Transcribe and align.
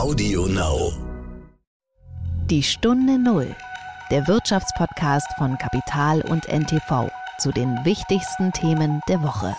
Audio 0.00 0.46
Now. 0.46 0.94
Die 2.46 2.62
Stunde 2.62 3.18
Null, 3.18 3.54
der 4.10 4.26
Wirtschaftspodcast 4.26 5.26
von 5.36 5.58
Kapital 5.58 6.22
und 6.22 6.48
NTV 6.48 7.10
zu 7.38 7.52
den 7.52 7.76
wichtigsten 7.84 8.50
Themen 8.52 9.02
der 9.08 9.22
Woche. 9.22 9.54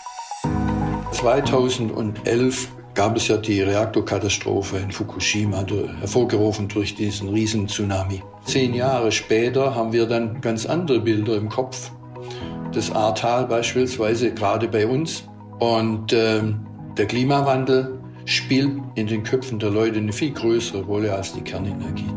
2011 1.12 2.70
gab 2.96 3.18
es 3.18 3.28
ja 3.28 3.38
die 3.38 3.62
Reaktorkatastrophe 3.62 4.78
in 4.78 4.92
Fukushima, 4.92 5.64
hervorgerufen 6.00 6.68
durch 6.68 6.96
diesen 6.96 7.30
Riesentsunami. 7.30 8.24
Zehn 8.44 8.74
Jahre 8.74 9.12
später 9.12 9.76
haben 9.76 9.94
wir 9.94 10.08
dann 10.08 10.42
ganz 10.42 10.66
andere 10.66 11.02
Bilder 11.02 11.38
im 11.38 11.50
Kopf. 11.50 11.92
Das 12.74 12.92
Ahrtal 12.92 13.46
beispielsweise, 13.46 14.34
gerade 14.34 14.68
bei 14.68 14.88
uns. 14.88 15.24
Und 15.60 16.14
äh, 16.14 16.42
der 16.98 17.06
Klimawandel 17.06 18.01
spielt 18.26 18.72
in 18.96 19.08
den 19.08 19.24
Köpfen 19.24 19.60
der 19.60 19.70
Leute 19.70 19.98
eine 19.98 20.14
viel 20.14 20.32
größere 20.32 20.84
Rolle 20.84 21.14
als 21.14 21.34
die 21.34 21.42
Kernenergie. 21.42 22.10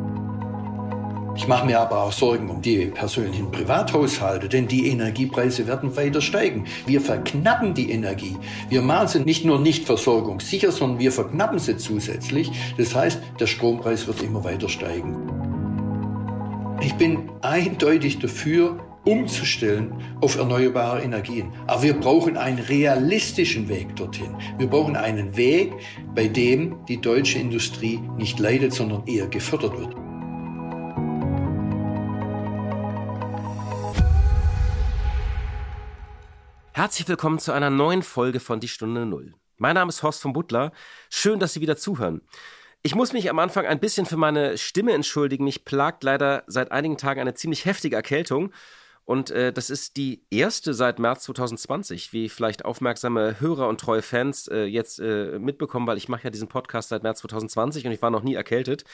Ich 1.36 1.48
mache 1.48 1.66
mir 1.66 1.80
aber 1.80 2.04
auch 2.04 2.12
Sorgen 2.12 2.48
um 2.48 2.62
die 2.62 2.86
persönlichen 2.86 3.50
Privathaushalte, 3.50 4.48
denn 4.48 4.68
die 4.68 4.88
Energiepreise 4.88 5.66
werden 5.66 5.96
weiter 5.96 6.20
steigen. 6.20 6.66
Wir 6.86 7.00
verknappen 7.00 7.74
die 7.74 7.90
Energie. 7.90 8.36
Wir 8.68 8.82
machen 8.82 9.08
sie 9.08 9.20
nicht 9.20 9.44
nur 9.44 9.58
nicht 9.58 9.84
versorgungssicher, 9.84 10.70
sondern 10.70 11.00
wir 11.00 11.10
verknappen 11.10 11.58
sie 11.58 11.76
zusätzlich. 11.76 12.52
Das 12.78 12.94
heißt, 12.94 13.20
der 13.40 13.48
Strompreis 13.48 14.06
wird 14.06 14.22
immer 14.22 14.44
weiter 14.44 14.68
steigen. 14.68 15.16
Ich 16.80 16.94
bin 16.94 17.30
eindeutig 17.42 18.20
dafür, 18.20 18.78
umzustellen 19.04 19.92
auf 20.20 20.36
erneuerbare 20.36 21.02
Energien. 21.02 21.52
Aber 21.66 21.82
wir 21.82 21.94
brauchen 21.94 22.36
einen 22.36 22.58
realistischen 22.58 23.68
Weg 23.68 23.94
dorthin. 23.96 24.34
Wir 24.58 24.66
brauchen 24.66 24.96
einen 24.96 25.36
Weg, 25.36 25.72
bei 26.14 26.26
dem 26.26 26.84
die 26.86 27.00
deutsche 27.00 27.38
Industrie 27.38 28.00
nicht 28.16 28.38
leidet, 28.38 28.72
sondern 28.72 29.06
eher 29.06 29.26
gefördert 29.26 29.78
wird. 29.78 29.94
Herzlich 36.72 37.06
willkommen 37.06 37.38
zu 37.38 37.52
einer 37.52 37.70
neuen 37.70 38.02
Folge 38.02 38.40
von 38.40 38.58
Die 38.58 38.68
Stunde 38.68 39.06
Null. 39.06 39.34
Mein 39.58 39.74
Name 39.74 39.90
ist 39.90 40.02
Horst 40.02 40.20
von 40.20 40.32
Butler. 40.32 40.72
Schön, 41.08 41.38
dass 41.38 41.52
Sie 41.52 41.60
wieder 41.60 41.76
zuhören. 41.76 42.20
Ich 42.82 42.94
muss 42.94 43.12
mich 43.12 43.30
am 43.30 43.38
Anfang 43.38 43.64
ein 43.64 43.80
bisschen 43.80 44.04
für 44.04 44.16
meine 44.16 44.58
Stimme 44.58 44.92
entschuldigen. 44.92 45.44
Mich 45.44 45.64
plagt 45.64 46.02
leider 46.02 46.42
seit 46.48 46.72
einigen 46.72 46.98
Tagen 46.98 47.20
eine 47.20 47.34
ziemlich 47.34 47.64
heftige 47.64 47.96
Erkältung. 47.96 48.52
Und 49.04 49.30
äh, 49.30 49.52
das 49.52 49.68
ist 49.68 49.96
die 49.96 50.24
erste 50.30 50.72
seit 50.72 50.98
März 50.98 51.24
2020, 51.24 52.12
wie 52.12 52.28
vielleicht 52.28 52.64
aufmerksame 52.64 53.38
Hörer 53.38 53.68
und 53.68 53.78
treue 53.78 54.00
Fans 54.00 54.48
äh, 54.48 54.64
jetzt 54.64 54.98
äh, 54.98 55.38
mitbekommen, 55.38 55.86
weil 55.86 55.98
ich 55.98 56.08
mache 56.08 56.24
ja 56.24 56.30
diesen 56.30 56.48
Podcast 56.48 56.88
seit 56.88 57.02
März 57.02 57.18
2020 57.20 57.86
und 57.86 57.92
ich 57.92 58.00
war 58.00 58.10
noch 58.10 58.22
nie 58.22 58.34
erkältet. 58.34 58.84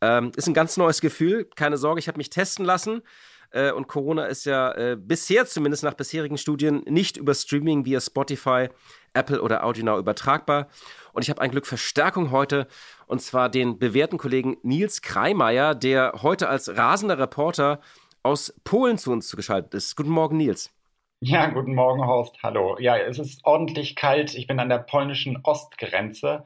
Ähm, 0.00 0.30
ist 0.36 0.46
ein 0.46 0.54
ganz 0.54 0.76
neues 0.76 1.00
Gefühl. 1.00 1.48
Keine 1.56 1.78
Sorge, 1.78 1.98
ich 1.98 2.06
habe 2.06 2.18
mich 2.18 2.30
testen 2.30 2.64
lassen. 2.64 3.02
Äh, 3.50 3.72
und 3.72 3.88
Corona 3.88 4.26
ist 4.26 4.44
ja 4.44 4.72
äh, 4.72 4.96
bisher 4.96 5.46
zumindest 5.46 5.82
nach 5.82 5.94
bisherigen 5.94 6.38
Studien 6.38 6.82
nicht 6.86 7.16
über 7.16 7.34
Streaming 7.34 7.84
via 7.84 8.00
Spotify, 8.00 8.68
Apple 9.14 9.42
oder 9.42 9.64
AudioNow 9.64 9.98
übertragbar. 9.98 10.68
Und 11.12 11.22
ich 11.22 11.30
habe 11.30 11.40
ein 11.40 11.50
Glück 11.50 11.66
Verstärkung 11.66 12.30
heute, 12.30 12.68
und 13.06 13.22
zwar 13.22 13.48
den 13.48 13.78
bewährten 13.78 14.18
Kollegen 14.18 14.58
Nils 14.62 15.00
Kreimeier, 15.02 15.74
der 15.74 16.12
heute 16.22 16.48
als 16.48 16.76
rasender 16.76 17.18
Reporter 17.18 17.80
aus 18.26 18.52
Polen 18.64 18.98
zu 18.98 19.12
uns 19.12 19.28
zugeschaltet 19.28 19.72
ist. 19.74 19.96
Guten 19.96 20.10
Morgen, 20.10 20.36
Nils. 20.36 20.74
Ja, 21.20 21.46
guten 21.46 21.74
Morgen, 21.74 22.04
Horst. 22.04 22.36
Hallo. 22.42 22.76
Ja, 22.78 22.98
es 22.98 23.18
ist 23.18 23.44
ordentlich 23.44 23.94
kalt. 23.94 24.34
Ich 24.34 24.46
bin 24.48 24.58
an 24.58 24.68
der 24.68 24.78
polnischen 24.78 25.38
Ostgrenze. 25.44 26.44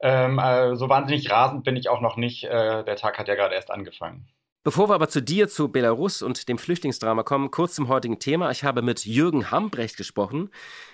Ähm, 0.00 0.40
äh, 0.40 0.74
so 0.74 0.88
wahnsinnig 0.88 1.30
rasend 1.30 1.62
bin 1.62 1.76
ich 1.76 1.88
auch 1.88 2.00
noch 2.00 2.16
nicht. 2.16 2.44
Äh, 2.44 2.84
der 2.84 2.96
Tag 2.96 3.18
hat 3.18 3.28
ja 3.28 3.36
gerade 3.36 3.54
erst 3.54 3.70
angefangen. 3.70 4.28
Bevor 4.64 4.88
wir 4.88 4.94
aber 4.94 5.08
zu 5.08 5.22
dir, 5.22 5.48
zu 5.48 5.70
Belarus 5.70 6.22
und 6.22 6.48
dem 6.48 6.58
Flüchtlingsdrama 6.58 7.22
kommen, 7.22 7.50
kurz 7.50 7.74
zum 7.74 7.88
heutigen 7.88 8.18
Thema. 8.18 8.50
Ich 8.50 8.64
habe 8.64 8.82
mit 8.82 9.04
Jürgen 9.04 9.50
Hambrecht 9.50 9.96
gesprochen. 9.96 10.50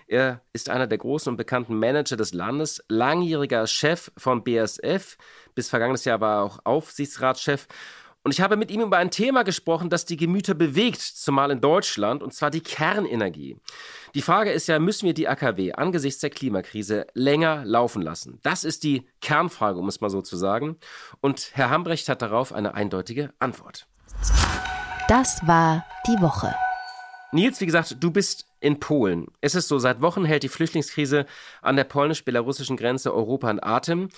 Er 0.07 0.43
ist 0.53 0.71
einer 0.71 0.87
der 0.87 0.99
großen 0.99 1.31
und 1.31 1.37
bekannten 1.37 1.79
Manager 1.79 2.17
des 2.17 2.33
Landes, 2.33 2.85
langjähriger 2.89 3.67
Chef 3.67 4.11
von 4.17 4.45
BSF, 4.45 5.17
bis 5.55 5.69
vergangenes 5.69 6.05
Jahr 6.05 6.21
war 6.21 6.37
er 6.37 6.43
auch 6.45 6.59
Aufsichtsratschef 6.65 7.67
und 8.25 8.33
ich 8.33 8.41
habe 8.41 8.57
mit 8.57 8.71
ihm 8.71 8.81
über 8.81 8.99
ein 8.99 9.11
Thema 9.11 9.43
gesprochen, 9.43 9.91
das 9.91 10.05
die 10.05 10.17
Gemüter 10.17 10.55
bewegt, 10.55 11.01
zumal 11.01 11.51
in 11.51 11.61
Deutschland, 11.61 12.23
und 12.23 12.35
zwar 12.35 12.51
die 12.51 12.61
Kernenergie. 12.61 13.57
Die 14.15 14.23
Frage 14.23 14.51
ist 14.51 14.69
ja, 14.69 14.79
müssen 14.79 15.07
wir 15.07 15.15
die 15.15 15.29
AKW 15.29 15.73
angesichts 15.73 16.21
der 16.21 16.31
Klimakrise 16.31 17.07
länger 17.15 17.65
laufen 17.65 18.03
lassen? 18.03 18.39
Das 18.43 18.65
ist 18.65 18.83
die 18.83 19.07
Kernfrage, 19.21 19.79
um 19.79 19.89
es 19.89 20.01
mal 20.01 20.11
so 20.11 20.23
zu 20.23 20.37
sagen. 20.37 20.77
Und 21.21 21.51
Herr 21.55 21.71
Hambrecht 21.71 22.09
hat 22.09 22.23
darauf 22.23 22.53
eine 22.53 22.75
eindeutige 22.75 23.33
Antwort. 23.39 23.87
Das 25.09 25.47
war 25.47 25.87
die 26.07 26.21
Woche. 26.21 26.55
Nils, 27.33 27.61
wie 27.61 27.67
gesagt, 27.67 27.97
du 28.01 28.11
bist 28.11 28.47
in 28.61 28.81
Polen. 28.81 29.27
Es 29.41 29.55
ist 29.55 29.69
so, 29.69 29.79
seit 29.79 30.01
Wochen 30.01 30.25
hält 30.25 30.43
die 30.43 30.49
Flüchtlingskrise 30.49 31.27
an 31.63 31.77
der 31.77 31.85
polnisch-belarussischen 31.85 32.77
Grenze 32.77 33.15
Europa 33.15 33.51
in 33.51 33.63
Atem. 33.63 34.09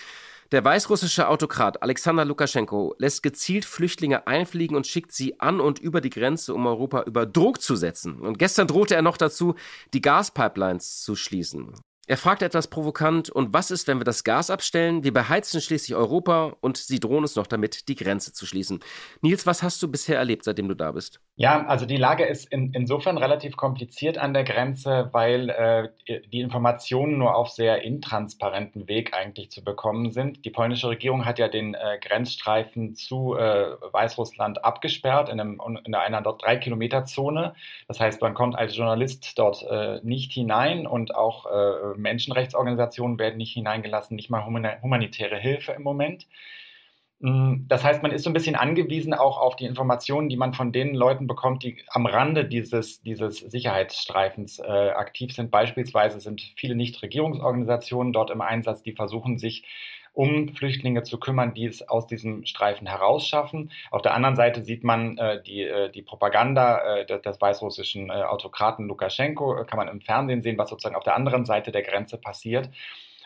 Der 0.53 0.65
weißrussische 0.65 1.29
Autokrat 1.29 1.81
Alexander 1.81 2.25
Lukaschenko 2.25 2.97
lässt 2.99 3.23
gezielt 3.23 3.65
Flüchtlinge 3.65 4.27
einfliegen 4.27 4.77
und 4.77 4.85
schickt 4.85 5.13
sie 5.13 5.39
an 5.39 5.61
und 5.61 5.79
über 5.79 6.01
die 6.01 6.11
Grenze, 6.11 6.55
um 6.55 6.67
Europa 6.67 7.03
über 7.03 7.25
Druck 7.25 7.63
zu 7.63 7.77
setzen. 7.77 8.19
Und 8.19 8.37
gestern 8.37 8.67
drohte 8.67 8.97
er 8.97 9.03
noch 9.03 9.17
dazu, 9.17 9.55
die 9.95 10.01
Gaspipelines 10.01 11.03
zu 11.03 11.15
schließen. 11.15 11.75
Er 12.09 12.17
fragt 12.17 12.43
etwas 12.43 12.67
provokant, 12.67 13.31
und 13.31 13.55
was 13.55 13.71
ist, 13.71 13.87
wenn 13.87 14.01
wir 14.01 14.05
das 14.05 14.25
Gas 14.25 14.51
abstellen? 14.51 15.05
Wir 15.05 15.13
beheizen 15.13 15.61
schließlich 15.61 15.95
Europa 15.95 16.57
und 16.61 16.77
sie 16.77 16.99
drohen 16.99 17.23
uns 17.23 17.37
noch 17.37 17.47
damit, 17.47 17.87
die 17.87 17.95
Grenze 17.95 18.33
zu 18.33 18.45
schließen. 18.45 18.81
Nils, 19.21 19.47
was 19.47 19.63
hast 19.63 19.81
du 19.81 19.87
bisher 19.87 20.19
erlebt, 20.19 20.43
seitdem 20.43 20.67
du 20.67 20.75
da 20.75 20.91
bist? 20.91 21.21
Ja, 21.41 21.65
also 21.69 21.87
die 21.87 21.97
Lage 21.97 22.27
ist 22.27 22.53
in, 22.53 22.75
insofern 22.75 23.17
relativ 23.17 23.57
kompliziert 23.57 24.19
an 24.19 24.35
der 24.35 24.45
Grenze, 24.45 25.09
weil 25.13 25.49
äh, 25.49 26.21
die 26.29 26.41
Informationen 26.41 27.17
nur 27.17 27.35
auf 27.35 27.49
sehr 27.49 27.81
intransparenten 27.81 28.89
Weg 28.89 29.15
eigentlich 29.15 29.51
zu 29.51 29.65
bekommen 29.65 30.11
sind. 30.11 30.45
Die 30.45 30.51
polnische 30.51 30.91
Regierung 30.91 31.25
hat 31.25 31.39
ja 31.39 31.49
den 31.49 31.73
äh, 31.73 31.99
Grenzstreifen 31.99 32.95
zu 32.95 33.37
äh, 33.37 33.71
Weißrussland 33.91 34.67
abgesperrt 34.67 35.31
in, 35.31 35.41
einem, 35.41 35.63
in 35.83 35.95
einer 35.95 36.21
dort 36.21 36.45
drei 36.45 36.59
Kilometer 36.59 37.07
Zone. 37.07 37.55
Das 37.89 37.99
heißt, 38.01 38.21
man 38.21 38.35
kommt 38.35 38.55
als 38.55 38.77
Journalist 38.77 39.39
dort 39.39 39.63
äh, 39.63 39.99
nicht 40.03 40.33
hinein 40.33 40.87
und 40.87 41.15
auch 41.15 41.47
äh, 41.47 41.97
Menschenrechtsorganisationen 41.97 43.19
werden 43.19 43.39
nicht 43.39 43.55
hineingelassen, 43.55 44.15
nicht 44.15 44.29
mal 44.29 44.45
humanitäre 44.45 45.39
Hilfe 45.39 45.73
im 45.73 45.85
Moment. 45.85 46.27
Mm, 47.21 47.67
das 47.69 47.85
heißt, 47.85 48.03
man 48.03 48.13
ist 48.13 48.25
so 48.25 48.31
ein 48.31 48.33
bisschen 48.33 48.57
angewiesen 48.57 49.13
auch 49.13 49.39
auf 49.39 49.55
die 49.57 49.67
Informationen, 49.67 50.29
die 50.31 50.39
man 50.39 50.55
von 50.55 50.73
den 50.73 50.95
Leuten 50.95 51.27
bekommt, 51.27 51.63
die 51.63 51.83
am 51.89 52.07
Rande 52.07 52.47
dieses, 52.47 53.03
dieses 53.03 53.39
Sicherheitsstreifens 53.39 54.59
äh, 54.59 54.63
aktiv 54.63 55.33
sind. 55.35 55.51
Beispielsweise 55.51 56.19
sind 56.21 56.41
viele 56.57 56.75
Nichtregierungsorganisationen 56.75 58.13
dort 58.15 58.31
im 58.31 58.41
Einsatz, 58.41 58.83
die 58.83 58.93
versuchen 58.93 59.39
sich 59.39 59.65
um 60.13 60.49
Flüchtlinge 60.49 61.03
zu 61.03 61.21
kümmern, 61.21 61.55
die 61.55 61.67
es 61.67 61.87
aus 61.89 62.07
diesem 62.07 62.45
Streifen 62.45 62.87
herausschaffen. 62.87 63.71
Auf 63.91 64.03
der 64.03 64.15
anderen 64.15 64.35
Seite 64.35 64.63
sieht 64.63 64.83
man 64.83 65.17
äh, 65.19 65.43
die, 65.43 65.63
äh, 65.63 65.91
die 65.91 66.03
Propaganda 66.03 67.01
äh, 67.01 67.07
des, 67.07 67.23
des 67.23 67.41
weißrussischen 67.41 68.11
äh, 68.11 68.15
Autokraten 68.15 68.89
Lukaschenko, 68.89 69.65
kann 69.67 69.77
man 69.77 69.89
im 69.89 70.01
Fernsehen 70.01 70.43
sehen, 70.43 70.59
was 70.59 70.71
sozusagen 70.71 70.97
auf 70.97 71.05
der 71.05 71.15
anderen 71.15 71.45
Seite 71.45 71.71
der 71.71 71.83
Grenze 71.83 72.19
passiert. 72.19 72.71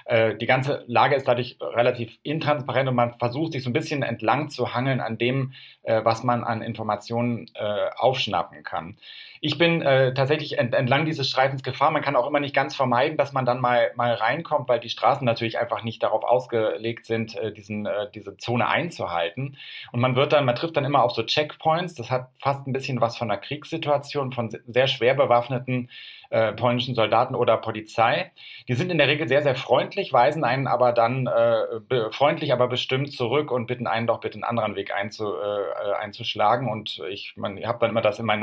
Äh, 0.04 0.36
die 0.36 0.46
ganze 0.46 0.84
Lage 0.86 1.14
ist 1.14 1.26
dadurch 1.26 1.56
relativ 1.60 2.18
intransparent 2.22 2.88
und 2.88 2.94
man 2.94 3.18
versucht 3.18 3.52
sich 3.52 3.62
so 3.62 3.70
ein 3.70 3.72
bisschen 3.72 4.02
entlang 4.02 4.50
zu 4.50 4.74
hangeln 4.74 5.00
an 5.00 5.16
dem, 5.18 5.52
äh, 5.82 6.04
was 6.04 6.22
man 6.22 6.44
an 6.44 6.62
Informationen 6.62 7.50
äh, 7.54 7.90
aufschnappen 7.96 8.62
kann. 8.62 8.96
Ich 9.46 9.58
bin 9.58 9.82
äh, 9.82 10.14
tatsächlich 10.14 10.56
ent 10.56 10.72
entlang 10.72 11.04
dieses 11.04 11.28
Streifens 11.28 11.62
gefahren. 11.62 11.92
Man 11.92 12.00
kann 12.00 12.16
auch 12.16 12.26
immer 12.26 12.40
nicht 12.40 12.54
ganz 12.54 12.74
vermeiden, 12.74 13.18
dass 13.18 13.34
man 13.34 13.44
dann 13.44 13.60
mal, 13.60 13.90
mal 13.94 14.14
reinkommt, 14.14 14.70
weil 14.70 14.80
die 14.80 14.88
Straßen 14.88 15.22
natürlich 15.22 15.58
einfach 15.58 15.82
nicht 15.82 16.02
darauf 16.02 16.24
ausgelegt 16.24 17.04
sind, 17.04 17.36
äh, 17.36 17.52
diesen, 17.52 17.84
äh, 17.84 18.10
diese 18.14 18.38
Zone 18.38 18.66
einzuhalten. 18.66 19.58
Und 19.92 20.00
man 20.00 20.16
wird 20.16 20.32
dann, 20.32 20.46
man 20.46 20.54
trifft 20.54 20.78
dann 20.78 20.86
immer 20.86 21.02
auf 21.02 21.12
so 21.12 21.22
Checkpoints. 21.22 21.92
Das 21.92 22.10
hat 22.10 22.30
fast 22.40 22.66
ein 22.66 22.72
bisschen 22.72 23.02
was 23.02 23.18
von 23.18 23.30
einer 23.30 23.38
Kriegssituation, 23.38 24.32
von 24.32 24.48
sehr 24.66 24.86
schwer 24.86 25.12
bewaffneten 25.12 25.90
äh, 26.34 26.52
polnischen 26.52 26.96
Soldaten 26.96 27.36
oder 27.36 27.56
Polizei. 27.58 28.32
Die 28.66 28.74
sind 28.74 28.90
in 28.90 28.98
der 28.98 29.06
Regel 29.06 29.28
sehr, 29.28 29.42
sehr 29.42 29.54
freundlich, 29.54 30.12
weisen 30.12 30.42
einen 30.42 30.66
aber 30.66 30.92
dann 30.92 31.28
äh, 31.28 32.10
freundlich, 32.10 32.52
aber 32.52 32.66
bestimmt 32.66 33.12
zurück 33.12 33.52
und 33.52 33.66
bitten 33.66 33.86
einen 33.86 34.08
doch 34.08 34.18
bitte 34.18 34.34
einen 34.34 34.42
anderen 34.42 34.74
Weg 34.74 34.92
einzu, 34.92 35.32
äh, 35.32 35.92
einzuschlagen. 36.00 36.68
Und 36.68 37.00
ich, 37.08 37.34
ich 37.36 37.66
habe 37.66 37.78
dann 37.78 37.90
immer 37.90 38.00
das 38.00 38.18
in 38.18 38.26
mein 38.26 38.40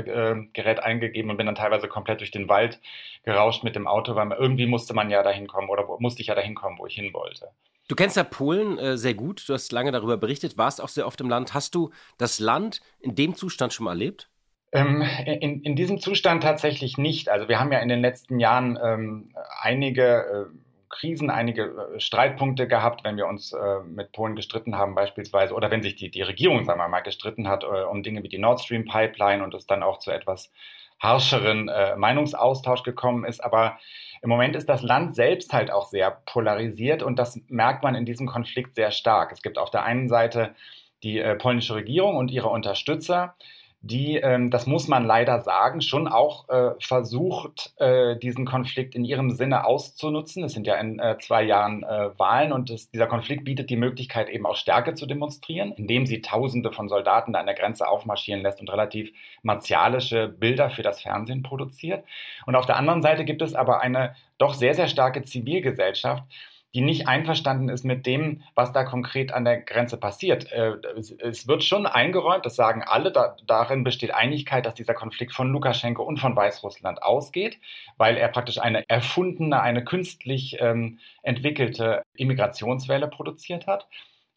Navigationsgerät 0.00 0.80
eingegeben 0.80 1.30
und 1.30 1.36
bin 1.36 1.46
dann 1.46 1.54
teilweise 1.54 1.88
komplett 1.88 2.20
durch 2.20 2.30
den 2.30 2.48
Wald 2.48 2.80
gerauscht 3.24 3.64
mit 3.64 3.76
dem 3.76 3.86
Auto, 3.86 4.14
weil 4.14 4.30
irgendwie 4.32 4.66
musste 4.66 4.94
man 4.94 5.10
ja 5.10 5.22
dahin 5.22 5.46
kommen 5.46 5.68
oder 5.68 5.86
musste 5.98 6.22
ich 6.22 6.28
ja 6.28 6.34
dahin 6.34 6.54
kommen, 6.54 6.78
wo 6.78 6.86
ich 6.86 6.94
hin 6.94 7.12
wollte. 7.12 7.48
Du 7.88 7.94
kennst 7.94 8.16
ja 8.16 8.24
Polen 8.24 8.78
äh, 8.78 8.98
sehr 8.98 9.14
gut, 9.14 9.48
du 9.48 9.54
hast 9.54 9.70
lange 9.70 9.92
darüber 9.92 10.16
berichtet, 10.16 10.58
warst 10.58 10.80
auch 10.80 10.88
sehr 10.88 11.06
oft 11.06 11.20
im 11.20 11.28
Land. 11.28 11.54
Hast 11.54 11.74
du 11.74 11.90
das 12.18 12.40
Land 12.40 12.80
in 12.98 13.14
dem 13.14 13.34
Zustand 13.34 13.72
schon 13.72 13.84
mal 13.84 13.92
erlebt? 13.92 14.28
Ähm, 14.72 15.04
in, 15.24 15.62
in 15.62 15.76
diesem 15.76 16.00
Zustand 16.00 16.42
tatsächlich 16.42 16.98
nicht. 16.98 17.28
Also 17.28 17.48
wir 17.48 17.60
haben 17.60 17.70
ja 17.70 17.78
in 17.78 17.88
den 17.88 18.00
letzten 18.00 18.40
Jahren 18.40 18.76
ähm, 18.82 19.32
einige 19.60 20.48
äh, 20.50 20.65
Krisen, 20.88 21.30
einige 21.30 21.62
äh, 21.94 22.00
Streitpunkte 22.00 22.68
gehabt, 22.68 23.04
wenn 23.04 23.16
wir 23.16 23.26
uns 23.26 23.52
äh, 23.52 23.80
mit 23.84 24.12
Polen 24.12 24.36
gestritten 24.36 24.76
haben 24.76 24.94
beispielsweise 24.94 25.54
oder 25.54 25.70
wenn 25.70 25.82
sich 25.82 25.96
die, 25.96 26.10
die 26.10 26.22
Regierung, 26.22 26.64
sagen 26.64 26.80
wir 26.80 26.88
mal, 26.88 27.00
gestritten 27.00 27.48
hat 27.48 27.64
äh, 27.64 27.66
um 27.66 28.02
Dinge 28.02 28.22
wie 28.22 28.28
die 28.28 28.38
Nord 28.38 28.60
Stream 28.60 28.84
Pipeline 28.84 29.42
und 29.42 29.54
es 29.54 29.66
dann 29.66 29.82
auch 29.82 29.98
zu 29.98 30.10
etwas 30.10 30.50
harscheren 31.00 31.68
äh, 31.68 31.96
Meinungsaustausch 31.96 32.82
gekommen 32.82 33.24
ist. 33.24 33.44
Aber 33.44 33.78
im 34.22 34.30
Moment 34.30 34.56
ist 34.56 34.68
das 34.68 34.82
Land 34.82 35.14
selbst 35.14 35.52
halt 35.52 35.70
auch 35.70 35.86
sehr 35.86 36.22
polarisiert 36.26 37.02
und 37.02 37.18
das 37.18 37.40
merkt 37.48 37.82
man 37.82 37.94
in 37.94 38.06
diesem 38.06 38.26
Konflikt 38.26 38.74
sehr 38.74 38.90
stark. 38.90 39.32
Es 39.32 39.42
gibt 39.42 39.58
auf 39.58 39.70
der 39.70 39.84
einen 39.84 40.08
Seite 40.08 40.54
die 41.02 41.18
äh, 41.18 41.34
polnische 41.34 41.74
Regierung 41.74 42.16
und 42.16 42.30
ihre 42.30 42.48
Unterstützer, 42.48 43.34
die, 43.80 44.16
ähm, 44.16 44.50
das 44.50 44.66
muss 44.66 44.88
man 44.88 45.04
leider 45.04 45.40
sagen, 45.40 45.80
schon 45.80 46.08
auch 46.08 46.48
äh, 46.48 46.70
versucht, 46.80 47.72
äh, 47.76 48.16
diesen 48.16 48.44
Konflikt 48.44 48.94
in 48.94 49.04
ihrem 49.04 49.30
Sinne 49.30 49.64
auszunutzen. 49.64 50.44
Es 50.44 50.52
sind 50.52 50.66
ja 50.66 50.74
in 50.76 50.98
äh, 50.98 51.16
zwei 51.18 51.42
Jahren 51.42 51.82
äh, 51.84 52.18
Wahlen 52.18 52.52
und 52.52 52.70
das, 52.70 52.90
dieser 52.90 53.06
Konflikt 53.06 53.44
bietet 53.44 53.70
die 53.70 53.76
Möglichkeit, 53.76 54.28
eben 54.28 54.46
auch 54.46 54.56
Stärke 54.56 54.94
zu 54.94 55.06
demonstrieren, 55.06 55.72
indem 55.72 56.06
sie 56.06 56.20
Tausende 56.20 56.72
von 56.72 56.88
Soldaten 56.88 57.32
da 57.32 57.40
an 57.40 57.46
der 57.46 57.54
Grenze 57.54 57.88
aufmarschieren 57.88 58.42
lässt 58.42 58.60
und 58.60 58.70
relativ 58.70 59.12
martialische 59.42 60.28
Bilder 60.28 60.70
für 60.70 60.82
das 60.82 61.02
Fernsehen 61.02 61.42
produziert. 61.42 62.04
Und 62.46 62.56
auf 62.56 62.66
der 62.66 62.76
anderen 62.76 63.02
Seite 63.02 63.24
gibt 63.24 63.42
es 63.42 63.54
aber 63.54 63.80
eine 63.80 64.16
doch 64.38 64.54
sehr, 64.54 64.74
sehr 64.74 64.88
starke 64.88 65.22
Zivilgesellschaft, 65.22 66.24
die 66.76 66.82
nicht 66.82 67.08
einverstanden 67.08 67.70
ist 67.70 67.86
mit 67.86 68.04
dem, 68.04 68.42
was 68.54 68.70
da 68.70 68.84
konkret 68.84 69.32
an 69.32 69.46
der 69.46 69.62
Grenze 69.62 69.96
passiert. 69.96 70.52
Äh, 70.52 70.74
es 71.22 71.48
wird 71.48 71.64
schon 71.64 71.86
eingeräumt, 71.86 72.44
das 72.44 72.54
sagen 72.54 72.82
alle, 72.82 73.10
da, 73.10 73.34
darin 73.46 73.82
besteht 73.82 74.12
Einigkeit, 74.12 74.66
dass 74.66 74.74
dieser 74.74 74.92
Konflikt 74.92 75.32
von 75.32 75.50
Lukaschenko 75.50 76.02
und 76.02 76.20
von 76.20 76.36
Weißrussland 76.36 77.02
ausgeht, 77.02 77.58
weil 77.96 78.18
er 78.18 78.28
praktisch 78.28 78.58
eine 78.58 78.86
erfundene, 78.90 79.58
eine 79.62 79.84
künstlich 79.84 80.58
ähm, 80.60 80.98
entwickelte 81.22 82.02
Immigrationswelle 82.14 83.08
produziert 83.08 83.66
hat. 83.66 83.88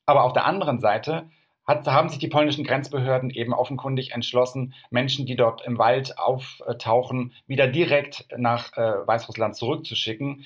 Aber 0.05 0.23
auf 0.23 0.31
der 0.31 0.45
anderen 0.45 0.79
Seite 0.79 1.29
hat, 1.69 1.85
haben 1.87 2.07
sich 2.07 2.19
die 2.19 2.29
polnischen 2.29 2.63
Grenzbehörden 2.63 3.29
eben 3.31 3.53
offenkundig 3.53 4.11
entschlossen, 4.13 4.73
Menschen, 4.89 5.25
die 5.25 5.35
dort 5.35 5.61
im 5.65 5.77
Wald 5.77 6.17
auftauchen, 6.17 7.33
wieder 7.47 7.67
direkt 7.67 8.25
nach 8.35 8.75
äh, 8.77 9.05
Weißrussland 9.05 9.55
zurückzuschicken, 9.55 10.45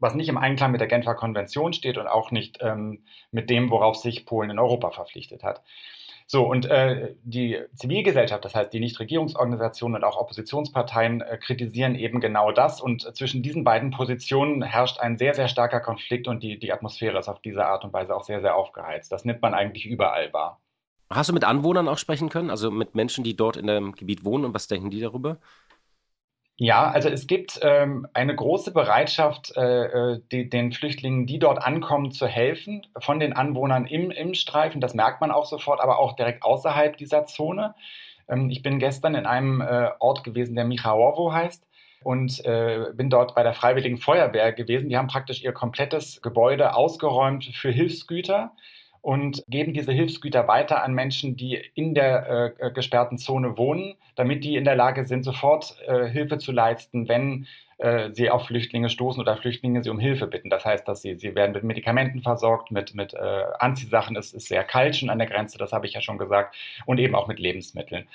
was 0.00 0.14
nicht 0.14 0.28
im 0.28 0.38
Einklang 0.38 0.72
mit 0.72 0.80
der 0.80 0.88
Genfer 0.88 1.14
Konvention 1.14 1.72
steht 1.72 1.98
und 1.98 2.08
auch 2.08 2.30
nicht 2.30 2.58
ähm, 2.60 3.04
mit 3.30 3.50
dem, 3.50 3.70
worauf 3.70 3.96
sich 3.96 4.26
Polen 4.26 4.50
in 4.50 4.58
Europa 4.58 4.90
verpflichtet 4.90 5.44
hat. 5.44 5.62
So, 6.26 6.46
und 6.48 6.66
äh, 6.66 7.16
die 7.24 7.58
Zivilgesellschaft, 7.74 8.44
das 8.44 8.54
heißt 8.54 8.72
die 8.72 8.78
Nichtregierungsorganisationen 8.78 9.96
und 9.96 10.04
auch 10.04 10.16
Oppositionsparteien, 10.16 11.22
äh, 11.22 11.38
kritisieren 11.38 11.96
eben 11.96 12.20
genau 12.20 12.52
das. 12.52 12.80
Und 12.80 13.02
zwischen 13.16 13.42
diesen 13.42 13.64
beiden 13.64 13.90
Positionen 13.90 14.62
herrscht 14.62 15.00
ein 15.00 15.18
sehr, 15.18 15.34
sehr 15.34 15.48
starker 15.48 15.80
Konflikt 15.80 16.28
und 16.28 16.44
die, 16.44 16.56
die 16.56 16.72
Atmosphäre 16.72 17.18
ist 17.18 17.28
auf 17.28 17.42
diese 17.42 17.66
Art 17.66 17.84
und 17.84 17.92
Weise 17.92 18.14
auch 18.14 18.22
sehr, 18.22 18.40
sehr 18.42 18.54
aufgeheizt. 18.54 19.10
Das 19.10 19.24
nimmt 19.24 19.42
man 19.42 19.54
eigentlich 19.54 19.86
überall 19.86 20.32
wahr. 20.32 20.60
Hast 21.10 21.28
du 21.28 21.32
mit 21.32 21.42
Anwohnern 21.42 21.88
auch 21.88 21.98
sprechen 21.98 22.28
können, 22.28 22.50
also 22.50 22.70
mit 22.70 22.94
Menschen, 22.94 23.24
die 23.24 23.34
dort 23.34 23.56
in 23.56 23.66
dem 23.66 23.96
Gebiet 23.96 24.24
wohnen 24.24 24.44
und 24.44 24.54
was 24.54 24.68
denken 24.68 24.90
die 24.90 25.00
darüber? 25.00 25.38
Ja, 26.62 26.90
also 26.90 27.08
es 27.08 27.26
gibt 27.26 27.58
ähm, 27.62 28.06
eine 28.12 28.36
große 28.36 28.72
Bereitschaft, 28.72 29.56
äh, 29.56 29.84
äh, 29.86 30.20
die, 30.30 30.50
den 30.50 30.72
Flüchtlingen, 30.72 31.24
die 31.24 31.38
dort 31.38 31.62
ankommen, 31.62 32.10
zu 32.10 32.26
helfen, 32.26 32.86
von 32.98 33.18
den 33.18 33.32
Anwohnern 33.32 33.86
im, 33.86 34.10
im 34.10 34.34
Streifen. 34.34 34.82
Das 34.82 34.92
merkt 34.92 35.22
man 35.22 35.30
auch 35.30 35.46
sofort, 35.46 35.80
aber 35.80 35.98
auch 35.98 36.16
direkt 36.16 36.42
außerhalb 36.42 36.98
dieser 36.98 37.24
Zone. 37.24 37.74
Ähm, 38.28 38.50
ich 38.50 38.62
bin 38.62 38.78
gestern 38.78 39.14
in 39.14 39.24
einem 39.24 39.62
äh, 39.62 39.88
Ort 40.00 40.22
gewesen, 40.22 40.54
der 40.54 40.66
Michałowo 40.66 41.32
heißt 41.32 41.66
und 42.04 42.44
äh, 42.44 42.88
bin 42.92 43.08
dort 43.08 43.34
bei 43.34 43.42
der 43.42 43.54
Freiwilligen 43.54 43.96
Feuerwehr 43.96 44.52
gewesen. 44.52 44.90
Die 44.90 44.98
haben 44.98 45.08
praktisch 45.08 45.42
ihr 45.42 45.52
komplettes 45.52 46.20
Gebäude 46.20 46.74
ausgeräumt 46.74 47.46
für 47.54 47.70
Hilfsgüter 47.70 48.52
und 49.02 49.44
geben 49.48 49.72
diese 49.72 49.92
Hilfsgüter 49.92 50.46
weiter 50.48 50.82
an 50.82 50.94
Menschen, 50.94 51.36
die 51.36 51.58
in 51.74 51.94
der 51.94 52.54
äh, 52.58 52.70
gesperrten 52.70 53.18
Zone 53.18 53.56
wohnen, 53.56 53.94
damit 54.14 54.44
die 54.44 54.56
in 54.56 54.64
der 54.64 54.76
Lage 54.76 55.04
sind, 55.04 55.24
sofort 55.24 55.76
äh, 55.86 56.08
Hilfe 56.08 56.38
zu 56.38 56.52
leisten, 56.52 57.08
wenn 57.08 57.46
äh, 57.78 58.10
sie 58.12 58.28
auf 58.28 58.46
Flüchtlinge 58.46 58.90
stoßen 58.90 59.20
oder 59.20 59.36
Flüchtlinge 59.36 59.82
sie 59.82 59.88
um 59.88 59.98
Hilfe 59.98 60.26
bitten. 60.26 60.50
Das 60.50 60.66
heißt, 60.66 60.86
dass 60.86 61.00
sie, 61.00 61.16
sie 61.16 61.34
werden 61.34 61.52
mit 61.52 61.64
Medikamenten 61.64 62.20
versorgt, 62.20 62.70
mit, 62.70 62.94
mit 62.94 63.14
äh, 63.14 63.44
Anziehsachen. 63.58 64.16
Es 64.16 64.34
ist 64.34 64.48
sehr 64.48 64.64
kalt 64.64 64.96
schon 64.96 65.08
an 65.08 65.18
der 65.18 65.28
Grenze, 65.28 65.56
das 65.56 65.72
habe 65.72 65.86
ich 65.86 65.94
ja 65.94 66.02
schon 66.02 66.18
gesagt, 66.18 66.54
und 66.84 66.98
eben 66.98 67.14
auch 67.14 67.26
mit 67.26 67.38
Lebensmitteln. 67.38 68.06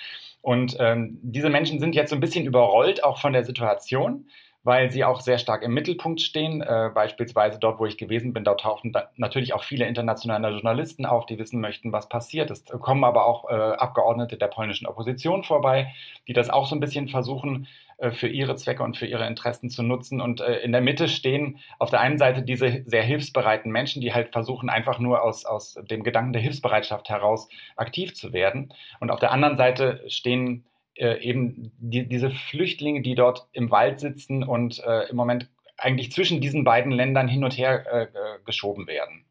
Und 0.42 0.78
ähm, 0.80 1.18
diese 1.24 1.50
Menschen 1.50 1.80
sind 1.80 1.96
jetzt 1.96 2.12
so 2.12 2.16
ein 2.16 2.20
bisschen 2.20 2.46
überrollt, 2.46 3.04
auch 3.04 3.20
von 3.20 3.34
der 3.34 3.44
Situation 3.44 4.26
weil 4.66 4.90
sie 4.92 5.06
auch 5.06 5.22
sehr 5.22 5.38
stark 5.38 5.62
im 5.62 5.74
Mittelpunkt 5.74 6.20
stehen. 6.20 6.62
Äh, 6.62 6.90
beispielsweise 6.94 7.60
dort, 7.60 7.80
wo 7.80 7.86
ich 7.86 7.98
gewesen 7.98 8.34
bin, 8.34 8.44
dort 8.44 8.62
tauchen 8.62 8.92
natürlich 9.16 9.54
auch 9.54 9.64
viele 9.64 9.86
internationale 9.86 10.50
Journalisten 10.50 11.06
auf, 11.06 11.28
die 11.28 11.38
wissen 11.38 11.62
möchten, 11.62 11.92
was 11.92 12.10
passiert 12.10 12.50
ist. 12.50 12.72
Kommen 12.72 13.04
aber 13.04 13.28
auch 13.28 13.48
äh, 13.48 13.54
Abgeordnete 13.54 14.38
der 14.38 14.48
polnischen 14.48 14.88
Opposition 14.88 15.44
vorbei, 15.44 15.94
die 16.28 16.34
das 16.34 16.50
auch 16.50 16.66
so 16.66 16.76
ein 16.76 16.80
bisschen 16.80 17.08
versuchen, 17.08 17.68
äh, 17.98 18.10
für 18.10 18.28
ihre 18.28 18.56
Zwecke 18.56 18.82
und 18.82 18.98
für 18.98 19.06
ihre 19.06 19.28
Interessen 19.28 19.70
zu 19.70 19.84
nutzen. 19.84 20.20
Und 20.20 20.42
äh, 20.42 20.58
in 20.58 20.72
der 20.72 20.82
Mitte 20.82 21.08
stehen 21.10 21.60
auf 21.78 21.92
der 21.92 22.02
einen 22.02 22.18
Seite 22.18 22.42
diese 22.42 22.82
sehr 22.86 23.04
hilfsbereiten 23.04 23.72
Menschen, 23.72 24.02
die 24.02 24.14
halt 24.16 24.32
versuchen, 24.32 24.70
einfach 24.70 24.98
nur 24.98 25.22
aus, 25.22 25.46
aus 25.46 25.80
dem 25.92 26.04
Gedanken 26.04 26.34
der 26.34 26.42
Hilfsbereitschaft 26.42 27.08
heraus 27.10 27.48
aktiv 27.76 28.16
zu 28.16 28.34
werden. 28.34 28.74
Und 29.00 29.12
auf 29.12 29.20
der 29.20 29.32
anderen 29.32 29.58
Seite 29.58 30.04
stehen 30.08 30.66
äh, 30.96 31.20
eben 31.22 31.72
die, 31.78 32.08
diese 32.08 32.30
Flüchtlinge, 32.30 33.02
die 33.02 33.16
dort 33.16 33.48
im 33.52 33.72
Wald 33.72 34.00
sitzen 34.00 34.44
und 34.44 34.80
äh, 34.84 35.10
im 35.10 35.16
Moment 35.16 35.50
eigentlich 35.78 36.12
zwischen 36.12 36.42
diesen 36.42 36.64
beiden 36.64 36.92
Ländern 36.92 37.28
hin 37.28 37.44
und 37.44 37.58
her 37.58 37.86
äh, 37.92 38.08
geschoben 38.46 38.88
werden. 38.88 39.26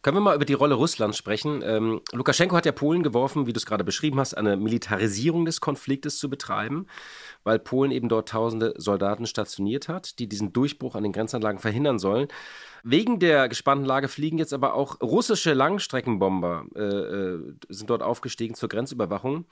Können 0.00 0.18
wir 0.18 0.20
mal 0.20 0.36
über 0.36 0.44
die 0.44 0.54
Rolle 0.54 0.76
Russlands 0.76 1.18
sprechen? 1.18 1.60
Ähm, 1.62 2.00
Lukaschenko 2.12 2.54
hat 2.54 2.66
ja 2.66 2.72
Polen 2.72 3.02
geworfen, 3.02 3.48
wie 3.48 3.52
du 3.52 3.58
es 3.58 3.66
gerade 3.66 3.82
beschrieben 3.82 4.20
hast, 4.20 4.32
eine 4.32 4.56
Militarisierung 4.56 5.44
des 5.44 5.60
Konfliktes 5.60 6.18
zu 6.18 6.30
betreiben, 6.30 6.86
weil 7.42 7.58
Polen 7.58 7.90
eben 7.90 8.08
dort 8.08 8.28
tausende 8.28 8.74
Soldaten 8.76 9.26
stationiert 9.26 9.88
hat, 9.88 10.20
die 10.20 10.28
diesen 10.28 10.52
Durchbruch 10.52 10.94
an 10.94 11.02
den 11.02 11.12
Grenzanlagen 11.12 11.58
verhindern 11.58 11.98
sollen. 11.98 12.28
Wegen 12.84 13.18
der 13.18 13.48
gespannten 13.48 13.84
Lage 13.84 14.06
fliegen 14.06 14.38
jetzt 14.38 14.54
aber 14.54 14.74
auch 14.74 15.00
russische 15.00 15.52
Langstreckenbomber, 15.52 16.66
äh, 16.76 16.80
äh 16.80 17.54
sind 17.68 17.90
dort 17.90 18.02
aufgestiegen 18.02 18.54
zur 18.54 18.68
Grenzüberwachung. 18.68 19.46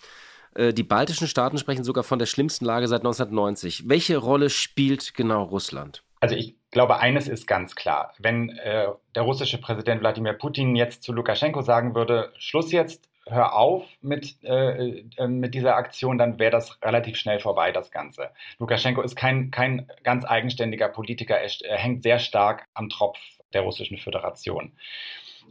Äh, 0.56 0.73
die 0.73 0.82
baltischen 0.82 1.29
Staaten 1.29 1.58
sprechen 1.58 1.85
sogar 1.85 2.05
von 2.05 2.19
der 2.19 2.26
schlimmsten 2.26 2.64
Lage 2.64 2.88
seit 2.88 3.00
1990. 3.00 3.88
Welche 3.88 4.17
Rolle 4.17 4.50
spielt 4.50 5.14
genau 5.14 5.43
Russland? 5.44 6.03
Also 6.20 6.35
ich 6.35 6.56
glaube, 6.70 6.99
eines 6.99 7.29
ist 7.29 7.47
ganz 7.47 7.76
klar. 7.76 8.12
Wenn 8.19 8.50
äh, 8.50 8.87
der 9.14 9.23
russische 9.23 9.58
Präsident 9.58 10.00
Wladimir 10.00 10.32
Putin 10.32 10.75
jetzt 10.75 11.03
zu 11.03 11.12
Lukaschenko 11.12 11.62
sagen 11.62 11.95
würde, 11.95 12.33
Schluss 12.38 12.73
jetzt, 12.73 13.09
hör 13.28 13.54
auf 13.54 13.85
mit, 14.00 14.37
äh, 14.45 15.00
äh, 15.16 15.26
mit 15.26 15.54
dieser 15.54 15.76
Aktion, 15.76 16.16
dann 16.16 16.38
wäre 16.38 16.52
das 16.52 16.78
relativ 16.83 17.16
schnell 17.16 17.40
vorbei, 17.40 17.73
das 17.73 17.90
Ganze. 17.90 18.31
Lukaschenko 18.59 19.02
ist 19.02 19.16
kein, 19.16 19.50
kein 19.50 19.90
ganz 20.04 20.25
eigenständiger 20.25 20.88
Politiker, 20.88 21.37
er 21.37 21.76
hängt 21.76 22.02
sehr 22.02 22.19
stark 22.19 22.66
am 22.75 22.88
Tropf 22.88 23.19
der 23.52 23.62
russischen 23.62 23.99
Föderation. 23.99 24.73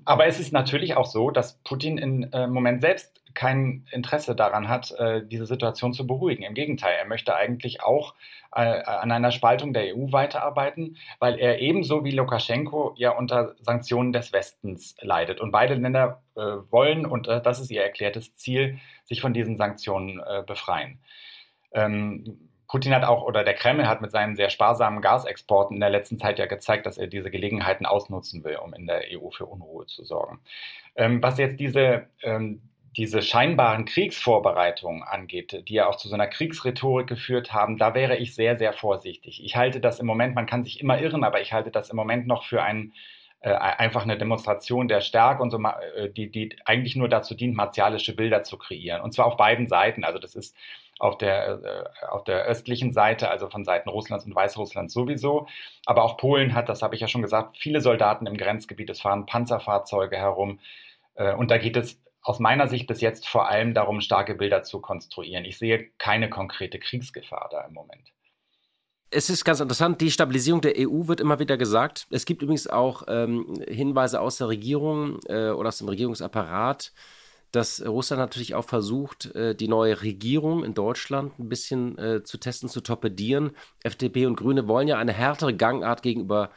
Aber 0.04 0.28
es 0.28 0.40
ist 0.40 0.52
natürlich 0.52 0.96
auch 0.96 1.06
so, 1.06 1.32
dass 1.32 1.58
Putin 1.64 1.98
im 1.98 2.30
äh, 2.32 2.48
Moment 2.48 2.82
selbst 2.82 3.22
kein 3.34 3.86
Interesse 3.92 4.36
daran 4.36 4.70
hat, 4.70 4.92
äh, 4.92 5.26
diese 5.26 5.46
Situation 5.46 5.94
zu 5.94 6.08
beruhigen. 6.08 6.44
Im 6.44 6.54
Gegenteil, 6.54 6.96
er 6.98 7.06
möchte 7.06 7.36
eigentlich 7.36 7.84
auch 7.84 8.16
äh, 8.54 8.62
an 8.62 9.12
einer 9.12 9.32
Spaltung 9.32 9.74
der 9.74 9.96
EU 9.96 10.12
weiterarbeiten, 10.12 10.98
weil 11.20 11.38
er 11.40 11.60
ebenso 11.60 12.06
wie 12.06 12.12
Lukaschenko 12.12 12.94
ja 12.98 13.12
unter 13.12 13.56
Sanktionen 13.60 14.14
des 14.14 14.32
Westens 14.32 14.96
leidet. 15.02 15.42
Und 15.42 15.52
beide 15.52 15.74
Länder 15.76 16.22
wollen, 16.36 17.06
und 17.06 17.28
das 17.28 17.62
ist 17.62 17.72
ihr 17.72 17.82
erklärtes 17.82 18.36
Ziel, 18.36 18.78
sich 19.06 19.22
von 19.22 19.34
diesen 19.34 19.56
Sanktionen 19.56 20.22
befreien. 20.46 21.00
Ähm, 21.72 22.45
Putin 22.68 22.94
hat 22.94 23.04
auch, 23.04 23.24
oder 23.24 23.44
der 23.44 23.54
Kreml 23.54 23.88
hat 23.88 24.02
mit 24.02 24.12
seinen 24.12 24.36
sehr 24.36 24.50
sparsamen 24.50 25.02
Gasexporten 25.02 25.76
in 25.76 25.82
der 25.82 25.90
letzten 25.90 26.18
Zeit 26.18 26.40
ja 26.40 26.46
gezeigt, 26.46 26.86
dass 26.86 26.98
er 26.98 27.08
diese 27.08 27.32
Gelegenheiten 27.32 27.86
ausnutzen 27.86 28.44
will, 28.44 28.58
um 28.58 28.74
in 28.74 28.88
der 28.88 29.04
EU 29.12 29.30
für 29.30 29.46
Unruhe 29.46 29.86
zu 29.86 30.04
sorgen. 30.04 30.40
Ähm, 30.96 31.22
was 31.22 31.38
jetzt 31.38 31.60
diese, 31.60 32.08
ähm, 32.24 32.62
diese 32.98 33.22
scheinbaren 33.22 33.86
Kriegsvorbereitungen 33.86 35.04
angeht, 35.04 35.64
die 35.68 35.74
ja 35.74 35.88
auch 35.88 35.98
zu 35.98 36.08
so 36.08 36.16
einer 36.16 36.28
Kriegsrhetorik 36.28 37.08
geführt 37.08 37.54
haben, 37.54 37.78
da 37.78 37.94
wäre 37.94 38.18
ich 38.18 38.34
sehr, 38.36 38.56
sehr 38.56 38.74
vorsichtig. 38.74 39.44
Ich 39.44 39.56
halte 39.56 39.80
das 39.80 40.00
im 40.00 40.08
Moment, 40.08 40.34
man 40.34 40.46
kann 40.46 40.64
sich 40.64 40.80
immer 40.80 41.00
irren, 41.00 41.24
aber 41.24 41.42
ich 41.42 41.54
halte 41.54 41.72
das 41.72 41.90
im 41.90 41.98
Moment 41.98 42.26
noch 42.26 42.46
für 42.46 42.64
ein, 42.64 42.94
äh, 43.42 43.50
einfach 43.50 44.04
eine 44.04 44.18
Demonstration 44.18 44.88
der 44.88 45.02
Stärke 45.02 45.44
und 45.44 45.52
so, 45.52 45.60
äh, 45.60 46.10
die, 46.10 46.32
die 46.32 46.56
eigentlich 46.66 46.96
nur 46.96 47.10
dazu 47.10 47.36
dient, 47.36 47.56
martialische 47.56 48.16
Bilder 48.16 48.44
zu 48.44 48.58
kreieren. 48.58 49.02
Und 49.02 49.14
zwar 49.14 49.26
auf 49.26 49.36
beiden 49.36 49.68
Seiten. 49.68 50.06
Also 50.06 50.18
das 50.18 50.36
ist 50.36 50.56
auf 51.00 51.18
der, 51.18 51.60
äh, 51.64 52.06
auf 52.08 52.24
der 52.24 52.44
östlichen 52.46 52.92
Seite, 52.92 53.30
also 53.30 53.50
von 53.50 53.66
Seiten 53.66 53.90
Russlands 53.90 54.26
und 54.26 54.36
Weißrusslands 54.36 54.94
sowieso. 54.94 55.48
Aber 55.86 56.04
auch 56.04 56.18
Polen 56.18 56.54
hat, 56.54 56.70
das 56.70 56.82
habe 56.82 56.96
ich 56.96 57.02
ja 57.02 57.08
schon 57.08 57.22
gesagt, 57.22 57.58
viele 57.58 57.82
Soldaten 57.82 58.28
im 58.28 58.38
Grenzgebiet. 58.38 58.90
Es 58.90 59.02
fahren 59.02 59.26
Panzerfahrzeuge 59.26 60.18
herum. 60.18 60.60
Äh, 61.16 61.34
und 61.34 61.52
da 61.52 61.58
geht 61.58 61.78
es 61.78 62.02
aus 62.22 62.40
meiner 62.40 62.68
Sicht 62.68 62.88
bis 62.88 63.02
jetzt 63.02 63.28
vor 63.28 63.50
allem 63.50 63.74
darum, 63.74 64.02
starke 64.02 64.36
Bilder 64.36 64.64
zu 64.64 64.82
konstruieren. 64.82 65.46
Ich 65.46 65.60
sehe 65.60 65.92
keine 66.00 66.30
konkrete 66.30 66.80
Kriegsgefahr 66.80 67.50
da 67.52 67.62
im 67.62 67.74
Moment. 67.74 68.12
Es 69.12 69.30
ist 69.30 69.46
ganz 69.46 69.60
interessant, 69.60 70.02
die 70.02 70.10
Stabilisierung 70.10 70.62
der 70.62 70.74
EU 70.78 71.08
wird 71.08 71.22
immer 71.22 71.40
wieder 71.40 71.56
gesagt. 71.56 72.08
Es 72.10 72.26
gibt 72.26 72.42
übrigens 72.42 72.68
auch 72.68 73.04
ähm, 73.08 73.64
Hinweise 73.68 74.20
aus 74.20 74.38
der 74.38 74.48
Regierung 74.48 75.20
äh, 75.28 75.52
oder 75.52 75.70
aus 75.70 75.78
dem 75.78 75.88
Regierungsapparat, 75.88 76.92
dass 77.52 77.86
Russland 77.86 78.20
natürlich 78.20 78.56
auch 78.56 78.66
versucht, 78.66 79.34
äh, 79.36 79.56
die 79.56 79.68
neue 79.68 80.02
Regierung 80.02 80.64
in 80.64 80.74
Deutschland 80.74 81.38
ein 81.40 81.50
bisschen 81.50 81.98
äh, 81.98 82.24
zu 82.24 82.38
testen, 82.38 82.70
zu 82.70 82.82
torpedieren. 82.82 83.52
FDP 83.84 84.26
und 84.26 84.36
Grüne 84.36 84.68
wollen 84.68 84.88
ja 84.88 84.98
eine 84.98 85.14
härtere 85.14 85.56
Gangart 85.56 86.02
gegenüber, 86.02 86.52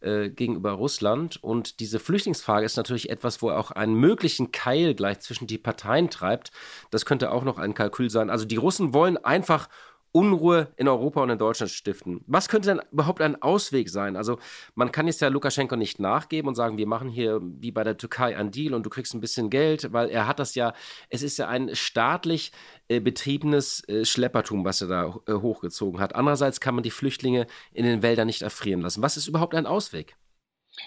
äh, 0.00 0.28
gegenüber 0.28 0.72
Russland. 0.72 1.42
Und 1.42 1.80
diese 1.80 1.98
Flüchtlingsfrage 1.98 2.66
ist 2.66 2.76
natürlich 2.76 3.10
etwas, 3.10 3.40
wo 3.40 3.48
er 3.48 3.58
auch 3.58 3.70
einen 3.70 3.94
möglichen 3.94 4.52
Keil 4.52 4.94
gleich 4.94 5.20
zwischen 5.20 5.46
die 5.46 5.58
Parteien 5.58 6.10
treibt. 6.10 6.50
Das 6.90 7.06
könnte 7.06 7.30
auch 7.30 7.44
noch 7.44 7.58
ein 7.58 7.74
Kalkül 7.74 8.10
sein. 8.10 8.28
Also 8.30 8.44
die 8.44 8.56
Russen 8.56 8.92
wollen 8.92 9.16
einfach 9.16 9.68
Unruhe 10.16 10.68
in 10.76 10.88
Europa 10.88 11.22
und 11.22 11.28
in 11.28 11.36
Deutschland 11.36 11.70
stiften. 11.70 12.24
Was 12.26 12.48
könnte 12.48 12.70
denn 12.70 12.80
überhaupt 12.90 13.20
ein 13.20 13.42
Ausweg 13.42 13.90
sein? 13.90 14.16
Also 14.16 14.38
man 14.74 14.90
kann 14.90 15.06
jetzt 15.06 15.20
ja 15.20 15.28
Lukaschenko 15.28 15.76
nicht 15.76 16.00
nachgeben 16.00 16.48
und 16.48 16.54
sagen, 16.54 16.78
wir 16.78 16.86
machen 16.86 17.10
hier 17.10 17.38
wie 17.42 17.70
bei 17.70 17.84
der 17.84 17.98
Türkei 17.98 18.34
einen 18.34 18.50
Deal 18.50 18.72
und 18.72 18.86
du 18.86 18.88
kriegst 18.88 19.12
ein 19.12 19.20
bisschen 19.20 19.50
Geld, 19.50 19.92
weil 19.92 20.08
er 20.08 20.26
hat 20.26 20.38
das 20.38 20.54
ja, 20.54 20.72
es 21.10 21.22
ist 21.22 21.36
ja 21.36 21.48
ein 21.48 21.74
staatlich 21.74 22.52
äh, 22.88 22.98
betriebenes 22.98 23.86
äh, 23.90 24.06
Schleppertum, 24.06 24.64
was 24.64 24.80
er 24.80 24.88
da 24.88 25.14
äh, 25.26 25.34
hochgezogen 25.34 26.00
hat. 26.00 26.14
Andererseits 26.14 26.60
kann 26.60 26.74
man 26.74 26.82
die 26.82 26.90
Flüchtlinge 26.90 27.46
in 27.74 27.84
den 27.84 28.02
Wäldern 28.02 28.26
nicht 28.26 28.40
erfrieren 28.40 28.80
lassen. 28.80 29.02
Was 29.02 29.18
ist 29.18 29.28
überhaupt 29.28 29.54
ein 29.54 29.66
Ausweg? 29.66 30.16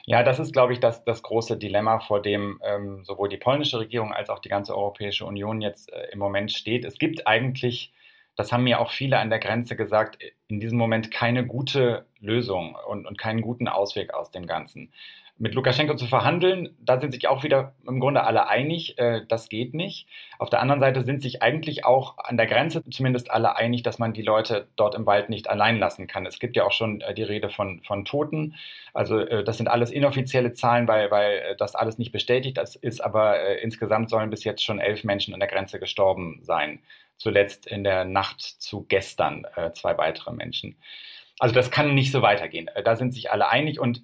Ja, 0.05 0.23
das 0.23 0.39
ist, 0.39 0.53
glaube 0.53 0.73
ich, 0.73 0.79
das, 0.79 1.03
das 1.03 1.21
große 1.21 1.55
Dilemma, 1.55 1.99
vor 1.99 2.19
dem 2.19 2.59
ähm, 2.63 3.03
sowohl 3.03 3.29
die 3.29 3.37
polnische 3.37 3.77
Regierung 3.77 4.11
als 4.11 4.31
auch 4.31 4.39
die 4.39 4.49
ganze 4.49 4.75
Europäische 4.75 5.25
Union 5.25 5.61
jetzt 5.61 5.93
äh, 5.93 6.07
im 6.11 6.17
Moment 6.17 6.51
steht. 6.51 6.83
Es 6.83 6.97
gibt 6.97 7.27
eigentlich 7.27 7.93
das 8.39 8.53
haben 8.53 8.63
mir 8.63 8.79
auch 8.79 8.91
viele 8.91 9.19
an 9.19 9.29
der 9.29 9.39
Grenze 9.39 9.75
gesagt, 9.75 10.17
in 10.47 10.61
diesem 10.61 10.77
Moment 10.77 11.11
keine 11.11 11.45
gute 11.45 12.05
Lösung 12.21 12.77
und, 12.87 13.05
und 13.05 13.17
keinen 13.17 13.41
guten 13.41 13.67
Ausweg 13.67 14.13
aus 14.13 14.31
dem 14.31 14.47
Ganzen. 14.47 14.93
Mit 15.37 15.55
Lukaschenko 15.55 15.95
zu 15.95 16.05
verhandeln, 16.05 16.69
da 16.79 17.01
sind 17.01 17.11
sich 17.11 17.27
auch 17.27 17.43
wieder 17.43 17.73
im 17.85 17.99
Grunde 17.99 18.23
alle 18.23 18.47
einig, 18.47 18.97
äh, 18.97 19.25
das 19.27 19.49
geht 19.49 19.73
nicht. 19.73 20.07
Auf 20.37 20.49
der 20.49 20.61
anderen 20.61 20.79
Seite 20.79 21.03
sind 21.03 21.21
sich 21.21 21.41
eigentlich 21.41 21.83
auch 21.83 22.17
an 22.17 22.37
der 22.37 22.45
Grenze 22.45 22.81
zumindest 22.89 23.29
alle 23.29 23.57
einig, 23.57 23.83
dass 23.83 23.99
man 23.99 24.13
die 24.13 24.21
Leute 24.21 24.69
dort 24.77 24.95
im 24.95 25.05
Wald 25.05 25.29
nicht 25.29 25.49
allein 25.49 25.77
lassen 25.77 26.07
kann. 26.07 26.25
Es 26.25 26.39
gibt 26.39 26.55
ja 26.55 26.63
auch 26.63 26.71
schon 26.71 27.01
äh, 27.01 27.13
die 27.13 27.23
Rede 27.23 27.49
von, 27.49 27.81
von 27.83 28.05
Toten. 28.05 28.55
Also 28.93 29.19
äh, 29.19 29.43
das 29.43 29.57
sind 29.57 29.67
alles 29.67 29.91
inoffizielle 29.91 30.53
Zahlen, 30.53 30.87
weil, 30.87 31.11
weil 31.11 31.39
äh, 31.39 31.55
das 31.57 31.75
alles 31.75 31.97
nicht 31.97 32.13
bestätigt 32.13 32.57
das 32.57 32.77
ist, 32.77 33.01
aber 33.01 33.37
äh, 33.37 33.61
insgesamt 33.61 34.09
sollen 34.09 34.29
bis 34.29 34.45
jetzt 34.45 34.63
schon 34.63 34.79
elf 34.79 35.03
Menschen 35.03 35.33
an 35.33 35.41
der 35.41 35.49
Grenze 35.49 35.77
gestorben 35.77 36.39
sein 36.41 36.79
zuletzt 37.19 37.67
in 37.67 37.83
der 37.83 38.05
Nacht 38.05 38.41
zu 38.41 38.85
gestern 38.87 39.45
äh, 39.55 39.71
zwei 39.73 39.97
weitere 39.99 40.31
Menschen. 40.31 40.77
Also 41.37 41.53
das 41.53 41.69
kann 41.69 41.93
nicht 41.93 42.11
so 42.11 42.23
weitergehen. 42.23 42.67
Äh, 42.69 42.81
da 42.81 42.95
sind 42.95 43.13
sich 43.13 43.31
alle 43.31 43.49
einig 43.49 43.79
und 43.79 44.01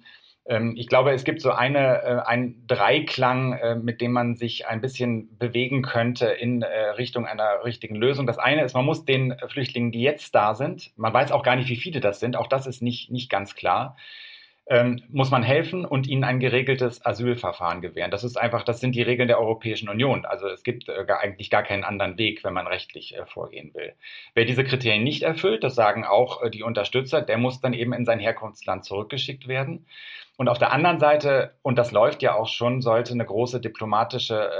ähm, 0.48 0.74
ich 0.76 0.86
glaube, 0.86 1.12
es 1.12 1.24
gibt 1.24 1.40
so 1.40 1.50
eine, 1.50 2.02
äh, 2.02 2.20
einen 2.24 2.66
Dreiklang, 2.66 3.54
äh, 3.54 3.74
mit 3.74 4.00
dem 4.00 4.12
man 4.12 4.36
sich 4.36 4.68
ein 4.68 4.80
bisschen 4.80 5.36
bewegen 5.38 5.82
könnte 5.82 6.26
in 6.26 6.62
äh, 6.62 6.90
Richtung 6.90 7.26
einer 7.26 7.64
richtigen 7.64 7.96
Lösung. 7.96 8.26
Das 8.26 8.38
eine 8.38 8.64
ist, 8.64 8.74
man 8.74 8.84
muss 8.84 9.04
den 9.04 9.34
Flüchtlingen, 9.48 9.90
die 9.90 10.02
jetzt 10.02 10.34
da 10.34 10.54
sind, 10.54 10.92
man 10.96 11.12
weiß 11.12 11.32
auch 11.32 11.42
gar 11.42 11.56
nicht, 11.56 11.68
wie 11.68 11.76
viele 11.76 12.00
das 12.00 12.20
sind, 12.20 12.36
auch 12.36 12.46
das 12.46 12.66
ist 12.66 12.80
nicht, 12.80 13.10
nicht 13.10 13.28
ganz 13.28 13.56
klar, 13.56 13.96
ähm, 14.68 15.00
muss 15.08 15.30
man 15.30 15.44
helfen 15.44 15.84
und 15.84 16.08
ihnen 16.08 16.24
ein 16.24 16.40
geregeltes 16.40 17.04
Asylverfahren 17.06 17.80
gewähren. 17.80 18.10
Das 18.10 18.24
ist 18.24 18.36
einfach, 18.36 18.64
das 18.64 18.80
sind 18.80 18.96
die 18.96 19.02
Regeln 19.02 19.28
der 19.28 19.38
Europäischen 19.38 19.88
Union. 19.88 20.24
Also 20.24 20.48
es 20.48 20.64
gibt 20.64 20.88
äh, 20.88 21.04
gar, 21.04 21.20
eigentlich 21.20 21.50
gar 21.50 21.62
keinen 21.62 21.84
anderen 21.84 22.18
Weg, 22.18 22.42
wenn 22.42 22.52
man 22.52 22.66
rechtlich 22.66 23.16
äh, 23.16 23.24
vorgehen 23.26 23.72
will. 23.74 23.92
Wer 24.34 24.44
diese 24.44 24.64
Kriterien 24.64 25.04
nicht 25.04 25.22
erfüllt, 25.22 25.62
das 25.62 25.76
sagen 25.76 26.04
auch 26.04 26.42
äh, 26.42 26.50
die 26.50 26.64
Unterstützer, 26.64 27.22
der 27.22 27.38
muss 27.38 27.60
dann 27.60 27.74
eben 27.74 27.92
in 27.92 28.04
sein 28.04 28.18
Herkunftsland 28.18 28.84
zurückgeschickt 28.84 29.46
werden. 29.46 29.86
Und 30.36 30.48
auf 30.48 30.58
der 30.58 30.72
anderen 30.72 30.98
Seite, 30.98 31.54
und 31.62 31.78
das 31.78 31.92
läuft 31.92 32.20
ja 32.22 32.34
auch 32.34 32.48
schon, 32.48 32.82
sollte 32.82 33.12
eine 33.12 33.24
große 33.24 33.60
diplomatische 33.60 34.50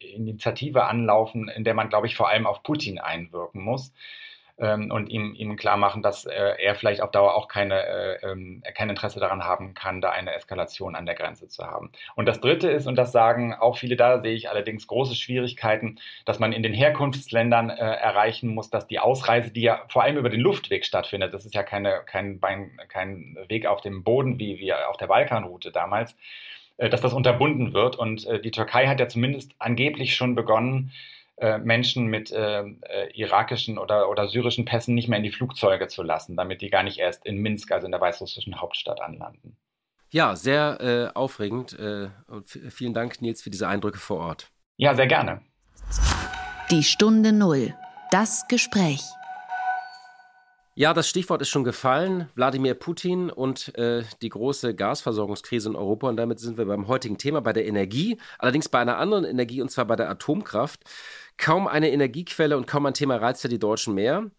äh, 0.00 0.14
Initiative 0.14 0.84
anlaufen, 0.84 1.48
in 1.48 1.62
der 1.62 1.74
man, 1.74 1.88
glaube 1.88 2.08
ich, 2.08 2.16
vor 2.16 2.28
allem 2.28 2.46
auf 2.46 2.64
Putin 2.64 2.98
einwirken 2.98 3.62
muss 3.62 3.92
ähm, 4.58 4.90
und 4.90 5.08
ihm, 5.08 5.34
ihm 5.34 5.56
klar 5.56 5.76
machen, 5.76 6.02
dass 6.02 6.26
äh, 6.26 6.32
er 6.32 6.74
vielleicht 6.74 7.00
auf 7.00 7.10
Dauer 7.10 7.34
auch 7.34 7.48
keine, 7.48 7.82
äh, 7.86 8.26
ähm, 8.26 8.62
kein 8.74 8.88
Interesse 8.88 9.18
daran 9.18 9.42
haben 9.42 9.74
kann, 9.74 10.00
da 10.00 10.10
eine 10.10 10.32
Eskalation 10.32 10.94
an 10.94 11.06
der 11.06 11.16
Grenze 11.16 11.48
zu 11.48 11.64
haben. 11.64 11.90
Und 12.14 12.26
das 12.26 12.40
Dritte 12.40 12.70
ist, 12.70 12.86
und 12.86 12.96
das 12.96 13.10
sagen 13.10 13.54
auch 13.54 13.76
viele, 13.76 13.96
da 13.96 14.20
sehe 14.20 14.34
ich 14.34 14.48
allerdings 14.48 14.86
große 14.86 15.16
Schwierigkeiten, 15.16 15.98
dass 16.24 16.38
man 16.38 16.52
in 16.52 16.62
den 16.62 16.72
Herkunftsländern 16.72 17.70
äh, 17.70 17.74
erreichen 17.74 18.54
muss, 18.54 18.70
dass 18.70 18.86
die 18.86 19.00
Ausreise, 19.00 19.50
die 19.50 19.62
ja 19.62 19.82
vor 19.88 20.04
allem 20.04 20.18
über 20.18 20.30
den 20.30 20.40
Luftweg 20.40 20.84
stattfindet, 20.84 21.34
das 21.34 21.44
ist 21.44 21.54
ja 21.54 21.64
keine, 21.64 22.02
kein, 22.06 22.40
kein 22.88 23.36
Weg 23.48 23.66
auf 23.66 23.80
dem 23.80 24.04
Boden 24.04 24.38
wie, 24.38 24.60
wie 24.60 24.72
auf 24.72 24.96
der 24.96 25.08
Balkanroute 25.08 25.72
damals, 25.72 26.16
äh, 26.76 26.88
dass 26.88 27.00
das 27.00 27.12
unterbunden 27.12 27.72
wird. 27.72 27.96
Und 27.96 28.24
äh, 28.26 28.40
die 28.40 28.52
Türkei 28.52 28.86
hat 28.86 29.00
ja 29.00 29.08
zumindest 29.08 29.52
angeblich 29.58 30.14
schon 30.14 30.36
begonnen, 30.36 30.92
äh, 31.36 31.58
Menschen 31.58 32.06
mit 32.06 32.30
äh, 32.30 32.60
äh, 32.60 33.10
irakischen 33.14 33.78
oder, 33.78 34.08
oder 34.08 34.28
syrischen 34.28 34.64
Pässen 34.64 34.94
nicht 34.94 35.08
mehr 35.08 35.18
in 35.18 35.24
die 35.24 35.32
Flugzeuge 35.32 35.88
zu 35.88 36.02
lassen, 36.02 36.36
damit 36.36 36.62
die 36.62 36.70
gar 36.70 36.82
nicht 36.82 36.98
erst 36.98 37.26
in 37.26 37.38
Minsk, 37.38 37.72
also 37.72 37.86
in 37.86 37.92
der 37.92 38.00
weißrussischen 38.00 38.60
Hauptstadt, 38.60 39.00
anlanden. 39.00 39.56
Ja, 40.10 40.36
sehr 40.36 40.80
äh, 40.80 41.18
aufregend. 41.18 41.76
Äh, 41.78 42.10
und 42.28 42.46
vielen 42.46 42.94
Dank, 42.94 43.20
Nils, 43.20 43.42
für 43.42 43.50
diese 43.50 43.66
Eindrücke 43.66 43.98
vor 43.98 44.18
Ort. 44.18 44.52
Ja, 44.76 44.94
sehr 44.94 45.08
gerne. 45.08 45.40
Die 46.70 46.84
Stunde 46.84 47.32
Null. 47.32 47.74
Das 48.12 48.46
Gespräch. 48.46 49.02
Ja, 50.76 50.92
das 50.92 51.08
Stichwort 51.08 51.40
ist 51.40 51.50
schon 51.50 51.62
gefallen. 51.62 52.28
Wladimir 52.34 52.74
Putin 52.74 53.30
und 53.30 53.72
äh, 53.78 54.02
die 54.22 54.28
große 54.28 54.74
Gasversorgungskrise 54.74 55.68
in 55.68 55.76
Europa. 55.76 56.08
Und 56.08 56.16
damit 56.16 56.40
sind 56.40 56.58
wir 56.58 56.64
beim 56.64 56.88
heutigen 56.88 57.16
Thema, 57.16 57.40
bei 57.40 57.52
der 57.52 57.64
Energie. 57.64 58.18
Allerdings 58.40 58.68
bei 58.68 58.80
einer 58.80 58.98
anderen 58.98 59.24
Energie, 59.24 59.62
und 59.62 59.70
zwar 59.70 59.84
bei 59.84 59.94
der 59.94 60.10
Atomkraft. 60.10 60.80
Kaum 61.36 61.68
eine 61.68 61.92
Energiequelle 61.92 62.56
und 62.56 62.66
kaum 62.66 62.86
ein 62.86 62.94
Thema 62.94 63.16
reizt 63.16 63.44
ja 63.44 63.50
die 63.50 63.60
Deutschen 63.60 63.94
mehr. 63.94 64.30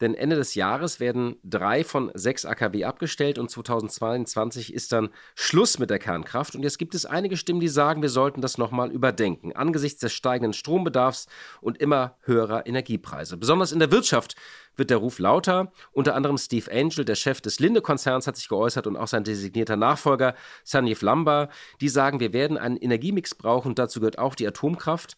Denn 0.00 0.14
Ende 0.14 0.36
des 0.36 0.54
Jahres 0.54 1.00
werden 1.00 1.36
drei 1.42 1.84
von 1.84 2.10
sechs 2.14 2.44
AKW 2.44 2.84
abgestellt 2.84 3.38
und 3.38 3.50
2022 3.50 4.74
ist 4.74 4.92
dann 4.92 5.10
Schluss 5.34 5.78
mit 5.78 5.90
der 5.90 5.98
Kernkraft. 5.98 6.54
Und 6.54 6.62
jetzt 6.62 6.78
gibt 6.78 6.94
es 6.94 7.06
einige 7.06 7.36
Stimmen, 7.36 7.60
die 7.60 7.68
sagen, 7.68 8.02
wir 8.02 8.08
sollten 8.08 8.40
das 8.40 8.58
nochmal 8.58 8.90
überdenken, 8.90 9.52
angesichts 9.52 10.00
des 10.00 10.12
steigenden 10.12 10.52
Strombedarfs 10.52 11.26
und 11.60 11.78
immer 11.78 12.16
höherer 12.22 12.66
Energiepreise. 12.66 13.36
Besonders 13.36 13.72
in 13.72 13.78
der 13.78 13.90
Wirtschaft 13.90 14.36
wird 14.76 14.90
der 14.90 14.98
Ruf 14.98 15.18
lauter. 15.18 15.72
Unter 15.92 16.14
anderem 16.14 16.38
Steve 16.38 16.70
Angel, 16.70 17.04
der 17.04 17.14
Chef 17.14 17.40
des 17.40 17.60
Linde-Konzerns, 17.60 18.26
hat 18.26 18.36
sich 18.36 18.48
geäußert 18.48 18.86
und 18.86 18.96
auch 18.96 19.08
sein 19.08 19.24
designierter 19.24 19.76
Nachfolger 19.76 20.34
Sanjeev 20.64 21.02
Lamba. 21.02 21.48
Die 21.80 21.88
sagen, 21.88 22.20
wir 22.20 22.32
werden 22.32 22.58
einen 22.58 22.76
Energiemix 22.76 23.34
brauchen 23.34 23.74
dazu 23.74 24.00
gehört 24.00 24.18
auch 24.18 24.34
die 24.34 24.46
Atomkraft. 24.46 25.16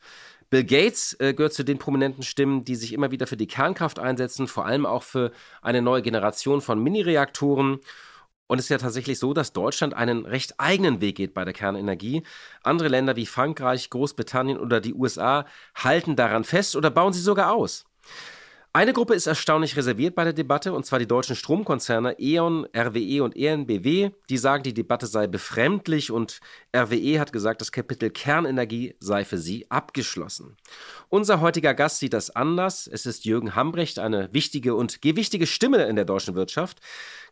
Bill 0.51 0.65
Gates 0.65 1.15
äh, 1.21 1.35
gehört 1.35 1.53
zu 1.53 1.63
den 1.63 1.79
prominenten 1.79 2.23
Stimmen, 2.23 2.65
die 2.65 2.75
sich 2.75 2.93
immer 2.93 3.11
wieder 3.11 3.27
für 3.27 3.37
die 3.37 3.47
Kernkraft 3.47 3.99
einsetzen, 3.99 4.47
vor 4.49 4.65
allem 4.65 4.87
auch 4.87 5.03
für 5.03 5.31
eine 5.61 5.83
neue 5.83 6.03
Generation 6.03 6.61
von 6.63 6.83
Mini-Reaktoren. 6.83 7.81
Und 8.47 8.59
es 8.59 8.65
ist 8.65 8.71
ja 8.71 8.79
tatsächlich 8.79 9.19
so, 9.19 9.35
dass 9.35 9.53
Deutschland 9.53 9.93
einen 9.93 10.25
recht 10.25 10.59
eigenen 10.59 11.03
Weg 11.03 11.17
geht 11.17 11.35
bei 11.35 11.45
der 11.45 11.53
Kernenergie. 11.53 12.23
Andere 12.63 12.89
Länder 12.89 13.15
wie 13.15 13.27
Frankreich, 13.27 13.91
Großbritannien 13.91 14.59
oder 14.59 14.81
die 14.81 14.95
USA 14.95 15.45
halten 15.75 16.17
daran 16.17 16.45
fest 16.45 16.75
oder 16.75 16.91
bauen 16.91 17.13
sie 17.13 17.21
sogar 17.21 17.53
aus. 17.53 17.85
Eine 18.79 18.93
Gruppe 18.93 19.15
ist 19.15 19.27
erstaunlich 19.27 19.77
reserviert 19.77 20.15
bei 20.15 20.23
der 20.23 20.33
Debatte, 20.33 20.73
und 20.73 20.87
zwar 20.87 21.01
die 21.01 21.09
deutschen 21.09 21.35
Stromkonzerne 21.35 22.15
E.ON, 22.21 22.65
RWE 22.67 23.25
und 23.25 23.37
ENBW. 23.37 24.11
Die 24.31 24.39
sagen, 24.39 24.63
die 24.63 24.73
Debatte 24.73 25.09
sei 25.09 25.27
befremdlich 25.27 26.13
und 26.13 26.39
RWE 26.73 27.19
hat 27.19 27.33
gesagt, 27.33 27.61
das 27.61 27.73
Kapitel 27.73 28.11
Kernenergie 28.11 28.95
sei 29.01 29.25
für 29.25 29.39
sie 29.39 29.69
abgeschlossen. 29.69 30.57
Unser 31.09 31.41
heutiger 31.41 31.75
Gast 31.75 31.99
sieht 31.99 32.13
das 32.13 32.31
anders. 32.31 32.87
Es 32.87 33.05
ist 33.05 33.25
Jürgen 33.25 33.57
Hambrecht, 33.57 33.99
eine 33.99 34.33
wichtige 34.33 34.77
und 34.77 35.03
gewichtige 35.03 35.49
Stimme 35.49 35.83
in 35.87 35.97
der 35.97 36.05
deutschen 36.05 36.37
Wirtschaft. 36.37 36.79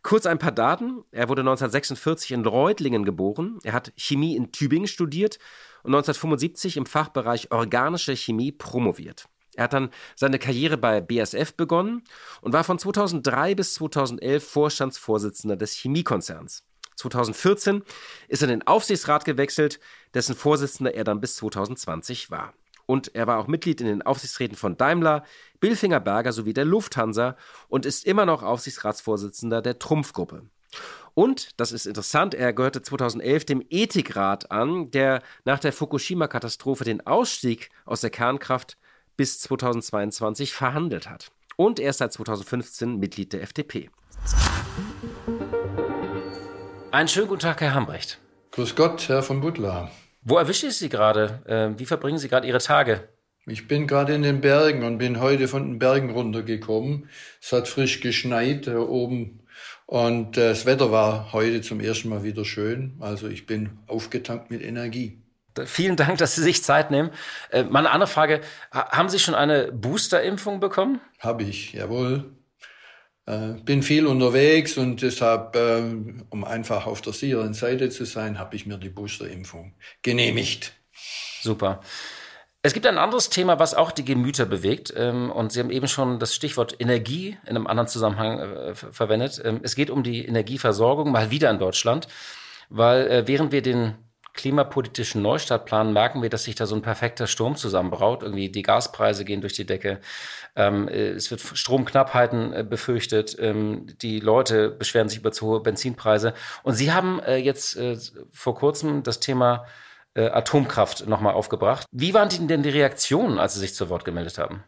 Kurz 0.03 0.25
ein 0.25 0.39
paar 0.39 0.51
Daten. 0.51 1.05
Er 1.11 1.29
wurde 1.29 1.43
1946 1.43 2.31
in 2.31 2.45
Reutlingen 2.45 3.05
geboren. 3.05 3.59
Er 3.63 3.71
hat 3.71 3.93
Chemie 3.95 4.35
in 4.35 4.51
Tübingen 4.51 4.87
studiert 4.87 5.39
und 5.83 5.95
1975 5.95 6.75
im 6.75 6.85
Fachbereich 6.85 7.53
organische 7.53 8.17
Chemie 8.17 8.51
promoviert. 8.51 9.29
Er 9.57 9.63
hat 9.63 9.73
dann 9.73 9.89
seine 10.15 10.37
Karriere 10.37 10.77
bei 10.77 11.01
BASF 11.01 11.55
begonnen 11.55 12.03
und 12.41 12.53
war 12.53 12.63
von 12.63 12.77
2003 12.77 13.55
bis 13.55 13.73
2011 13.73 14.47
Vorstandsvorsitzender 14.47 15.57
des 15.57 15.73
Chemiekonzerns. 15.73 16.63
2014 16.95 17.83
ist 18.27 18.43
er 18.43 18.49
in 18.49 18.59
den 18.59 18.67
Aufsichtsrat 18.67 19.25
gewechselt, 19.25 19.79
dessen 20.13 20.35
Vorsitzender 20.35 20.93
er 20.93 21.03
dann 21.03 21.19
bis 21.19 21.35
2020 21.37 22.29
war. 22.29 22.53
Und 22.85 23.15
er 23.15 23.25
war 23.25 23.39
auch 23.39 23.47
Mitglied 23.47 23.81
in 23.81 23.87
den 23.87 24.01
Aufsichtsräten 24.03 24.55
von 24.55 24.77
Daimler, 24.77 25.25
Bilfinger 25.59 25.99
Berger 25.99 26.33
sowie 26.33 26.53
der 26.53 26.65
Lufthansa 26.65 27.35
und 27.67 27.85
ist 27.87 28.05
immer 28.05 28.27
noch 28.27 28.43
Aufsichtsratsvorsitzender 28.43 29.63
der 29.63 29.79
Trumpfgruppe. 29.79 30.43
Und, 31.15 31.59
das 31.59 31.71
ist 31.71 31.87
interessant, 31.87 32.35
er 32.35 32.53
gehörte 32.53 32.83
2011 32.83 33.45
dem 33.45 33.65
Ethikrat 33.71 34.51
an, 34.51 34.91
der 34.91 35.23
nach 35.45 35.57
der 35.57 35.73
Fukushima-Katastrophe 35.73 36.83
den 36.83 37.05
Ausstieg 37.07 37.71
aus 37.85 38.01
der 38.01 38.11
Kernkraft 38.11 38.77
bis 39.17 39.41
2022 39.41 40.53
verhandelt 40.53 41.09
hat. 41.09 41.31
Und 41.55 41.79
er 41.79 41.89
ist 41.89 41.97
seit 41.97 42.13
2015 42.13 42.97
Mitglied 42.97 43.33
der 43.33 43.41
FDP. 43.41 43.89
Einen 46.91 47.07
schönen 47.07 47.27
guten 47.27 47.41
Tag, 47.41 47.61
Herr 47.61 47.73
Hambrecht. 47.73 48.19
Grüß 48.51 48.75
Gott, 48.75 49.09
Herr 49.09 49.23
von 49.23 49.41
Butler. 49.41 49.91
Wo 50.21 50.37
erwische 50.37 50.67
ich 50.67 50.77
Sie 50.77 50.89
gerade? 50.89 51.41
Ähm, 51.47 51.79
wie 51.79 51.85
verbringen 51.85 52.17
Sie 52.17 52.29
gerade 52.29 52.47
Ihre 52.47 52.59
Tage? 52.59 53.09
Ich 53.45 53.67
bin 53.67 53.87
gerade 53.87 54.13
in 54.13 54.23
den 54.23 54.41
Bergen 54.41 54.83
und 54.83 54.97
bin 54.97 55.19
heute 55.19 55.47
von 55.47 55.63
den 55.63 55.79
Bergen 55.79 56.09
runtergekommen. 56.09 57.09
Es 57.41 57.53
hat 57.53 57.67
frisch 57.67 58.01
geschneit 58.01 58.67
da 58.67 58.79
oben 58.79 59.39
und 59.85 60.37
äh, 60.37 60.49
das 60.49 60.65
Wetter 60.65 60.91
war 60.91 61.31
heute 61.31 61.61
zum 61.61 61.79
ersten 61.79 62.09
Mal 62.09 62.23
wieder 62.23 62.43
schön. 62.43 62.97
Also 62.99 63.27
ich 63.27 63.45
bin 63.45 63.79
aufgetankt 63.87 64.51
mit 64.51 64.61
Energie. 64.61 65.21
Vielen 65.65 65.95
Dank, 65.95 66.17
dass 66.17 66.35
Sie 66.35 66.43
sich 66.43 66.63
Zeit 66.63 66.91
nehmen. 66.91 67.11
Äh, 67.49 67.63
meine 67.63 67.91
andere 67.91 68.09
Frage, 68.09 68.41
haben 68.71 69.09
Sie 69.09 69.19
schon 69.19 69.35
eine 69.35 69.71
Boosterimpfung 69.71 70.59
bekommen? 70.59 71.01
Habe 71.19 71.43
ich, 71.43 71.73
jawohl. 71.73 72.37
Äh, 73.27 73.55
bin 73.65 73.83
viel 73.83 74.07
unterwegs 74.07 74.77
und 74.77 75.01
deshalb, 75.01 75.53
äh, 75.57 75.81
um 76.29 76.45
einfach 76.45 76.87
auf 76.87 77.01
der 77.01 77.11
sicheren 77.11 77.53
Seite 77.53 77.89
zu 77.89 78.05
sein, 78.05 78.39
habe 78.39 78.55
ich 78.55 78.65
mir 78.65 78.77
die 78.77 78.89
Boosterimpfung 78.89 79.73
genehmigt. 80.01 80.71
Super. 81.41 81.81
Es 82.61 82.73
gibt 82.73 82.87
ein 82.87 82.97
anderes 82.97 83.29
Thema, 83.29 83.59
was 83.59 83.73
auch 83.73 83.91
die 83.91 84.05
Gemüter 84.05 84.45
bewegt. 84.45 84.93
Ähm, 84.95 85.29
und 85.29 85.51
Sie 85.51 85.59
haben 85.59 85.71
eben 85.71 85.89
schon 85.89 86.19
das 86.19 86.35
Stichwort 86.35 86.77
Energie 86.79 87.37
in 87.43 87.49
einem 87.49 87.67
anderen 87.67 87.89
Zusammenhang 87.89 88.39
äh, 88.39 88.75
verwendet. 88.75 89.41
Ähm, 89.43 89.59
es 89.61 89.75
geht 89.75 89.89
um 89.89 90.03
die 90.03 90.25
Energieversorgung, 90.25 91.11
mal 91.11 91.29
wieder 91.29 91.49
in 91.49 91.59
Deutschland. 91.59 92.07
Weil 92.69 93.27
während 93.27 93.53
wir 93.53 93.61
den 93.61 93.95
klimapolitischen 94.37 95.21
Neustartplan 95.21 95.91
merken 95.91 96.21
wir, 96.21 96.29
dass 96.29 96.45
sich 96.45 96.55
da 96.55 96.65
so 96.65 96.75
ein 96.75 96.81
perfekter 96.81 97.27
Sturm 97.27 97.57
zusammenbraut. 97.57 98.23
Irgendwie 98.23 98.49
die 98.49 98.61
Gaspreise 98.61 99.25
gehen 99.25 99.41
durch 99.41 99.53
die 99.53 99.65
Decke. 99.65 99.99
Ähm, 100.55 100.87
äh, 100.87 101.09
es 101.09 101.29
wird 101.29 101.41
Stromknappheiten 101.41 102.53
äh, 102.53 102.63
befürchtet. 102.63 103.35
Ähm, 103.39 103.87
die 104.01 104.21
Leute 104.21 104.69
beschweren 104.69 105.09
sich 105.09 105.19
über 105.19 105.33
zu 105.33 105.47
hohe 105.47 105.59
Benzinpreise. 105.59 106.33
Und 106.63 106.75
Sie 106.75 106.93
haben 106.93 107.19
äh, 107.19 107.35
jetzt 107.35 107.75
äh, 107.75 107.97
vor 108.31 108.55
kurzem 108.55 109.03
das 109.03 109.19
Thema 109.19 109.65
äh, 110.13 110.29
Atomkraft 110.29 111.07
nochmal 111.07 111.33
aufgebracht. 111.33 111.85
Wie 111.91 112.13
waren 112.13 112.29
denn 112.47 112.63
die 112.63 112.69
Reaktionen, 112.69 113.39
als 113.39 113.55
Sie 113.55 113.59
sich 113.59 113.73
zu 113.73 113.89
Wort 113.89 114.05
gemeldet 114.05 114.37
haben? 114.37 114.63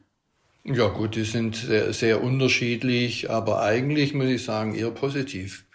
Ja 0.65 0.87
gut, 0.87 1.15
die 1.15 1.23
sind 1.23 1.55
sehr, 1.55 1.93
sehr 1.93 2.21
unterschiedlich, 2.21 3.29
aber 3.31 3.61
eigentlich 3.61 4.13
muss 4.13 4.27
ich 4.27 4.43
sagen 4.43 4.75
eher 4.75 4.91
positiv. 4.91 5.65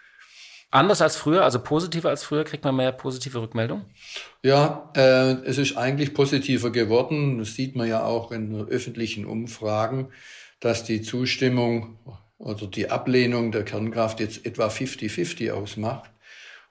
Anders 0.74 1.00
als 1.00 1.16
früher, 1.16 1.44
also 1.44 1.60
positiver 1.60 2.08
als 2.08 2.24
früher, 2.24 2.42
kriegt 2.42 2.64
man 2.64 2.74
mehr 2.74 2.90
positive 2.90 3.40
Rückmeldungen? 3.40 3.84
Ja, 4.42 4.90
äh, 4.96 5.34
es 5.44 5.56
ist 5.56 5.76
eigentlich 5.76 6.14
positiver 6.14 6.72
geworden. 6.72 7.38
Das 7.38 7.54
sieht 7.54 7.76
man 7.76 7.86
ja 7.86 8.02
auch 8.02 8.32
in 8.32 8.52
öffentlichen 8.66 9.24
Umfragen, 9.24 10.08
dass 10.58 10.82
die 10.82 11.00
Zustimmung 11.00 12.00
oder 12.38 12.66
die 12.66 12.90
Ablehnung 12.90 13.52
der 13.52 13.64
Kernkraft 13.64 14.18
jetzt 14.18 14.44
etwa 14.46 14.66
50-50 14.66 15.52
ausmacht. 15.52 16.10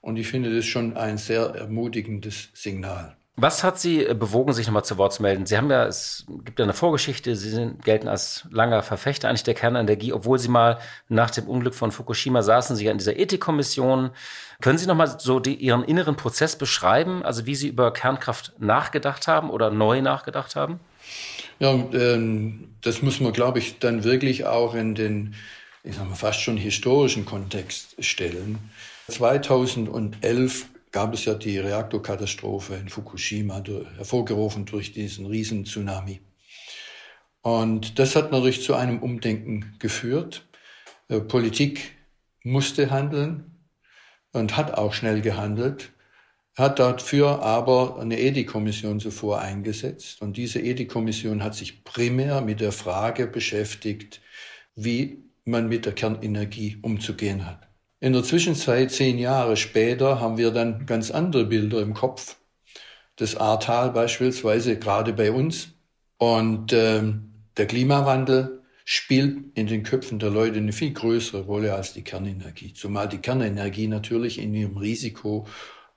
Und 0.02 0.18
ich 0.18 0.28
finde 0.28 0.54
das 0.54 0.66
schon 0.66 0.98
ein 0.98 1.18
sehr 1.18 1.56
ermutigendes 1.56 2.50
Signal. 2.54 3.16
Was 3.36 3.64
hat 3.64 3.80
Sie 3.80 4.04
bewogen, 4.14 4.54
sich 4.54 4.68
nochmal 4.68 4.86
zu 4.86 5.00
Wort 5.00 5.12
zu 5.12 5.24
melden? 5.24 5.48
Sie 5.48 5.58
haben 5.58 5.72
ja, 5.72 5.88
es 5.88 6.26
gibt 6.46 6.60
ja 6.60 6.66
eine 6.66 6.74
Vorgeschichte, 6.74 7.36
Sie 7.36 7.50
sind, 7.50 7.84
gelten 7.84 8.08
als 8.08 8.46
langer 8.52 8.84
Verfechter 8.84 9.28
eigentlich 9.28 9.42
der 9.42 9.56
Kernenergie, 9.56 10.14
obwohl 10.14 10.38
Sie 10.38 10.50
mal 10.50 10.78
nach 11.10 11.32
dem 11.32 11.48
Unglück 11.48 11.74
von 11.74 11.92
Fukushima 11.92 12.44
saßen 12.44 12.76
Sie 12.76 12.86
ja 12.86 12.92
in 12.92 13.00
dieser 13.00 13.18
Ethikkommission. 13.18 14.12
Können 14.62 14.78
Sie 14.78 14.86
nochmal 14.86 15.20
so 15.20 15.40
die, 15.40 15.56
Ihren 15.56 15.84
inneren 15.84 16.16
Prozess 16.16 16.56
beschreiben, 16.56 17.24
also 17.24 17.48
wie 17.48 17.56
Sie 17.56 17.70
über 17.70 17.92
Kernkraft 17.92 18.54
nachgedacht 18.60 19.28
haben 19.28 19.50
oder 19.50 19.72
neu 19.72 20.04
nachgedacht 20.04 20.56
haben? 20.56 20.80
Ja, 21.58 21.72
ähm, 21.72 22.76
das 22.82 23.02
muss 23.02 23.20
man, 23.20 23.34
glaube 23.34 23.58
ich, 23.58 23.80
dann 23.80 24.04
wirklich 24.04 24.46
auch 24.46 24.76
in 24.76 24.94
den, 24.94 25.34
ich 25.84 25.96
sag 25.96 26.08
mal, 26.08 26.16
fast 26.16 26.42
schon 26.42 26.58
historischen 26.58 27.26
Kontext 27.26 27.96
stellen. 28.04 28.60
2011 29.08 30.68
gab 30.94 31.14
es 31.14 31.26
ja 31.26 31.34
die 31.34 31.58
Reaktorkatastrophe 31.58 32.76
in 32.76 32.88
Fukushima, 32.88 33.62
hervorgerufen 33.98 34.66
durch 34.66 34.94
diesen 34.94 35.26
riesen 35.26 35.66
Tsunami. 35.66 36.22
Und 37.42 38.00
das 38.00 38.16
hat 38.16 38.32
natürlich 38.32 38.64
zu 38.64 38.76
einem 38.76 39.00
Umdenken 39.00 39.76
geführt. 39.80 40.48
Äh, 41.10 41.20
Politik 41.20 41.98
musste 42.44 42.90
handeln 42.90 43.68
und 44.32 44.56
hat 44.56 44.76
auch 44.76 44.94
schnell 44.94 45.22
gehandelt, 45.22 45.92
hat 46.56 46.80
dafür 46.80 47.42
aber 47.42 48.00
eine 48.00 48.20
Ethikkommission 48.20 49.00
zuvor 49.00 49.42
eingesetzt. 49.42 50.22
Und 50.22 50.38
diese 50.38 50.62
Ethikkommission 50.62 51.44
hat 51.44 51.56
sich 51.56 51.84
primär 51.84 52.42
mit 52.42 52.62
der 52.62 52.72
Frage 52.72 53.26
beschäftigt, 53.26 54.22
wie 54.76 55.24
man 55.44 55.68
mit 55.68 55.86
der 55.86 55.94
Kernenergie 55.94 56.78
umzugehen 56.82 57.46
hat. 57.46 57.73
In 58.04 58.12
der 58.12 58.24
Zwischenzeit, 58.24 58.92
zehn 58.92 59.18
Jahre 59.18 59.56
später, 59.56 60.20
haben 60.20 60.38
wir 60.38 60.52
dann 60.52 60.86
ganz 60.86 61.10
andere 61.10 61.46
Bilder 61.46 61.82
im 61.82 61.94
Kopf. 61.94 62.36
Das 63.16 63.38
Ahrtal 63.38 63.92
beispielsweise, 63.92 64.78
gerade 64.78 65.14
bei 65.14 65.32
uns. 65.32 65.70
Und 66.18 66.74
ähm, 66.74 67.32
der 67.56 67.66
Klimawandel 67.66 68.62
spielt 68.84 69.58
in 69.58 69.68
den 69.68 69.84
Köpfen 69.84 70.20
der 70.20 70.32
Leute 70.32 70.58
eine 70.58 70.74
viel 70.74 70.92
größere 70.92 71.44
Rolle 71.44 71.76
als 71.76 71.94
die 71.94 72.02
Kernenergie. 72.02 72.74
Zumal 72.74 73.08
die 73.08 73.20
Kernenergie 73.20 73.88
natürlich 73.88 74.38
in 74.38 74.54
ihrem 74.54 74.76
Risiko 74.76 75.48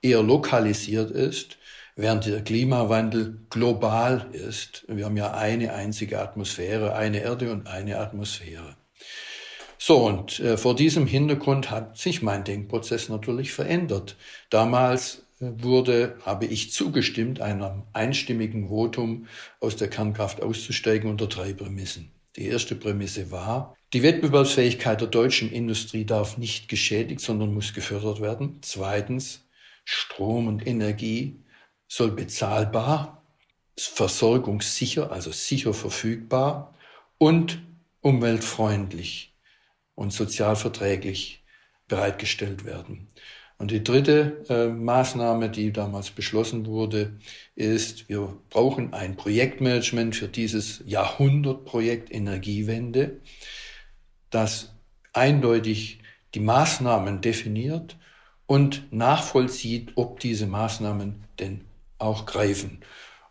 eher 0.01 0.23
lokalisiert 0.23 1.11
ist, 1.11 1.57
während 1.97 2.25
der 2.25 2.41
Klimawandel 2.41 3.41
global 3.49 4.27
ist. 4.31 4.85
Wir 4.87 5.03
haben 5.03 5.17
ja 5.17 5.33
eine 5.33 5.73
einzige 5.73 6.21
Atmosphäre, 6.21 6.95
eine 6.95 7.19
Erde 7.19 7.51
und 7.51 7.67
eine 7.67 7.99
Atmosphäre. 7.99 8.76
So, 9.79 10.05
und 10.05 10.39
äh, 10.39 10.57
vor 10.57 10.75
diesem 10.75 11.05
Hintergrund 11.05 11.69
hat 11.69 11.97
sich 11.97 12.21
mein 12.21 12.43
Denkprozess 12.43 13.09
natürlich 13.09 13.51
verändert. 13.53 14.15
Damals 14.49 15.25
äh, 15.39 15.51
wurde, 15.57 16.17
habe 16.25 16.45
ich 16.45 16.71
zugestimmt, 16.71 17.41
einem 17.41 17.83
einstimmigen 17.93 18.69
Votum 18.69 19.27
aus 19.59 19.75
der 19.75 19.89
Kernkraft 19.89 20.41
auszusteigen 20.41 21.09
unter 21.09 21.27
drei 21.27 21.53
Prämissen. 21.53 22.11
Die 22.35 22.47
erste 22.47 22.75
Prämisse 22.75 23.31
war, 23.31 23.75
die 23.93 24.03
Wettbewerbsfähigkeit 24.03 24.99
der 24.99 25.07
deutschen 25.07 25.51
Industrie 25.51 26.05
darf 26.05 26.37
nicht 26.37 26.67
geschädigt, 26.67 27.21
sondern 27.21 27.53
muss 27.53 27.73
gefördert 27.73 28.19
werden. 28.19 28.59
Zweitens, 28.61 29.47
Strom 29.85 30.47
und 30.47 30.67
Energie 30.67 31.39
soll 31.87 32.11
bezahlbar, 32.11 33.23
versorgungssicher, 33.77 35.11
also 35.11 35.31
sicher 35.31 35.73
verfügbar 35.73 36.73
und 37.17 37.61
umweltfreundlich 38.01 39.33
und 39.97 40.13
sozial 40.13 40.55
verträglich 40.55 41.43
bereitgestellt 41.87 42.65
werden. 42.65 43.07
Und 43.57 43.71
die 43.71 43.83
dritte 43.83 44.45
äh, 44.47 44.67
Maßnahme, 44.67 45.49
die 45.49 45.73
damals 45.73 46.11
beschlossen 46.11 46.67
wurde, 46.67 47.17
ist, 47.55 48.07
wir 48.07 48.37
brauchen 48.51 48.93
ein 48.93 49.15
Projektmanagement 49.15 50.15
für 50.15 50.27
dieses 50.27 50.83
Jahrhundertprojekt 50.85 52.13
Energiewende, 52.13 53.19
das 54.29 54.75
eindeutig 55.13 55.99
die 56.35 56.41
Maßnahmen 56.41 57.21
definiert 57.21 57.97
und 58.45 58.93
nachvollzieht, 58.93 59.93
ob 59.95 60.19
diese 60.19 60.45
Maßnahmen 60.45 61.23
denn 61.39 61.61
auch 61.97 62.27
greifen. 62.27 62.81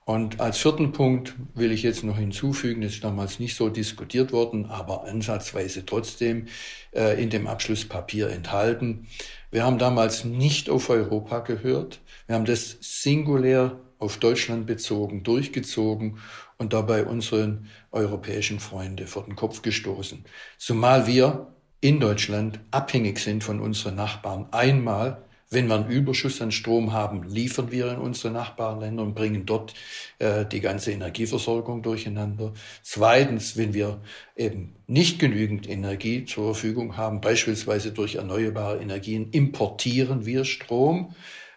Und 0.06 0.38
als 0.38 0.58
vierten 0.58 0.92
Punkt 0.92 1.34
will 1.54 1.72
ich 1.72 1.82
jetzt 1.82 2.04
noch 2.04 2.16
hinzufügen, 2.16 2.82
das 2.82 2.92
ist 2.92 3.02
damals 3.02 3.40
nicht 3.40 3.56
so 3.56 3.70
diskutiert 3.70 4.32
worden, 4.32 4.66
aber 4.66 5.02
ansatzweise 5.02 5.84
trotzdem 5.84 6.46
äh, 6.94 7.20
in 7.20 7.28
dem 7.28 7.48
Abschlusspapier 7.48 8.30
enthalten. 8.30 9.08
Wir 9.50 9.64
haben 9.64 9.78
damals 9.78 10.24
nicht 10.24 10.70
auf 10.70 10.90
Europa 10.90 11.40
gehört. 11.40 12.00
Wir 12.28 12.36
haben 12.36 12.44
das 12.44 12.76
singulär 12.80 13.80
auf 13.98 14.18
Deutschland 14.18 14.68
bezogen, 14.68 15.24
durchgezogen 15.24 16.18
und 16.56 16.72
dabei 16.72 17.04
unseren 17.04 17.66
europäischen 17.90 18.60
Freunde 18.60 19.08
vor 19.08 19.24
den 19.24 19.34
Kopf 19.34 19.62
gestoßen. 19.62 20.24
Zumal 20.56 21.08
wir 21.08 21.48
in 21.80 21.98
Deutschland 21.98 22.60
abhängig 22.70 23.18
sind 23.18 23.42
von 23.42 23.58
unseren 23.58 23.96
Nachbarn. 23.96 24.46
Einmal 24.52 25.25
wenn 25.50 25.68
wir 25.68 25.76
einen 25.76 25.90
Überschuss 25.90 26.40
an 26.42 26.50
Strom 26.50 26.92
haben, 26.92 27.22
liefern 27.22 27.70
wir 27.70 27.92
in 27.92 27.98
unsere 27.98 28.32
Nachbarländer 28.32 29.02
und 29.02 29.14
bringen 29.14 29.46
dort 29.46 29.74
äh, 30.18 30.44
die 30.44 30.60
ganze 30.60 30.92
Energieversorgung 30.92 31.82
durcheinander. 31.82 32.52
Zweitens, 32.82 33.56
wenn 33.56 33.72
wir 33.72 34.00
eben 34.36 34.74
nicht 34.86 35.18
genügend 35.18 35.68
Energie 35.68 36.24
zur 36.24 36.54
Verfügung 36.54 36.96
haben, 36.96 37.20
beispielsweise 37.20 37.92
durch 37.92 38.16
erneuerbare 38.16 38.78
Energien, 38.78 39.30
importieren 39.30 40.26
wir 40.26 40.44
Strom 40.44 41.14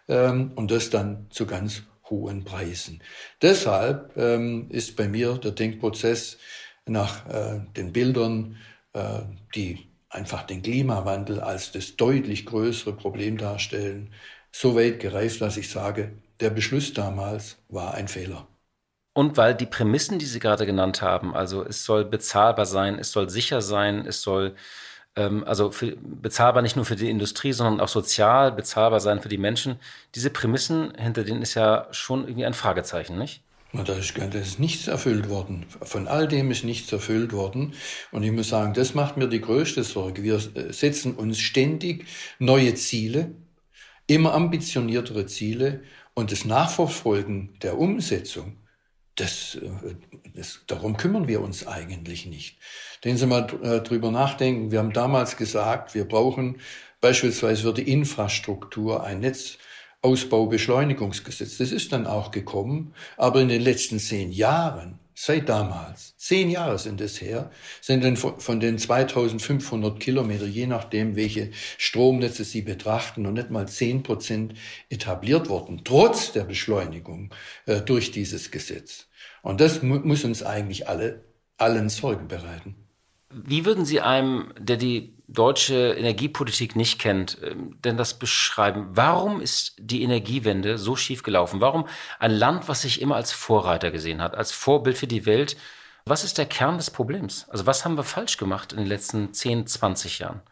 ähm, 0.08 0.52
und 0.54 0.70
das 0.70 0.90
dann 0.90 1.26
zu 1.30 1.46
ganz 1.46 1.82
hohen 2.08 2.44
Preisen. 2.44 3.02
Deshalb 3.42 4.16
ähm, 4.16 4.66
ist 4.70 4.96
bei 4.96 5.08
mir 5.08 5.34
der 5.34 5.52
Denkprozess 5.52 6.38
nach 6.86 7.26
äh, 7.28 7.60
den 7.76 7.92
Bildern, 7.92 8.56
äh, 8.92 9.20
die 9.54 9.89
einfach 10.10 10.42
den 10.44 10.62
Klimawandel 10.62 11.40
als 11.40 11.72
das 11.72 11.96
deutlich 11.96 12.46
größere 12.46 12.94
Problem 12.94 13.38
darstellen, 13.38 14.12
so 14.52 14.76
weit 14.76 15.00
gereift, 15.00 15.40
dass 15.40 15.56
ich 15.56 15.70
sage, 15.70 16.12
der 16.40 16.50
Beschluss 16.50 16.92
damals 16.92 17.58
war 17.68 17.94
ein 17.94 18.08
Fehler. 18.08 18.46
Und 19.12 19.36
weil 19.36 19.54
die 19.54 19.66
Prämissen, 19.66 20.18
die 20.18 20.26
Sie 20.26 20.38
gerade 20.38 20.66
genannt 20.66 21.02
haben, 21.02 21.34
also 21.34 21.64
es 21.64 21.84
soll 21.84 22.04
bezahlbar 22.04 22.66
sein, 22.66 22.98
es 22.98 23.12
soll 23.12 23.28
sicher 23.28 23.60
sein, 23.60 24.06
es 24.06 24.22
soll 24.22 24.54
ähm, 25.16 25.44
also 25.44 25.70
für, 25.72 25.96
bezahlbar 25.96 26.62
nicht 26.62 26.76
nur 26.76 26.84
für 26.84 26.96
die 26.96 27.10
Industrie, 27.10 27.52
sondern 27.52 27.80
auch 27.80 27.88
sozial 27.88 28.52
bezahlbar 28.52 29.00
sein 29.00 29.20
für 29.20 29.28
die 29.28 29.38
Menschen. 29.38 29.80
Diese 30.14 30.30
Prämissen, 30.30 30.94
hinter 30.96 31.24
denen 31.24 31.42
ist 31.42 31.54
ja 31.54 31.88
schon 31.92 32.24
irgendwie 32.24 32.46
ein 32.46 32.54
Fragezeichen, 32.54 33.18
nicht? 33.18 33.42
Ist, 33.72 34.18
da 34.18 34.38
ist 34.38 34.58
nichts 34.58 34.88
erfüllt 34.88 35.28
worden. 35.28 35.64
Von 35.82 36.08
all 36.08 36.26
dem 36.26 36.50
ist 36.50 36.64
nichts 36.64 36.90
erfüllt 36.92 37.32
worden. 37.32 37.74
Und 38.10 38.24
ich 38.24 38.32
muss 38.32 38.48
sagen, 38.48 38.74
das 38.74 38.94
macht 38.94 39.16
mir 39.16 39.28
die 39.28 39.40
größte 39.40 39.84
Sorge. 39.84 40.24
Wir 40.24 40.34
äh, 40.34 40.72
setzen 40.72 41.14
uns 41.14 41.38
ständig 41.38 42.06
neue 42.40 42.74
Ziele, 42.74 43.32
immer 44.08 44.34
ambitioniertere 44.34 45.26
Ziele. 45.26 45.82
Und 46.14 46.32
das 46.32 46.44
Nachverfolgen 46.44 47.58
der 47.62 47.78
Umsetzung, 47.78 48.56
das, 49.14 49.54
äh, 49.54 49.94
das, 50.34 50.62
darum 50.66 50.96
kümmern 50.96 51.28
wir 51.28 51.40
uns 51.40 51.64
eigentlich 51.64 52.26
nicht. 52.26 52.58
Wenn 53.02 53.16
Sie 53.16 53.26
mal 53.26 53.46
äh, 53.62 53.80
drüber 53.80 54.10
nachdenken, 54.10 54.72
wir 54.72 54.80
haben 54.80 54.92
damals 54.92 55.36
gesagt, 55.36 55.94
wir 55.94 56.08
brauchen 56.08 56.60
beispielsweise 57.00 57.62
für 57.62 57.74
die 57.74 57.90
Infrastruktur 57.90 59.04
ein 59.04 59.20
Netz, 59.20 59.58
Ausbaubeschleunigungsgesetz. 60.02 61.58
Das 61.58 61.72
ist 61.72 61.92
dann 61.92 62.06
auch 62.06 62.30
gekommen, 62.30 62.94
aber 63.16 63.40
in 63.40 63.48
den 63.48 63.60
letzten 63.60 63.98
zehn 63.98 64.32
Jahren, 64.32 64.98
seit 65.14 65.48
damals, 65.48 66.16
zehn 66.16 66.48
Jahre 66.48 66.78
sind 66.78 67.00
es 67.02 67.20
her, 67.20 67.50
sind 67.82 68.02
dann 68.02 68.16
von 68.16 68.60
den 68.60 68.78
2500 68.78 70.00
Kilometer, 70.00 70.46
je 70.46 70.66
nachdem, 70.66 71.16
welche 71.16 71.50
Stromnetze 71.76 72.44
Sie 72.44 72.62
betrachten, 72.62 73.22
noch 73.22 73.32
nicht 73.32 73.50
mal 73.50 73.68
zehn 73.68 74.02
Prozent 74.02 74.54
etabliert 74.88 75.50
worden, 75.50 75.82
trotz 75.84 76.32
der 76.32 76.44
Beschleunigung 76.44 77.34
äh, 77.66 77.82
durch 77.82 78.10
dieses 78.10 78.50
Gesetz. 78.50 79.06
Und 79.42 79.60
das 79.60 79.82
mu 79.82 79.98
muss 79.98 80.24
uns 80.24 80.42
eigentlich 80.42 80.88
alle, 80.88 81.24
allen 81.58 81.90
Sorgen 81.90 82.28
bereiten. 82.28 82.74
Wie 83.30 83.64
würden 83.64 83.84
Sie 83.84 84.00
einem, 84.00 84.52
der 84.58 84.76
die 84.76 85.19
deutsche 85.32 85.94
Energiepolitik 85.96 86.76
nicht 86.76 86.98
kennt, 86.98 87.38
ähm, 87.42 87.76
denn 87.82 87.96
das 87.96 88.18
beschreiben? 88.18 88.88
Warum 88.90 89.40
ist 89.40 89.74
die 89.78 90.02
Energiewende 90.02 90.78
so 90.78 90.96
schief 90.96 91.22
gelaufen? 91.22 91.60
Warum 91.60 91.86
ein 92.18 92.32
Land, 92.32 92.68
was 92.68 92.82
sich 92.82 93.00
immer 93.00 93.16
als 93.16 93.32
Vorreiter 93.32 93.90
gesehen 93.90 94.20
hat, 94.22 94.34
als 94.34 94.52
Vorbild 94.52 94.98
für 94.98 95.06
die 95.06 95.26
Welt? 95.26 95.56
Was 96.04 96.24
ist 96.24 96.38
der 96.38 96.46
Kern 96.46 96.78
des 96.78 96.90
Problems? 96.90 97.48
Also 97.48 97.66
was 97.66 97.84
haben 97.84 97.96
wir 97.96 98.04
falsch 98.04 98.36
gemacht 98.36 98.72
in 98.72 98.78
den 98.78 98.86
letzten 98.86 99.32
10, 99.32 99.66
20 99.66 100.18
Jahren? 100.18 100.42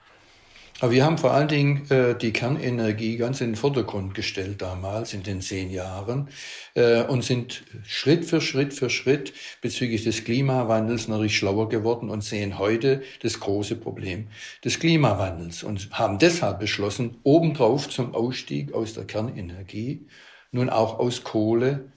Aber 0.80 0.92
wir 0.92 1.04
haben 1.04 1.18
vor 1.18 1.32
allen 1.32 1.48
Dingen 1.48 1.90
äh, 1.90 2.16
die 2.16 2.32
Kernenergie 2.32 3.16
ganz 3.16 3.40
in 3.40 3.50
den 3.50 3.56
Vordergrund 3.56 4.14
gestellt 4.14 4.62
damals 4.62 5.12
in 5.12 5.24
den 5.24 5.40
zehn 5.40 5.70
Jahren 5.70 6.28
äh, 6.74 7.02
und 7.02 7.24
sind 7.24 7.64
Schritt 7.84 8.24
für 8.24 8.40
Schritt 8.40 8.72
für 8.72 8.88
Schritt 8.88 9.32
bezüglich 9.60 10.04
des 10.04 10.22
Klimawandels 10.22 11.08
natürlich 11.08 11.36
schlauer 11.36 11.68
geworden 11.68 12.10
und 12.10 12.22
sehen 12.22 12.60
heute 12.60 13.02
das 13.22 13.40
große 13.40 13.74
Problem 13.74 14.28
des 14.64 14.78
Klimawandels 14.78 15.64
und 15.64 15.90
haben 15.90 16.20
deshalb 16.20 16.60
beschlossen, 16.60 17.18
obendrauf 17.24 17.88
zum 17.88 18.14
Ausstieg 18.14 18.72
aus 18.72 18.94
der 18.94 19.04
Kernenergie 19.04 20.06
nun 20.52 20.70
auch 20.70 21.00
aus 21.00 21.24
Kohle, 21.24 21.92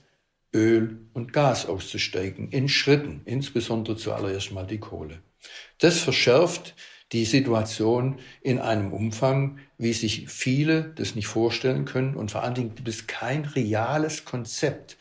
Öl 0.56 1.08
und 1.14 1.34
Gas 1.34 1.68
auszusteigen, 1.68 2.50
in 2.50 2.68
Schritten, 2.68 3.22
insbesondere 3.26 3.96
zuallererst 3.96 4.52
mal 4.52 4.66
die 4.66 4.80
Kohle. 4.80 5.22
Das 5.78 6.00
verschärft 6.00 6.76
die 7.12 7.26
Situation 7.26 8.20
in 8.42 8.60
einem 8.60 8.94
Umfang, 8.94 9.60
wie 9.78 9.94
sich 9.94 10.30
viele 10.30 10.94
das 10.96 11.16
nicht 11.16 11.28
vorstellen 11.28 11.86
können. 11.86 12.16
Und 12.16 12.32
vor 12.32 12.44
allen 12.44 12.54
Dingen 12.54 12.76
gibt 12.76 12.88
es 12.88 13.08
kein 13.08 13.46
reales 13.46 14.26
Konzept, 14.26 14.98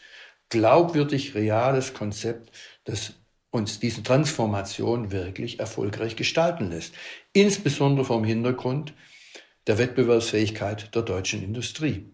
glaubwürdig 0.48 1.34
reales 1.34 1.94
Konzept, 1.94 2.50
das 2.84 3.14
uns 3.50 3.80
diese 3.80 4.02
Transformation 4.02 5.12
wirklich 5.12 5.60
erfolgreich 5.60 6.16
gestalten 6.16 6.70
lässt. 6.70 6.94
Insbesondere 7.32 8.04
vom 8.04 8.24
Hintergrund 8.24 8.94
der 9.66 9.78
Wettbewerbsfähigkeit 9.78 10.94
der 10.94 11.02
deutschen 11.02 11.42
Industrie. 11.42 12.10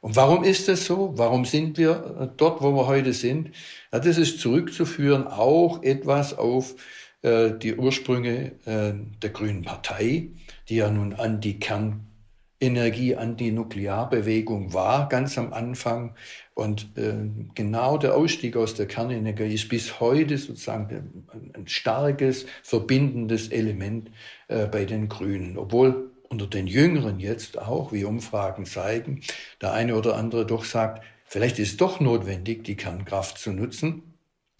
Und 0.00 0.16
warum 0.16 0.42
ist 0.42 0.68
das 0.68 0.84
so? 0.84 1.12
Warum 1.16 1.44
sind 1.44 1.78
wir 1.78 2.32
dort, 2.36 2.60
wo 2.60 2.72
wir 2.72 2.86
heute 2.86 3.12
sind? 3.12 3.52
Ja, 3.92 4.00
das 4.00 4.18
ist 4.18 4.40
zurückzuführen 4.40 5.26
auch 5.26 5.82
etwas 5.82 6.36
auf 6.36 6.74
äh, 7.22 7.52
die 7.52 7.76
Ursprünge 7.76 8.52
äh, 8.64 8.94
der 9.22 9.30
Grünen 9.30 9.62
Partei, 9.62 10.30
die 10.68 10.76
ja 10.76 10.90
nun 10.90 11.12
an 11.12 11.40
die 11.40 11.60
Kernenergie, 11.60 13.16
an 13.16 13.36
die 13.36 13.52
Nuklearbewegung 13.52 14.72
war, 14.72 15.08
ganz 15.08 15.36
am 15.36 15.52
Anfang. 15.52 16.14
Und 16.54 16.96
äh, 16.96 17.14
genau 17.54 17.98
der 17.98 18.16
Ausstieg 18.16 18.56
aus 18.56 18.74
der 18.74 18.86
Kernenergie 18.86 19.54
ist 19.54 19.68
bis 19.68 20.00
heute 20.00 20.38
sozusagen 20.38 21.26
ein 21.54 21.68
starkes, 21.68 22.46
verbindendes 22.62 23.48
Element 23.48 24.10
bei 24.48 24.84
den 24.84 25.08
Grünen. 25.08 25.56
Obwohl 25.56 26.10
unter 26.28 26.46
den 26.46 26.66
Jüngeren 26.66 27.18
jetzt 27.18 27.58
auch, 27.58 27.92
wie 27.92 28.04
Umfragen 28.04 28.64
zeigen, 28.64 29.20
der 29.60 29.72
eine 29.72 29.96
oder 29.96 30.16
andere 30.16 30.46
doch 30.46 30.64
sagt, 30.64 31.04
vielleicht 31.24 31.58
ist 31.58 31.70
es 31.70 31.76
doch 31.76 32.00
notwendig, 32.00 32.64
die 32.64 32.76
Kernkraft 32.76 33.38
zu 33.38 33.52
nutzen. 33.52 34.09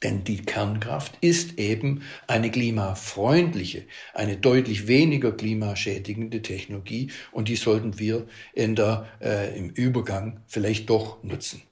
Denn 0.03 0.25
die 0.25 0.43
Kernkraft 0.43 1.19
ist 1.21 1.59
eben 1.59 2.03
eine 2.27 2.51
klimafreundliche, 2.51 3.85
eine 4.15 4.39
deutlich 4.39 4.87
weniger 4.87 5.33
klimaschädigende 5.33 6.41
Technologie 6.41 7.11
und 7.33 7.49
die 7.49 7.57
sollten 7.57 7.99
wir 7.99 8.27
in 8.55 8.77
der, 8.77 9.07
äh, 9.21 9.57
im 9.59 9.71
Übergang 9.71 10.41
vielleicht 10.47 10.89
doch 10.89 11.23
nutzen. 11.23 11.63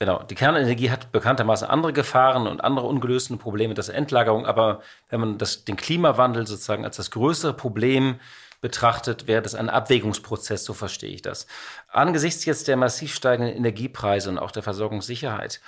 Genau, 0.00 0.22
die 0.22 0.36
Kernenergie 0.36 0.90
hat 0.90 1.10
bekanntermaßen 1.10 1.68
andere 1.68 1.92
Gefahren 1.92 2.46
und 2.46 2.62
andere 2.62 2.86
ungelöste 2.86 3.36
Probleme, 3.36 3.74
das 3.74 3.88
Endlagerung, 3.88 4.46
aber 4.46 4.80
wenn 5.08 5.18
man 5.18 5.38
das, 5.38 5.64
den 5.64 5.76
Klimawandel 5.76 6.46
sozusagen 6.46 6.84
als 6.84 6.96
das 6.98 7.10
größere 7.10 7.52
Problem 7.52 8.20
betrachtet, 8.60 9.26
wäre 9.26 9.42
das 9.42 9.54
ein 9.54 9.70
Abwägungsprozess, 9.70 10.64
so 10.64 10.74
verstehe 10.74 11.10
ich 11.10 11.22
das. 11.22 11.46
Angesichts 11.88 12.44
jetzt 12.44 12.68
der 12.68 12.76
massiv 12.76 13.14
steigenden 13.14 13.56
Energiepreise 13.56 14.30
und 14.30 14.38
auch 14.38 14.50
der 14.50 14.62
Versorgungssicherheit, 14.62 15.60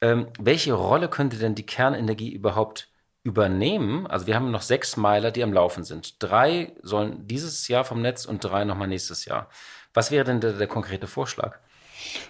ähm, 0.00 0.28
welche 0.38 0.74
Rolle 0.74 1.08
könnte 1.08 1.36
denn 1.36 1.54
die 1.54 1.66
Kernenergie 1.66 2.32
überhaupt 2.32 2.88
übernehmen? 3.24 4.06
Also 4.06 4.26
wir 4.26 4.36
haben 4.36 4.50
noch 4.50 4.62
sechs 4.62 4.96
Meiler, 4.96 5.30
die 5.30 5.42
am 5.42 5.52
Laufen 5.52 5.84
sind. 5.84 6.22
Drei 6.22 6.72
sollen 6.82 7.26
dieses 7.26 7.68
Jahr 7.68 7.84
vom 7.84 8.00
Netz 8.00 8.24
und 8.24 8.44
drei 8.44 8.64
nochmal 8.64 8.88
nächstes 8.88 9.24
Jahr. 9.24 9.48
Was 9.92 10.10
wäre 10.10 10.24
denn 10.24 10.40
der, 10.40 10.52
der 10.52 10.68
konkrete 10.68 11.06
Vorschlag? 11.06 11.58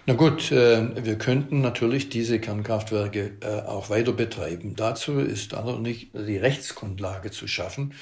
Na 0.07 0.15
gut, 0.15 0.51
äh, 0.51 1.05
wir 1.05 1.17
könnten 1.17 1.61
natürlich 1.61 2.09
diese 2.09 2.39
Kernkraftwerke 2.39 3.37
äh, 3.41 3.61
auch 3.67 3.89
weiter 3.89 4.13
betreiben. 4.13 4.75
Dazu 4.75 5.19
ist 5.19 5.53
allerdings 5.53 6.07
die 6.13 6.37
Rechtsgrundlage 6.37 7.29
zu 7.31 7.47
schaffen. 7.47 7.93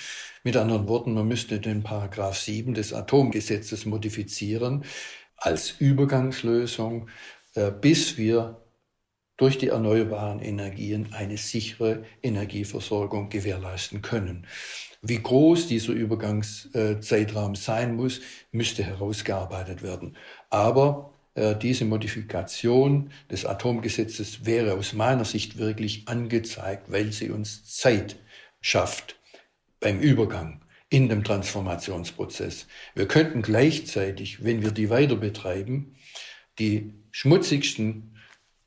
Mit 0.48 0.56
anderen 0.56 0.88
Worten, 0.88 1.14
man 1.14 1.28
müsste 1.28 1.60
den 1.60 1.84
Paragraph 1.84 2.38
7 2.38 2.74
des 2.74 2.94
Atomgesetzes 2.94 3.86
modifizieren 3.86 4.86
als 5.36 5.72
Übergangslösung, 5.72 7.10
äh, 7.56 7.70
bis 7.70 8.18
wir 8.18 8.62
durch 9.36 9.58
die 9.58 9.68
erneuerbaren 9.68 10.40
Energien 10.40 11.12
eine 11.12 11.36
sichere 11.36 12.06
Energieversorgung 12.24 13.28
gewährleisten 13.28 14.02
können. 14.02 14.48
Wie 15.02 15.22
groß 15.22 15.68
dieser 15.68 15.92
Übergangszeitraum 15.92 17.56
sein 17.56 17.98
muss, 17.98 18.22
müsste 18.54 18.86
herausgearbeitet 18.86 19.84
werden. 19.84 20.16
Aber 20.50 21.12
äh, 21.36 21.58
diese 21.58 21.84
Modifikation 21.84 23.12
des 23.30 23.46
Atomgesetzes 23.46 24.46
wäre 24.46 24.76
aus 24.76 24.94
meiner 24.94 25.26
Sicht 25.26 25.58
wirklich 25.58 26.08
angezeigt, 26.08 26.90
weil 26.90 27.12
sie 27.12 27.32
uns 27.32 27.66
Zeit 27.66 28.16
schafft 28.62 29.17
beim 29.80 30.00
Übergang 30.00 30.62
in 30.90 31.10
dem 31.10 31.24
Transformationsprozess. 31.24 32.68
Wir 32.96 33.08
könnten 33.08 33.42
gleichzeitig, 33.42 34.44
wenn 34.44 34.62
wir 34.62 34.72
die 34.72 34.90
weiter 34.90 35.16
betreiben, 35.16 35.96
die 36.60 36.94
schmutzigsten 37.12 38.18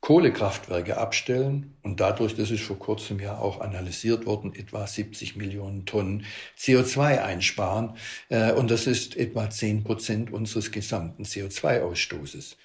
Kohlekraftwerke 0.01 0.97
abstellen 0.97 1.77
und 1.83 1.99
dadurch, 1.99 2.35
das 2.35 2.49
ist 2.49 2.63
vor 2.63 2.79
kurzem 2.79 3.19
ja 3.19 3.37
auch 3.37 3.61
analysiert 3.61 4.25
worden, 4.25 4.53
etwa 4.55 4.87
70 4.87 5.35
Millionen 5.35 5.85
Tonnen 5.85 6.25
CO2 6.57 7.21
einsparen. 7.21 7.95
Äh, 8.29 8.53
und 8.53 8.71
das 8.71 8.87
ist 8.87 9.15
etwa 9.15 9.49
10 9.49 9.83
Prozent 9.83 10.33
unseres 10.33 10.71
gesamten 10.71 11.23
CO2-Ausstoßes. 11.23 12.57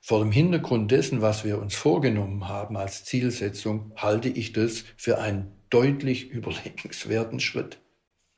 Vor 0.00 0.20
dem 0.20 0.30
Hintergrund 0.30 0.92
dessen, 0.92 1.20
was 1.20 1.44
wir 1.44 1.58
uns 1.58 1.74
vorgenommen 1.74 2.46
haben 2.48 2.76
als 2.76 3.04
Zielsetzung, 3.04 3.92
halte 3.96 4.28
ich 4.28 4.52
das 4.52 4.84
für 4.96 5.18
einen 5.18 5.50
deutlich 5.70 6.30
überlegenswerten 6.30 7.40
Schritt. 7.40 7.80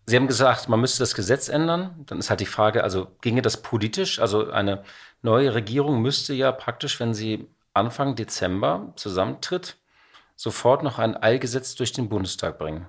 Sie 0.06 0.14
haben 0.14 0.28
gesagt, 0.28 0.68
man 0.68 0.80
müsste 0.80 1.00
das 1.00 1.14
Gesetz 1.14 1.48
ändern. 1.48 2.04
Dann 2.06 2.18
ist 2.18 2.30
halt 2.30 2.40
die 2.40 2.46
Frage, 2.46 2.84
also 2.84 3.08
ginge 3.20 3.42
das 3.42 3.60
politisch? 3.60 4.20
Also 4.20 4.50
eine 4.50 4.84
neue 5.22 5.54
Regierung 5.54 6.00
müsste 6.00 6.32
ja 6.32 6.52
praktisch, 6.52 7.00
wenn 7.00 7.12
sie 7.12 7.48
Anfang 7.74 8.14
Dezember 8.14 8.92
zusammentritt, 8.96 9.76
sofort 10.36 10.82
noch 10.84 10.98
ein 10.98 11.20
Eilgesetz 11.20 11.74
durch 11.74 11.92
den 11.92 12.08
Bundestag 12.08 12.58
bringen. 12.58 12.86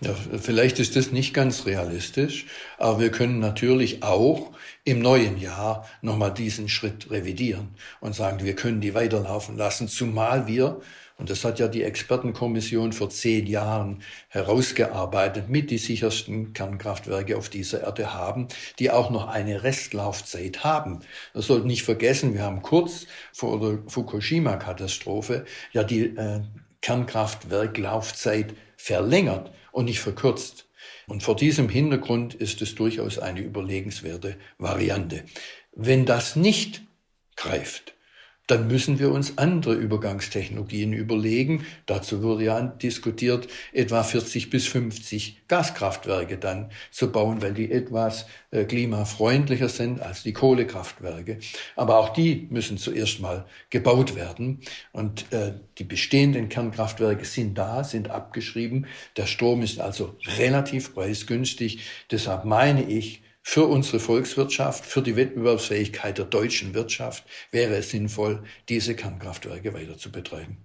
Ja, 0.00 0.14
vielleicht 0.14 0.78
ist 0.78 0.94
das 0.94 1.10
nicht 1.10 1.34
ganz 1.34 1.66
realistisch, 1.66 2.46
aber 2.78 3.00
wir 3.00 3.10
können 3.10 3.40
natürlich 3.40 4.04
auch 4.04 4.52
im 4.84 5.00
neuen 5.00 5.38
Jahr 5.38 5.88
nochmal 6.02 6.32
diesen 6.32 6.68
Schritt 6.68 7.10
revidieren 7.10 7.70
und 8.00 8.14
sagen, 8.14 8.44
wir 8.44 8.54
können 8.54 8.80
die 8.80 8.94
weiterlaufen 8.94 9.56
lassen, 9.56 9.88
zumal 9.88 10.46
wir, 10.46 10.80
und 11.18 11.30
das 11.30 11.44
hat 11.44 11.58
ja 11.58 11.66
die 11.66 11.82
Expertenkommission 11.82 12.92
vor 12.92 13.10
zehn 13.10 13.46
Jahren 13.48 14.02
herausgearbeitet, 14.28 15.48
mit 15.48 15.70
die 15.72 15.78
sichersten 15.78 16.52
Kernkraftwerke 16.52 17.36
auf 17.36 17.48
dieser 17.48 17.82
Erde 17.82 18.14
haben, 18.14 18.46
die 18.78 18.92
auch 18.92 19.10
noch 19.10 19.26
eine 19.26 19.64
Restlaufzeit 19.64 20.62
haben. 20.62 21.00
Das 21.34 21.48
sollte 21.48 21.66
nicht 21.66 21.82
vergessen, 21.82 22.34
wir 22.34 22.42
haben 22.42 22.62
kurz 22.62 23.06
vor 23.32 23.58
der 23.58 23.80
Fukushima-Katastrophe 23.88 25.44
ja 25.72 25.82
die 25.82 26.04
äh, 26.04 26.40
Kernkraftwerklaufzeit 26.82 28.54
verlängert 28.76 29.52
und 29.72 29.86
nicht 29.86 30.00
verkürzt. 30.00 30.68
Und 31.08 31.24
vor 31.24 31.34
diesem 31.34 31.68
Hintergrund 31.68 32.34
ist 32.34 32.62
es 32.62 32.76
durchaus 32.76 33.18
eine 33.18 33.40
überlegenswerte 33.40 34.36
Variante. 34.58 35.24
Wenn 35.72 36.06
das 36.06 36.36
nicht 36.36 36.82
greift, 37.34 37.94
dann 38.48 38.66
müssen 38.66 38.98
wir 38.98 39.12
uns 39.12 39.36
andere 39.36 39.74
Übergangstechnologien 39.74 40.92
überlegen. 40.94 41.66
Dazu 41.86 42.22
wurde 42.22 42.44
ja 42.44 42.60
diskutiert, 42.62 43.46
etwa 43.72 44.02
40 44.02 44.50
bis 44.50 44.66
50 44.66 45.42
Gaskraftwerke 45.48 46.38
dann 46.38 46.70
zu 46.90 47.12
bauen, 47.12 47.42
weil 47.42 47.52
die 47.52 47.70
etwas 47.70 48.26
äh, 48.50 48.64
klimafreundlicher 48.64 49.68
sind 49.68 50.00
als 50.00 50.22
die 50.22 50.32
Kohlekraftwerke. 50.32 51.38
Aber 51.76 51.98
auch 51.98 52.08
die 52.08 52.48
müssen 52.50 52.78
zuerst 52.78 53.20
mal 53.20 53.44
gebaut 53.68 54.16
werden. 54.16 54.60
Und 54.92 55.30
äh, 55.30 55.52
die 55.76 55.84
bestehenden 55.84 56.48
Kernkraftwerke 56.48 57.26
sind 57.26 57.56
da, 57.56 57.84
sind 57.84 58.10
abgeschrieben. 58.10 58.86
Der 59.18 59.26
Strom 59.26 59.60
ist 59.60 59.78
also 59.78 60.16
relativ 60.38 60.94
preisgünstig. 60.94 61.80
Deshalb 62.10 62.46
meine 62.46 62.82
ich, 62.82 63.22
für 63.50 63.64
unsere 63.64 63.98
Volkswirtschaft, 63.98 64.84
für 64.84 65.00
die 65.00 65.16
Wettbewerbsfähigkeit 65.16 66.18
der 66.18 66.26
deutschen 66.26 66.74
Wirtschaft 66.74 67.24
wäre 67.50 67.76
es 67.76 67.88
sinnvoll, 67.88 68.44
diese 68.68 68.94
Kernkraftwerke 68.94 69.72
weiter 69.72 69.96
zu 69.96 70.12
betreiben. 70.12 70.58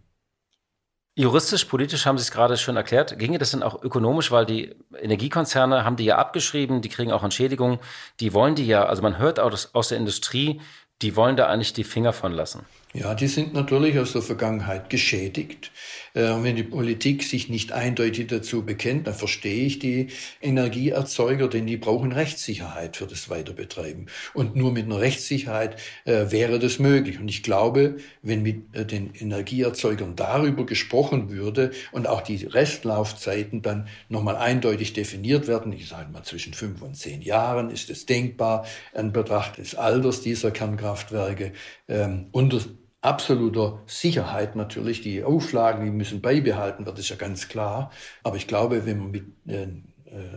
Juristisch, 1.15 1.63
politisch 1.63 2.05
haben 2.05 2.17
Sie 2.17 2.23
es 2.23 2.31
gerade 2.31 2.57
schon 2.57 2.75
erklärt. 2.75 3.17
Ginge 3.17 3.37
das 3.37 3.51
denn 3.51 3.63
auch 3.63 3.81
ökonomisch, 3.81 4.31
weil 4.31 4.45
die 4.45 4.75
Energiekonzerne 4.99 5.85
haben 5.85 5.95
die 5.95 6.03
ja 6.03 6.17
abgeschrieben, 6.17 6.81
die 6.81 6.89
kriegen 6.89 7.13
auch 7.13 7.23
Entschädigungen, 7.23 7.79
die 8.19 8.33
wollen 8.33 8.55
die 8.55 8.67
ja, 8.67 8.85
also 8.85 9.01
man 9.01 9.17
hört 9.17 9.39
aus, 9.39 9.73
aus 9.73 9.87
der 9.87 9.97
Industrie, 9.97 10.59
die 11.01 11.15
wollen 11.15 11.37
da 11.37 11.47
eigentlich 11.47 11.71
die 11.71 11.85
Finger 11.85 12.11
von 12.11 12.33
lassen. 12.33 12.65
Ja, 12.95 13.15
die 13.15 13.27
sind 13.27 13.55
natürlich 13.55 13.97
aus 13.97 14.13
der 14.13 14.21
Vergangenheit 14.21 14.91
geschädigt. 14.91 15.71
Äh, 16.13 16.29
und 16.29 16.43
wenn 16.43 16.55
die 16.55 16.63
Politik 16.63 17.23
sich 17.23 17.49
nicht 17.49 17.71
eindeutig 17.71 18.27
dazu 18.27 18.63
bekennt, 18.63 19.07
dann 19.07 19.15
verstehe 19.15 19.65
ich 19.65 19.79
die 19.79 20.09
Energieerzeuger, 20.41 21.47
denn 21.47 21.65
die 21.65 21.77
brauchen 21.77 22.11
Rechtssicherheit 22.11 22.95
für 22.95 23.07
das 23.07 23.29
Weiterbetreiben. 23.29 24.09
Und 24.35 24.55
nur 24.55 24.71
mit 24.71 24.85
einer 24.85 24.99
Rechtssicherheit 24.99 25.77
äh, 26.05 26.29
wäre 26.29 26.59
das 26.59 26.77
möglich. 26.77 27.19
Und 27.19 27.29
ich 27.29 27.41
glaube, 27.41 27.97
wenn 28.21 28.43
mit 28.43 28.75
äh, 28.75 28.85
den 28.85 29.15
Energieerzeugern 29.15 30.15
darüber 30.15 30.63
gesprochen 30.67 31.31
würde 31.31 31.71
und 31.93 32.07
auch 32.07 32.21
die 32.21 32.45
Restlaufzeiten 32.45 33.63
dann 33.63 33.87
nochmal 34.07 34.35
eindeutig 34.35 34.93
definiert 34.93 35.47
werden, 35.47 35.73
ich 35.73 35.87
sage 35.87 36.11
mal 36.11 36.21
zwischen 36.21 36.53
fünf 36.53 36.83
und 36.83 36.95
zehn 36.95 37.23
Jahren 37.23 37.71
ist 37.71 37.89
es 37.89 38.05
denkbar, 38.05 38.67
in 38.93 39.11
Betracht 39.11 39.57
des 39.57 39.73
Alters 39.73 40.21
dieser 40.21 40.51
Kernkraftwerke, 40.51 41.53
ähm, 41.87 42.27
unter 42.31 42.59
absoluter 43.03 43.81
Sicherheit 43.85 44.55
natürlich. 44.55 45.01
Die 45.01 45.23
Auflagen, 45.23 45.85
die 45.85 45.91
müssen 45.91 46.21
beibehalten 46.21 46.85
werden, 46.85 46.97
ist 46.97 47.09
ja 47.09 47.15
ganz 47.15 47.47
klar. 47.47 47.91
Aber 48.23 48.37
ich 48.37 48.47
glaube, 48.47 48.85
wenn 48.85 48.99
man 48.99 49.11
mit 49.11 49.25
äh, 49.47 49.67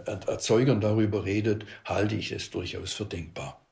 Erzeugern 0.07 0.81
darüber 0.81 1.25
redet, 1.25 1.67
halte 1.85 2.17
ich 2.17 2.33
es 2.33 2.51
durchaus 2.51 2.93
für 2.93 3.05
denkbar. 3.05 3.66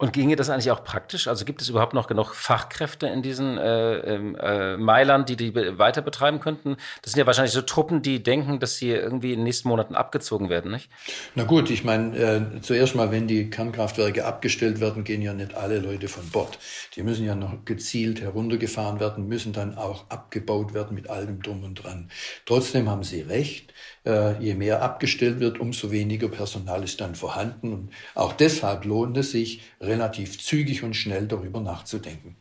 Und 0.00 0.14
ginge 0.14 0.34
das 0.34 0.48
eigentlich 0.48 0.70
auch 0.70 0.82
praktisch? 0.82 1.28
Also 1.28 1.44
gibt 1.44 1.60
es 1.60 1.68
überhaupt 1.68 1.92
noch 1.92 2.06
genug 2.06 2.32
Fachkräfte 2.32 3.06
in 3.06 3.20
diesen 3.20 3.58
äh, 3.58 3.98
ähm, 3.98 4.34
äh, 4.34 4.78
Meilern, 4.78 5.26
die 5.26 5.36
die 5.36 5.54
weiter 5.54 6.00
betreiben 6.00 6.40
könnten? 6.40 6.78
Das 7.02 7.12
sind 7.12 7.20
ja 7.20 7.26
wahrscheinlich 7.26 7.52
so 7.52 7.60
Truppen, 7.60 8.00
die 8.00 8.22
denken, 8.22 8.60
dass 8.60 8.78
sie 8.78 8.88
irgendwie 8.88 9.34
in 9.34 9.40
den 9.40 9.44
nächsten 9.44 9.68
Monaten 9.68 9.94
abgezogen 9.94 10.48
werden, 10.48 10.70
nicht? 10.70 10.88
Na 11.34 11.44
gut, 11.44 11.68
ich 11.68 11.84
meine, 11.84 12.16
äh, 12.16 12.60
zuerst 12.62 12.94
mal, 12.94 13.12
wenn 13.12 13.28
die 13.28 13.50
Kernkraftwerke 13.50 14.24
abgestellt 14.24 14.80
werden, 14.80 15.04
gehen 15.04 15.20
ja 15.20 15.34
nicht 15.34 15.52
alle 15.52 15.80
Leute 15.80 16.08
von 16.08 16.26
Bord. 16.30 16.58
Die 16.96 17.02
müssen 17.02 17.26
ja 17.26 17.34
noch 17.34 17.66
gezielt 17.66 18.22
heruntergefahren 18.22 19.00
werden, 19.00 19.28
müssen 19.28 19.52
dann 19.52 19.76
auch 19.76 20.08
abgebaut 20.08 20.72
werden 20.72 20.94
mit 20.94 21.10
allem 21.10 21.42
drum 21.42 21.62
und 21.62 21.74
dran. 21.74 22.10
Trotzdem 22.46 22.88
haben 22.88 23.02
Sie 23.02 23.20
recht. 23.20 23.74
Äh, 24.06 24.42
je 24.42 24.54
mehr 24.54 24.82
abgestellt 24.82 25.40
wird, 25.40 25.60
umso 25.60 25.90
weniger 25.90 26.28
Personal 26.28 26.82
ist 26.82 27.00
dann 27.00 27.14
vorhanden. 27.14 27.72
Und 27.72 27.92
auch 28.14 28.32
deshalb 28.32 28.84
lohnt 28.86 29.16
es 29.18 29.32
sich, 29.32 29.62
relativ 29.80 30.40
zügig 30.40 30.82
und 30.82 30.94
schnell 30.94 31.26
darüber 31.26 31.60
nachzudenken. 31.60 32.36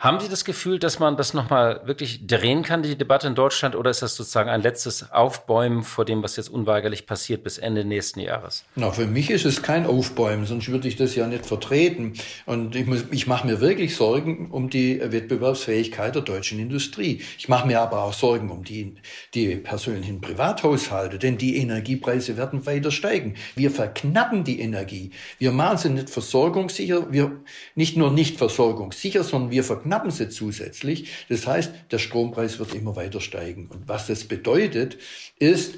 Haben 0.00 0.20
Sie 0.20 0.28
das 0.28 0.44
Gefühl, 0.44 0.78
dass 0.78 1.00
man 1.00 1.16
das 1.16 1.34
nochmal 1.34 1.80
wirklich 1.84 2.24
drehen 2.24 2.62
kann, 2.62 2.84
die 2.84 2.96
Debatte 2.96 3.26
in 3.26 3.34
Deutschland, 3.34 3.74
oder 3.74 3.90
ist 3.90 4.00
das 4.00 4.14
sozusagen 4.14 4.48
ein 4.48 4.62
letztes 4.62 5.10
Aufbäumen 5.10 5.82
vor 5.82 6.04
dem, 6.04 6.22
was 6.22 6.36
jetzt 6.36 6.50
unweigerlich 6.50 7.04
passiert 7.04 7.42
bis 7.42 7.58
Ende 7.58 7.84
nächsten 7.84 8.20
Jahres? 8.20 8.64
Na, 8.76 8.92
für 8.92 9.06
mich 9.06 9.28
ist 9.28 9.44
es 9.44 9.60
kein 9.60 9.86
Aufbäumen, 9.86 10.46
sonst 10.46 10.68
würde 10.68 10.86
ich 10.86 10.94
das 10.94 11.16
ja 11.16 11.26
nicht 11.26 11.44
vertreten. 11.44 12.12
Und 12.46 12.76
ich, 12.76 12.86
ich 13.10 13.26
mache 13.26 13.44
mir 13.44 13.60
wirklich 13.60 13.96
Sorgen 13.96 14.52
um 14.52 14.70
die 14.70 15.00
Wettbewerbsfähigkeit 15.00 16.14
der 16.14 16.22
deutschen 16.22 16.60
Industrie. 16.60 17.20
Ich 17.36 17.48
mache 17.48 17.66
mir 17.66 17.80
aber 17.80 18.04
auch 18.04 18.12
Sorgen 18.12 18.52
um 18.52 18.62
die, 18.62 18.94
die 19.34 19.56
persönlichen 19.56 20.20
Privathaushalte, 20.20 21.18
denn 21.18 21.38
die 21.38 21.56
Energiepreise 21.56 22.36
werden 22.36 22.66
weiter 22.66 22.92
steigen. 22.92 23.34
Wir 23.56 23.72
verknappen 23.72 24.44
die 24.44 24.60
Energie. 24.60 25.10
Wir 25.40 25.50
machen 25.50 25.78
sie 25.78 25.90
nicht 25.90 26.08
versorgungssicher, 26.08 27.10
wir 27.12 27.32
nicht 27.74 27.96
nur 27.96 28.12
nicht 28.12 28.38
versorgungssicher, 28.38 29.24
sondern 29.24 29.50
wir 29.50 29.64
verknappen 29.64 29.87
verknappen 29.88 30.10
sie 30.10 30.28
zusätzlich. 30.28 31.26
Das 31.28 31.46
heißt, 31.46 31.72
der 31.90 31.98
Strompreis 31.98 32.58
wird 32.58 32.74
immer 32.74 32.94
weiter 32.96 33.20
steigen. 33.20 33.68
Und 33.68 33.88
was 33.88 34.06
das 34.06 34.24
bedeutet, 34.24 34.98
ist, 35.38 35.74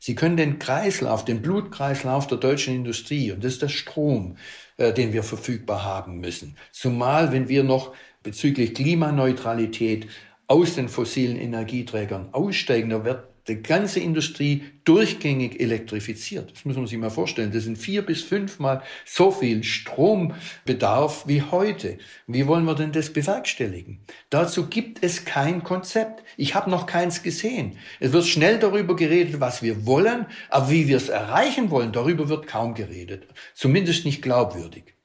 Sie 0.00 0.14
können 0.14 0.36
den 0.36 0.60
Kreislauf, 0.60 1.24
den 1.24 1.42
Blutkreislauf 1.42 2.28
der 2.28 2.38
deutschen 2.38 2.72
Industrie, 2.72 3.32
und 3.32 3.42
das 3.42 3.54
ist 3.54 3.62
der 3.62 3.68
Strom, 3.68 4.36
äh, 4.76 4.92
den 4.92 5.12
wir 5.12 5.24
verfügbar 5.24 5.82
haben 5.82 6.20
müssen. 6.20 6.56
Zumal, 6.70 7.32
wenn 7.32 7.48
wir 7.48 7.64
noch 7.64 7.94
bezüglich 8.22 8.74
Klimaneutralität 8.74 10.06
aus 10.46 10.76
den 10.76 10.88
fossilen 10.88 11.36
Energieträgern 11.36 12.28
aussteigen, 12.30 12.90
da 12.90 13.04
wird 13.04 13.27
die 13.48 13.62
ganze 13.62 14.00
Industrie 14.00 14.64
durchgängig 14.84 15.60
elektrifiziert. 15.60 16.52
Das 16.52 16.64
muss 16.64 16.76
man 16.76 16.86
sich 16.86 16.98
mal 16.98 17.10
vorstellen. 17.10 17.52
Das 17.52 17.64
sind 17.64 17.78
vier 17.78 18.02
bis 18.02 18.22
fünfmal 18.22 18.82
so 19.04 19.30
viel 19.30 19.64
Strombedarf 19.64 21.26
wie 21.26 21.42
heute. 21.42 21.98
Wie 22.26 22.46
wollen 22.46 22.64
wir 22.64 22.74
denn 22.74 22.92
das 22.92 23.12
bewerkstelligen? 23.12 24.00
Dazu 24.30 24.66
gibt 24.68 25.02
es 25.02 25.24
kein 25.24 25.64
Konzept. 25.64 26.22
Ich 26.36 26.54
habe 26.54 26.70
noch 26.70 26.86
keins 26.86 27.22
gesehen. 27.22 27.78
Es 28.00 28.12
wird 28.12 28.26
schnell 28.26 28.58
darüber 28.58 28.96
geredet, 28.96 29.40
was 29.40 29.62
wir 29.62 29.86
wollen, 29.86 30.26
aber 30.48 30.70
wie 30.70 30.88
wir 30.88 30.96
es 30.96 31.08
erreichen 31.08 31.70
wollen, 31.70 31.92
darüber 31.92 32.28
wird 32.28 32.46
kaum 32.46 32.74
geredet. 32.74 33.26
Zumindest 33.54 34.04
nicht 34.04 34.22
glaubwürdig. 34.22 34.97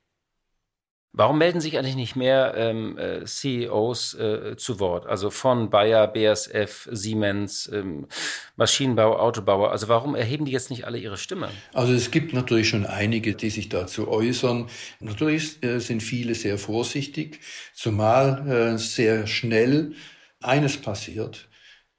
Warum 1.15 1.37
melden 1.37 1.61
sich 1.61 1.77
eigentlich 1.77 1.95
nicht 1.95 2.15
mehr 2.15 2.55
ähm, 2.57 2.97
äh, 2.97 3.23
CEOs 3.25 4.15
äh, 4.15 4.55
zu 4.57 4.79
Wort? 4.79 5.05
Also 5.05 5.29
von 5.29 5.69
Bayer, 5.69 6.07
BASF, 6.07 6.89
Siemens, 6.91 7.69
ähm, 7.71 8.07
Maschinenbau, 8.55 9.19
Autobauer. 9.19 9.69
Also 9.69 9.89
warum 9.89 10.15
erheben 10.15 10.45
die 10.45 10.51
jetzt 10.51 10.71
nicht 10.71 10.85
alle 10.87 10.97
ihre 10.97 11.17
Stimme? 11.17 11.49
Also 11.71 11.93
es 11.93 12.09
gibt 12.09 12.33
natürlich 12.33 12.69
schon 12.69 12.87
einige, 12.87 13.35
die 13.35 13.51
sich 13.51 13.69
dazu 13.69 14.07
äußern. 14.07 14.69
Natürlich 15.01 15.63
äh, 15.63 15.77
sind 15.77 16.01
viele 16.01 16.33
sehr 16.33 16.57
vorsichtig, 16.57 17.41
zumal 17.75 18.47
äh, 18.49 18.77
sehr 18.79 19.27
schnell 19.27 19.93
eines 20.41 20.77
passiert, 20.77 21.47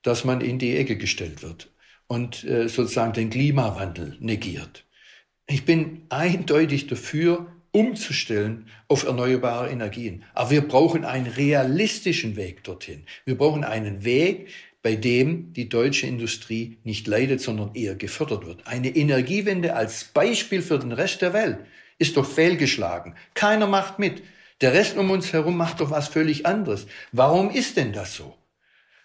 dass 0.03 0.25
man 0.25 0.41
in 0.41 0.59
die 0.59 0.77
Ecke 0.77 0.97
gestellt 0.97 1.45
wird 1.45 1.71
und 2.09 2.43
äh, 2.43 2.69
sozusagen 2.69 3.13
den 3.13 3.31
Klimawandel 3.31 4.17
negiert. 4.19 4.85
Ich 5.47 5.65
bin 5.65 6.07
eindeutig 6.09 6.89
dafür, 6.89 7.54
umzustellen 7.75 8.69
auf 8.87 9.05
erneuerbare 9.05 9.69
Energien. 9.69 10.25
Aber 10.33 10.51
wir 10.51 10.67
brauchen 10.67 11.05
einen 11.05 11.27
realistischen 11.27 12.37
Weg 12.37 12.63
dorthin. 12.63 13.05
Wir 13.25 13.37
brauchen 13.37 13.65
einen 13.65 14.05
Weg, 14.05 14.49
bei 14.81 14.95
dem 14.95 15.53
die 15.55 15.69
deutsche 15.69 16.07
Industrie 16.07 16.79
nicht 16.85 17.09
leidet, 17.09 17.41
sondern 17.41 17.75
eher 17.75 17.97
gefördert 17.97 18.47
wird. 18.47 18.67
Eine 18.67 18.95
Energiewende 18.95 19.75
als 19.75 20.05
Beispiel 20.05 20.63
für 20.63 20.79
den 20.79 20.93
Rest 20.93 21.21
der 21.21 21.33
Welt 21.33 21.59
ist 21.99 22.17
doch 22.17 22.27
fehlgeschlagen. 22.27 23.17
Keiner 23.35 23.67
macht 23.67 23.99
mit. 23.99 24.23
Der 24.61 24.73
Rest 24.73 24.97
um 24.97 25.11
uns 25.11 25.33
herum 25.33 25.57
macht 25.57 25.81
doch 25.81 25.91
was 25.91 26.07
völlig 26.07 26.47
anderes. 26.47 26.87
Warum 27.11 27.51
ist 27.51 27.77
denn 27.77 27.93
das 27.93 28.15
so? 28.15 28.37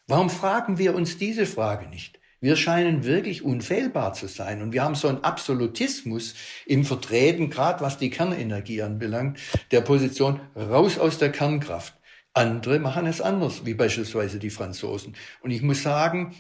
Warum 0.05 0.29
fragen 0.29 0.77
wir 0.77 0.93
uns 0.93 1.17
diese 1.17 1.47
Frage 1.47 1.87
nicht? 1.87 2.18
Wir 2.41 2.55
scheinen 2.55 3.03
wirklich 3.03 3.43
unfehlbar 3.43 4.13
zu 4.13 4.27
sein. 4.27 4.61
Und 4.61 4.73
wir 4.73 4.83
haben 4.83 4.95
so 4.95 5.07
einen 5.07 5.23
Absolutismus 5.23 6.35
im 6.65 6.85
Vertreten, 6.85 7.49
gerade 7.49 7.81
was 7.81 7.97
die 7.97 8.09
Kernenergie 8.09 8.81
anbelangt, 8.81 9.39
der 9.71 9.81
Position 9.81 10.39
raus 10.55 10.97
aus 10.97 11.17
der 11.17 11.31
Kernkraft. 11.31 11.95
Andere 12.33 12.79
machen 12.79 13.07
es 13.07 13.21
anders, 13.21 13.65
wie 13.65 13.73
beispielsweise 13.73 14.39
die 14.39 14.51
Franzosen. 14.51 15.15
Und 15.41 15.51
ich 15.51 15.61
muss 15.61 15.83
sagen, 15.83 16.35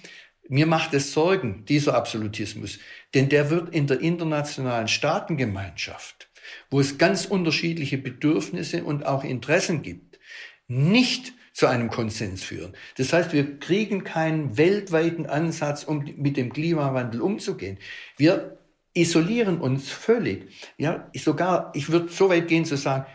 Mir 0.51 0.65
macht 0.65 0.95
es 0.95 1.13
Sorgen, 1.13 1.63
dieser 1.65 1.93
Absolutismus, 1.93 2.79
denn 3.13 3.29
der 3.29 3.51
wird 3.51 3.69
in 3.69 3.85
der 3.85 3.99
internationalen 4.01 4.87
Staatengemeinschaft, 4.87 6.27
wo 6.71 6.79
es 6.79 6.97
ganz 6.97 7.25
unterschiedliche 7.25 7.99
Bedürfnisse 7.99 8.83
und 8.83 9.05
auch 9.05 9.23
Interessen 9.23 9.83
gibt, 9.83 10.19
nicht 10.67 11.33
zu 11.59 11.67
einem 11.67 11.89
Konsens 11.89 12.41
führen. 12.41 12.71
Das 12.95 13.11
heißt, 13.11 13.33
wir 13.33 13.59
kriegen 13.59 14.05
keinen 14.05 14.57
weltweiten 14.57 15.25
Ansatz, 15.25 15.83
um 15.83 16.05
mit 16.15 16.37
dem 16.37 16.53
Klimawandel 16.53 17.19
umzugehen. 17.19 17.77
Wir 18.15 18.57
isolieren 18.93 19.59
uns 19.59 19.89
völlig. 19.89 20.71
Ja, 20.77 21.11
sogar, 21.13 21.73
ich 21.75 21.89
würde 21.89 22.07
so 22.13 22.29
weit 22.29 22.47
gehen 22.47 22.63
zu 22.63 22.77
sagen, 22.77 23.07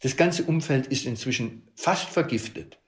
das 0.00 0.16
ganze 0.16 0.42
Umfeld 0.42 0.88
ist 0.88 1.06
inzwischen 1.06 1.68
fast 1.76 2.08
vergiftet 2.08 2.80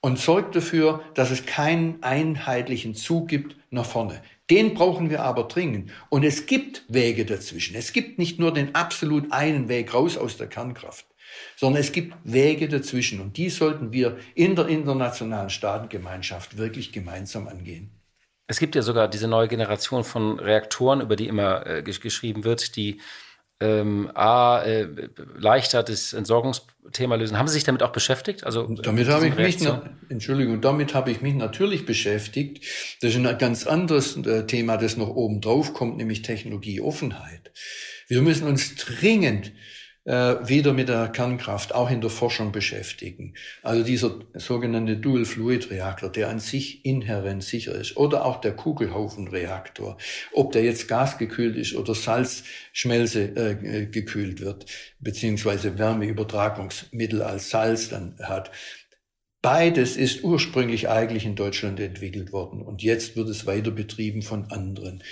und 0.00 0.18
sorgt 0.18 0.56
dafür, 0.56 1.04
dass 1.12 1.30
es 1.30 1.44
keinen 1.44 2.02
einheitlichen 2.02 2.94
Zug 2.94 3.28
gibt 3.28 3.54
nach 3.68 3.84
vorne. 3.84 4.22
Den 4.48 4.72
brauchen 4.72 5.10
wir 5.10 5.24
aber 5.24 5.42
dringend. 5.42 5.90
Und 6.08 6.24
es 6.24 6.46
gibt 6.46 6.84
Wege 6.88 7.26
dazwischen. 7.26 7.76
Es 7.76 7.92
gibt 7.92 8.18
nicht 8.18 8.38
nur 8.38 8.54
den 8.54 8.74
absolut 8.74 9.30
einen 9.30 9.68
Weg 9.68 9.92
raus 9.92 10.16
aus 10.16 10.38
der 10.38 10.46
Kernkraft, 10.46 11.04
sondern 11.56 11.80
es 11.80 11.92
gibt 11.92 12.14
Wege 12.24 12.68
dazwischen. 12.68 13.20
Und 13.20 13.36
die 13.36 13.50
sollten 13.50 13.92
wir 13.92 14.16
in 14.34 14.56
der 14.56 14.68
internationalen 14.68 15.50
Staatengemeinschaft 15.50 16.56
wirklich 16.56 16.92
gemeinsam 16.92 17.48
angehen. 17.48 17.90
Es 18.48 18.58
gibt 18.58 18.74
ja 18.74 18.82
sogar 18.82 19.08
diese 19.08 19.26
neue 19.26 19.48
Generation 19.48 20.04
von 20.04 20.38
Reaktoren, 20.38 21.00
über 21.00 21.16
die 21.16 21.26
immer 21.26 21.66
äh, 21.66 21.82
geschrieben 21.82 22.44
wird, 22.44 22.76
die 22.76 23.00
ähm, 23.58 24.10
A, 24.14 24.62
äh, 24.62 24.86
leichter 25.36 25.82
das 25.82 26.12
Entsorgungsthema 26.12 27.14
lösen. 27.14 27.38
Haben 27.38 27.48
Sie 27.48 27.54
sich 27.54 27.64
damit 27.64 27.82
auch 27.82 27.92
beschäftigt? 27.92 28.44
Also 28.44 28.66
damit 28.66 29.08
habe 29.08 29.28
ich 29.28 29.34
mich, 29.34 29.58
Entschuldigung, 30.10 30.60
damit 30.60 30.94
habe 30.94 31.10
ich 31.10 31.22
mich 31.22 31.34
natürlich 31.34 31.86
beschäftigt. 31.86 32.64
Das 33.00 33.14
ist 33.14 33.16
ein 33.16 33.38
ganz 33.38 33.66
anderes 33.66 34.16
äh, 34.18 34.46
Thema, 34.46 34.76
das 34.76 34.96
noch 34.96 35.08
oben 35.08 35.40
drauf 35.40 35.72
kommt, 35.72 35.96
nämlich 35.96 36.22
Technologieoffenheit. 36.22 37.50
Wir 38.08 38.20
müssen 38.20 38.46
uns 38.46 38.74
dringend 38.76 39.52
äh, 40.06 40.36
wieder 40.48 40.72
mit 40.72 40.88
der 40.88 41.08
Kernkraft 41.08 41.74
auch 41.74 41.90
in 41.90 42.00
der 42.00 42.10
Forschung 42.10 42.52
beschäftigen. 42.52 43.34
Also 43.62 43.82
dieser 43.82 44.20
sogenannte 44.34 44.96
Dual-Fluid-Reaktor, 44.96 46.10
der 46.10 46.28
an 46.30 46.38
sich 46.38 46.84
inhärent 46.84 47.42
sicher 47.42 47.74
ist, 47.74 47.96
oder 47.96 48.24
auch 48.24 48.40
der 48.40 48.52
Kugelhaufen-Reaktor, 48.52 49.98
ob 50.32 50.52
der 50.52 50.62
jetzt 50.62 50.88
gasgekühlt 50.88 51.56
ist 51.56 51.74
oder 51.74 51.94
Salzschmelze 51.94 53.22
äh, 53.22 53.86
gekühlt 53.86 54.40
wird, 54.40 54.66
beziehungsweise 55.00 55.76
Wärmeübertragungsmittel 55.78 57.22
als 57.22 57.50
Salz 57.50 57.88
dann 57.88 58.16
hat. 58.22 58.52
Beides 59.42 59.96
ist 59.96 60.24
ursprünglich 60.24 60.88
eigentlich 60.88 61.24
in 61.24 61.36
Deutschland 61.36 61.78
entwickelt 61.78 62.32
worden 62.32 62.62
und 62.62 62.82
jetzt 62.82 63.16
wird 63.16 63.28
es 63.28 63.46
weiter 63.46 63.70
betrieben 63.70 64.22
von 64.22 64.50
anderen. 64.50 65.02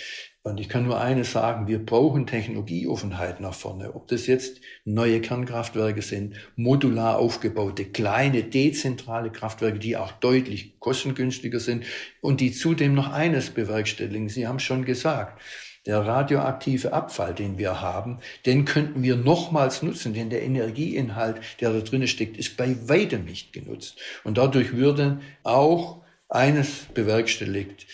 Und 0.46 0.60
ich 0.60 0.68
kann 0.68 0.84
nur 0.84 1.00
eines 1.00 1.32
sagen, 1.32 1.68
wir 1.68 1.78
brauchen 1.78 2.26
Technologieoffenheit 2.26 3.40
nach 3.40 3.54
vorne. 3.54 3.94
Ob 3.94 4.08
das 4.08 4.26
jetzt 4.26 4.60
neue 4.84 5.22
Kernkraftwerke 5.22 6.02
sind, 6.02 6.34
modular 6.54 7.18
aufgebaute, 7.18 7.86
kleine, 7.86 8.42
dezentrale 8.42 9.30
Kraftwerke, 9.30 9.78
die 9.78 9.96
auch 9.96 10.12
deutlich 10.12 10.78
kostengünstiger 10.80 11.60
sind 11.60 11.86
und 12.20 12.42
die 12.42 12.52
zudem 12.52 12.92
noch 12.94 13.10
eines 13.10 13.50
bewerkstelligen. 13.50 14.28
Sie 14.28 14.46
haben 14.46 14.58
schon 14.58 14.84
gesagt, 14.84 15.40
der 15.86 16.00
radioaktive 16.00 16.92
Abfall, 16.92 17.34
den 17.34 17.56
wir 17.56 17.80
haben, 17.80 18.18
den 18.44 18.66
könnten 18.66 19.02
wir 19.02 19.16
nochmals 19.16 19.82
nutzen, 19.82 20.12
denn 20.12 20.28
der 20.28 20.42
Energieinhalt, 20.42 21.40
der 21.62 21.72
da 21.72 21.80
drinnen 21.80 22.06
steckt, 22.06 22.36
ist 22.36 22.58
bei 22.58 22.76
weitem 22.86 23.24
nicht 23.24 23.54
genutzt. 23.54 23.98
Und 24.24 24.36
dadurch 24.36 24.76
würde 24.76 25.22
auch 25.42 26.02
eines 26.28 26.86
bewerkstelligt, 26.92 27.86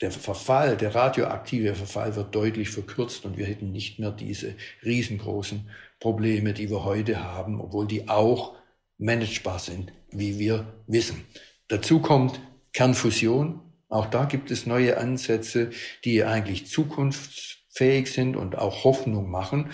der 0.00 0.10
Verfall, 0.10 0.76
der 0.76 0.94
radioaktive 0.94 1.74
Verfall 1.74 2.16
wird 2.16 2.34
deutlich 2.34 2.70
verkürzt 2.70 3.24
und 3.24 3.36
wir 3.36 3.46
hätten 3.46 3.72
nicht 3.72 3.98
mehr 3.98 4.10
diese 4.10 4.54
riesengroßen 4.84 5.68
Probleme, 5.98 6.54
die 6.54 6.70
wir 6.70 6.84
heute 6.84 7.22
haben, 7.22 7.60
obwohl 7.60 7.86
die 7.86 8.08
auch 8.08 8.54
managebar 8.98 9.58
sind, 9.58 9.92
wie 10.10 10.38
wir 10.38 10.72
wissen. 10.86 11.24
Dazu 11.68 12.00
kommt 12.00 12.40
Kernfusion. 12.72 13.60
Auch 13.88 14.06
da 14.06 14.24
gibt 14.24 14.50
es 14.50 14.66
neue 14.66 14.98
Ansätze, 14.98 15.70
die 16.04 16.24
eigentlich 16.24 16.68
zukunftsfähig 16.68 18.10
sind 18.10 18.36
und 18.36 18.56
auch 18.56 18.84
Hoffnung 18.84 19.30
machen. 19.30 19.70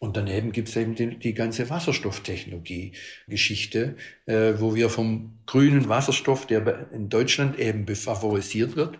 Und 0.00 0.16
daneben 0.16 0.52
gibt 0.52 0.68
es 0.68 0.76
eben 0.76 0.94
die, 0.94 1.18
die 1.18 1.34
ganze 1.34 1.68
Wasserstofftechnologie-Geschichte, 1.70 3.96
äh, 4.26 4.52
wo 4.58 4.76
wir 4.76 4.90
vom 4.90 5.40
grünen 5.44 5.88
Wasserstoff, 5.88 6.46
der 6.46 6.92
in 6.92 7.08
Deutschland 7.08 7.58
eben 7.58 7.84
favorisiert 7.96 8.76
wird, 8.76 8.96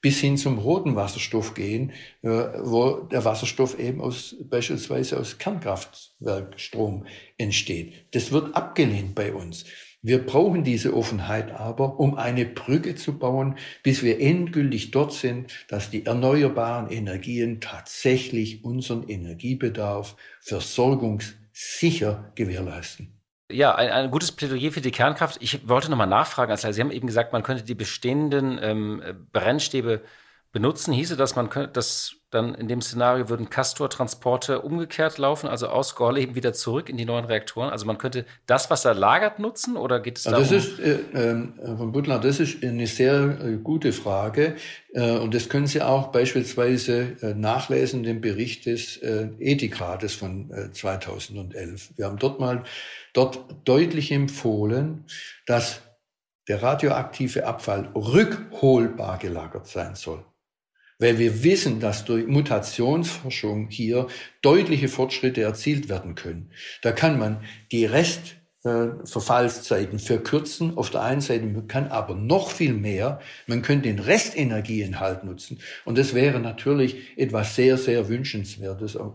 bis 0.00 0.20
hin 0.20 0.36
zum 0.36 0.58
roten 0.58 0.96
Wasserstoff 0.96 1.54
gehen, 1.54 1.92
äh, 2.22 2.28
wo 2.28 3.02
der 3.10 3.24
Wasserstoff 3.24 3.78
eben 3.78 4.00
aus, 4.00 4.36
beispielsweise 4.48 5.18
aus 5.18 5.38
Kernkraftwerkstrom 5.38 7.06
entsteht. 7.38 7.92
Das 8.12 8.32
wird 8.32 8.54
abgelehnt 8.54 9.14
bei 9.14 9.32
uns. 9.32 9.64
Wir 10.02 10.24
brauchen 10.24 10.64
diese 10.64 10.96
Offenheit 10.96 11.50
aber, 11.50 12.00
um 12.00 12.14
eine 12.14 12.46
Brücke 12.46 12.94
zu 12.94 13.18
bauen, 13.18 13.58
bis 13.82 14.02
wir 14.02 14.18
endgültig 14.18 14.92
dort 14.92 15.12
sind, 15.12 15.52
dass 15.68 15.90
die 15.90 16.06
erneuerbaren 16.06 16.90
Energien 16.90 17.60
tatsächlich 17.60 18.64
unseren 18.64 19.06
Energiebedarf 19.06 20.16
versorgungssicher 20.40 22.32
gewährleisten. 22.34 23.19
Ja, 23.50 23.74
ein, 23.74 23.90
ein 23.90 24.10
gutes 24.10 24.32
Plädoyer 24.32 24.72
für 24.72 24.80
die 24.80 24.90
Kernkraft. 24.90 25.38
Ich 25.40 25.68
wollte 25.68 25.90
nochmal 25.90 26.06
nachfragen. 26.06 26.50
Also 26.50 26.70
Sie 26.72 26.80
haben 26.80 26.90
eben 26.90 27.06
gesagt, 27.06 27.32
man 27.32 27.42
könnte 27.42 27.64
die 27.64 27.74
bestehenden 27.74 28.58
ähm, 28.62 29.02
Brennstäbe 29.32 30.02
benutzen. 30.52 30.92
Hieße 30.92 31.16
das, 31.16 31.36
man 31.36 31.48
könnte 31.48 31.72
das 31.72 32.16
dann 32.30 32.54
in 32.54 32.68
dem 32.68 32.80
Szenario 32.80 33.28
würden 33.28 33.50
Castor-Transporte 33.50 34.62
umgekehrt 34.62 35.18
laufen, 35.18 35.48
also 35.48 35.66
aus 35.66 35.96
Gorleben 35.96 36.36
wieder 36.36 36.52
zurück 36.52 36.88
in 36.88 36.96
die 36.96 37.04
neuen 37.04 37.24
Reaktoren. 37.24 37.70
Also 37.70 37.86
man 37.86 37.98
könnte 37.98 38.24
das, 38.46 38.70
was 38.70 38.84
er 38.84 38.94
lagert, 38.94 39.40
nutzen 39.40 39.76
oder 39.76 39.98
geht 39.98 40.18
es 40.18 40.24
darum? 40.24 40.40
Das 40.40 40.52
ist, 40.52 40.78
äh, 40.78 41.00
äh, 41.12 41.76
von 41.76 41.90
Butler, 41.90 42.20
das 42.20 42.38
ist 42.38 42.62
eine 42.62 42.86
sehr 42.86 43.38
äh, 43.40 43.56
gute 43.56 43.92
Frage. 43.92 44.54
Äh, 44.92 45.18
und 45.18 45.34
das 45.34 45.48
können 45.48 45.66
Sie 45.66 45.82
auch 45.82 46.08
beispielsweise 46.08 47.16
äh, 47.20 47.34
nachlesen, 47.34 48.04
dem 48.04 48.20
Bericht 48.20 48.66
des 48.66 48.96
äh, 48.98 49.28
Ethikrates 49.40 50.14
von 50.14 50.50
2011. 50.72 51.94
Wir 51.96 52.06
haben 52.06 52.18
dort 52.18 52.38
mal 52.38 52.62
dort 53.12 53.40
deutlich 53.64 54.12
empfohlen, 54.12 55.04
dass 55.46 55.80
der 56.48 56.62
radioaktive 56.62 57.46
Abfall 57.46 57.88
rückholbar 57.94 59.18
gelagert 59.18 59.66
sein 59.66 59.94
soll 59.96 60.24
weil 61.00 61.18
wir 61.18 61.42
wissen, 61.42 61.80
dass 61.80 62.04
durch 62.04 62.28
Mutationsforschung 62.28 63.66
hier 63.68 64.06
deutliche 64.42 64.86
Fortschritte 64.88 65.42
erzielt 65.42 65.88
werden 65.88 66.14
können. 66.14 66.52
Da 66.82 66.92
kann 66.92 67.18
man 67.18 67.42
die 67.72 67.86
Restverfallszeiten 67.86 69.98
verkürzen 69.98 70.76
auf 70.76 70.90
der 70.90 71.02
einen 71.02 71.22
Seite, 71.22 71.46
man 71.46 71.66
kann 71.66 71.88
aber 71.88 72.14
noch 72.14 72.52
viel 72.52 72.74
mehr, 72.74 73.18
man 73.48 73.62
könnte 73.62 73.88
den 73.88 73.98
Restenergieinhalt 73.98 75.24
nutzen 75.24 75.58
und 75.84 75.98
das 75.98 76.14
wäre 76.14 76.38
natürlich 76.38 76.96
etwas 77.16 77.56
sehr, 77.56 77.76
sehr 77.76 78.08
wünschenswertes, 78.08 78.94
äh, 78.94 79.10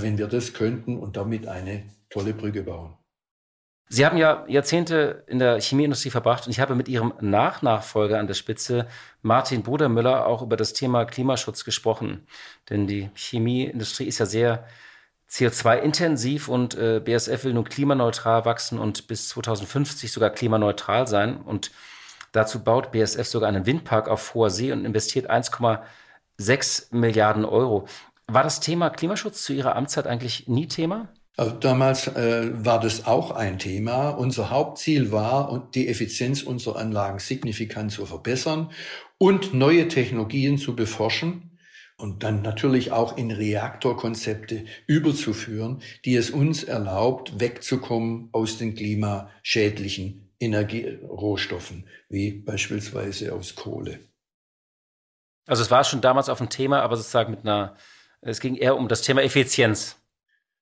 wenn 0.00 0.16
wir 0.16 0.28
das 0.28 0.54
könnten 0.54 0.96
und 0.96 1.18
damit 1.18 1.46
eine 1.46 1.82
tolle 2.08 2.32
Brücke 2.32 2.62
bauen. 2.62 2.94
Sie 3.94 4.04
haben 4.04 4.16
ja 4.16 4.44
Jahrzehnte 4.48 5.22
in 5.28 5.38
der 5.38 5.60
Chemieindustrie 5.60 6.10
verbracht 6.10 6.46
und 6.46 6.50
ich 6.50 6.58
habe 6.58 6.74
mit 6.74 6.88
Ihrem 6.88 7.14
Nachnachfolger 7.20 8.18
an 8.18 8.26
der 8.26 8.34
Spitze, 8.34 8.88
Martin 9.22 9.62
Brudermüller, 9.62 10.26
auch 10.26 10.42
über 10.42 10.56
das 10.56 10.72
Thema 10.72 11.04
Klimaschutz 11.04 11.64
gesprochen. 11.64 12.26
Denn 12.68 12.88
die 12.88 13.10
Chemieindustrie 13.14 14.06
ist 14.06 14.18
ja 14.18 14.26
sehr 14.26 14.66
CO2-intensiv 15.30 16.48
und 16.48 16.74
äh, 16.74 17.00
BSF 17.04 17.44
will 17.44 17.54
nun 17.54 17.62
klimaneutral 17.62 18.44
wachsen 18.44 18.80
und 18.80 19.06
bis 19.06 19.28
2050 19.28 20.10
sogar 20.10 20.30
klimaneutral 20.30 21.06
sein. 21.06 21.36
Und 21.36 21.70
dazu 22.32 22.64
baut 22.64 22.90
BSF 22.90 23.28
sogar 23.28 23.48
einen 23.48 23.64
Windpark 23.64 24.08
auf 24.08 24.34
hoher 24.34 24.50
See 24.50 24.72
und 24.72 24.84
investiert 24.84 25.30
1,6 25.30 26.86
Milliarden 26.90 27.44
Euro. 27.44 27.86
War 28.26 28.42
das 28.42 28.58
Thema 28.58 28.90
Klimaschutz 28.90 29.44
zu 29.44 29.52
Ihrer 29.52 29.76
Amtszeit 29.76 30.08
eigentlich 30.08 30.48
nie 30.48 30.66
Thema? 30.66 31.13
Also 31.36 31.56
damals 31.56 32.06
äh, 32.06 32.50
war 32.64 32.78
das 32.78 33.06
auch 33.06 33.32
ein 33.32 33.58
Thema. 33.58 34.10
Unser 34.10 34.50
Hauptziel 34.50 35.10
war, 35.10 35.68
die 35.74 35.88
Effizienz 35.88 36.42
unserer 36.42 36.76
Anlagen 36.76 37.18
signifikant 37.18 37.90
zu 37.90 38.06
verbessern 38.06 38.70
und 39.18 39.52
neue 39.52 39.88
Technologien 39.88 40.58
zu 40.58 40.76
beforschen 40.76 41.58
und 41.96 42.22
dann 42.22 42.42
natürlich 42.42 42.92
auch 42.92 43.16
in 43.16 43.32
Reaktorkonzepte 43.32 44.64
überzuführen, 44.86 45.82
die 46.04 46.14
es 46.14 46.30
uns 46.30 46.62
erlaubt, 46.62 47.40
wegzukommen 47.40 48.28
aus 48.32 48.58
den 48.58 48.74
klimaschädlichen 48.74 50.32
Energierohstoffen, 50.38 51.88
wie 52.08 52.32
beispielsweise 52.32 53.32
aus 53.32 53.54
Kohle. 53.54 54.00
Also 55.46 55.62
es 55.62 55.70
war 55.70 55.84
schon 55.84 56.00
damals 56.00 56.28
auf 56.28 56.38
dem 56.38 56.48
Thema, 56.48 56.82
aber 56.82 56.96
sozusagen 56.96 57.30
mit 57.30 57.40
einer, 57.40 57.76
es 58.20 58.40
ging 58.40 58.56
eher 58.56 58.76
um 58.76 58.88
das 58.88 59.02
Thema 59.02 59.22
Effizienz. 59.22 59.96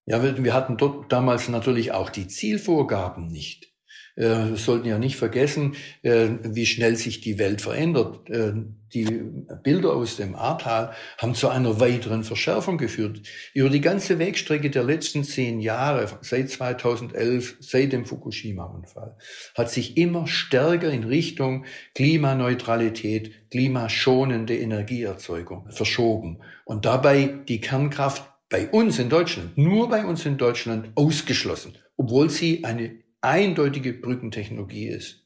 Ja, 0.07 0.22
wir 0.22 0.55
hatten 0.55 0.76
dort 0.76 1.12
damals 1.12 1.48
natürlich 1.48 1.92
auch 1.92 2.11
die 2.11 2.26
Zielvorgaben 2.26 3.28
nicht. 3.28 3.72
äh, 4.16 4.50
wir 4.50 4.57
sollten 4.57 4.88
ja 4.88 4.98
nicht 4.98 5.16
vergessen, 5.16 5.76
äh, 6.03 6.28
wie 6.42 6.66
schnell 6.66 6.96
sich 6.96 7.20
die 7.20 7.38
Welt 7.38 7.62
verändert. 7.62 8.28
Äh, 8.28 8.53
die 8.94 9.22
Bilder 9.62 9.94
aus 9.94 10.16
dem 10.16 10.34
Ahrtal 10.34 10.92
haben 11.16 11.34
zu 11.34 11.48
einer 11.48 11.80
weiteren 11.80 12.24
Verschärfung 12.24 12.76
geführt. 12.78 13.22
Über 13.55 13.70
die 13.70 13.80
ganze 13.80 14.18
Wegstrecke 14.18 14.70
der 14.70 14.84
letzten 14.84 15.24
zehn 15.24 15.61
Jahre, 15.61 16.18
seit 16.20 16.50
2011, 16.50 17.57
seit 17.61 17.92
dem 17.92 18.05
Fukushima-Unfall, 18.05 19.16
hat 19.55 19.70
sich 19.70 19.96
immer 19.96 20.26
stärker 20.26 20.90
in 20.90 21.05
Richtung 21.05 21.64
Klimaneutralität, 21.94 23.50
klimaschonende 23.50 24.59
Energieerzeugung 24.59 25.70
verschoben. 25.70 26.42
Und 26.66 26.84
dabei 26.84 27.40
die 27.48 27.61
Kernkraft 27.61 28.32
bei 28.53 28.68
uns 28.68 28.98
in 28.98 29.09
Deutschland, 29.09 29.57
nur 29.57 29.88
bei 29.88 30.05
uns 30.05 30.26
in 30.26 30.36
Deutschland 30.36 30.90
ausgeschlossen, 30.94 31.76
obwohl 31.96 32.28
sie 32.28 32.64
eine 32.64 33.03
eindeutige 33.22 33.94
Brückentechnologie 33.94 34.88
ist. 34.88 35.24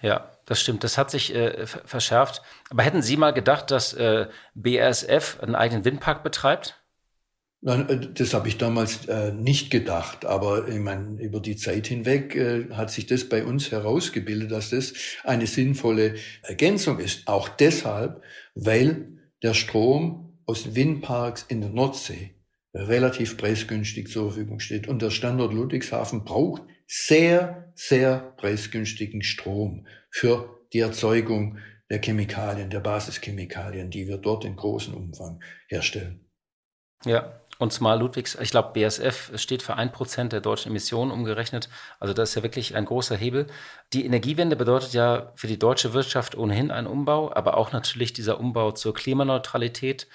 Ja, 0.00 0.30
das 0.46 0.60
stimmt. 0.60 0.82
Das 0.82 0.96
hat 0.96 1.10
sich 1.10 1.34
äh, 1.34 1.66
verschärft. 1.66 2.42
Aber 2.70 2.82
hätten 2.84 3.02
Sie 3.02 3.16
mal 3.16 3.32
gedacht, 3.32 3.70
dass 3.70 3.92
äh, 3.92 4.28
BASF 4.54 5.40
einen 5.42 5.56
eigenen 5.56 5.84
Windpark 5.84 6.22
betreibt? 6.22 6.82
Nein, 7.60 7.88
äh, 7.88 8.12
das 8.14 8.32
habe 8.32 8.48
ich 8.48 8.56
damals 8.56 9.06
äh, 9.06 9.32
nicht 9.32 9.70
gedacht, 9.70 10.24
aber 10.24 10.68
ich 10.68 10.78
meine, 10.78 11.20
über 11.20 11.40
die 11.40 11.56
Zeit 11.56 11.88
hinweg 11.88 12.34
äh, 12.34 12.70
hat 12.70 12.90
sich 12.90 13.06
das 13.06 13.28
bei 13.28 13.44
uns 13.44 13.72
herausgebildet, 13.72 14.52
dass 14.52 14.70
das 14.70 14.94
eine 15.24 15.46
sinnvolle 15.46 16.14
Ergänzung 16.42 16.98
ist. 17.00 17.26
Auch 17.26 17.48
deshalb, 17.48 18.22
weil 18.54 19.08
der 19.42 19.54
Strom 19.54 20.38
aus 20.46 20.76
Windparks 20.76 21.44
in 21.48 21.60
der 21.60 21.70
Nordsee 21.70 22.37
relativ 22.74 23.36
preisgünstig 23.36 24.08
zur 24.08 24.30
Verfügung 24.30 24.60
steht 24.60 24.88
und 24.88 25.02
der 25.02 25.10
Standort 25.10 25.52
Ludwigshafen 25.52 26.24
braucht 26.24 26.62
sehr, 26.86 27.72
sehr 27.74 28.34
preisgünstigen 28.36 29.22
Strom 29.22 29.86
für 30.10 30.58
die 30.72 30.80
Erzeugung 30.80 31.58
der 31.90 32.00
Chemikalien, 32.00 32.70
der 32.70 32.80
Basischemikalien, 32.80 33.90
die 33.90 34.06
wir 34.06 34.18
dort 34.18 34.44
in 34.44 34.56
großem 34.56 34.94
Umfang 34.94 35.42
herstellen. 35.68 36.28
Ja, 37.04 37.40
und 37.58 37.72
zumal 37.72 37.98
Ludwigs, 37.98 38.36
ich 38.40 38.50
glaube, 38.50 38.72
BSF 38.72 39.32
steht 39.36 39.62
für 39.62 39.74
ein 39.74 39.90
Prozent 39.90 40.32
der 40.32 40.40
deutschen 40.40 40.70
Emissionen 40.70 41.10
umgerechnet. 41.10 41.68
Also 41.98 42.14
das 42.14 42.30
ist 42.30 42.34
ja 42.36 42.42
wirklich 42.42 42.76
ein 42.76 42.84
großer 42.84 43.16
Hebel. 43.16 43.48
Die 43.92 44.04
Energiewende 44.04 44.54
bedeutet 44.54 44.92
ja 44.92 45.32
für 45.34 45.48
die 45.48 45.58
deutsche 45.58 45.92
Wirtschaft 45.92 46.36
ohnehin 46.36 46.70
einen 46.70 46.86
Umbau, 46.86 47.32
aber 47.34 47.56
auch 47.56 47.72
natürlich 47.72 48.12
dieser 48.12 48.38
Umbau 48.38 48.72
zur 48.72 48.94
Klimaneutralität 48.94 50.06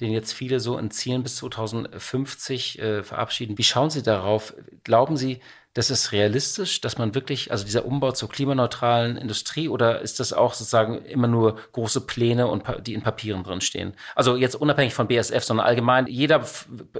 den 0.00 0.12
jetzt 0.12 0.32
viele 0.32 0.60
so 0.60 0.78
in 0.78 0.90
Zielen 0.90 1.22
bis 1.22 1.36
2050 1.36 2.78
äh, 2.78 3.02
verabschieden. 3.02 3.58
Wie 3.58 3.62
schauen 3.62 3.90
Sie 3.90 4.02
darauf? 4.02 4.54
Glauben 4.82 5.16
Sie, 5.16 5.40
das 5.74 5.90
ist 5.90 6.12
realistisch, 6.12 6.80
dass 6.80 6.98
man 6.98 7.16
wirklich, 7.16 7.50
also 7.50 7.64
dieser 7.64 7.84
Umbau 7.84 8.12
zur 8.12 8.28
klimaneutralen 8.28 9.16
Industrie 9.16 9.68
oder 9.68 10.00
ist 10.00 10.20
das 10.20 10.32
auch 10.32 10.54
sozusagen 10.54 11.04
immer 11.04 11.26
nur 11.26 11.58
große 11.72 12.02
Pläne 12.02 12.46
und 12.46 12.62
die 12.86 12.94
in 12.94 13.02
Papieren 13.02 13.42
drin 13.42 13.60
stehen? 13.60 13.92
Also 14.14 14.36
jetzt 14.36 14.54
unabhängig 14.54 14.94
von 14.94 15.08
BSF, 15.08 15.42
sondern 15.42 15.66
allgemein, 15.66 16.06
jeder 16.06 16.46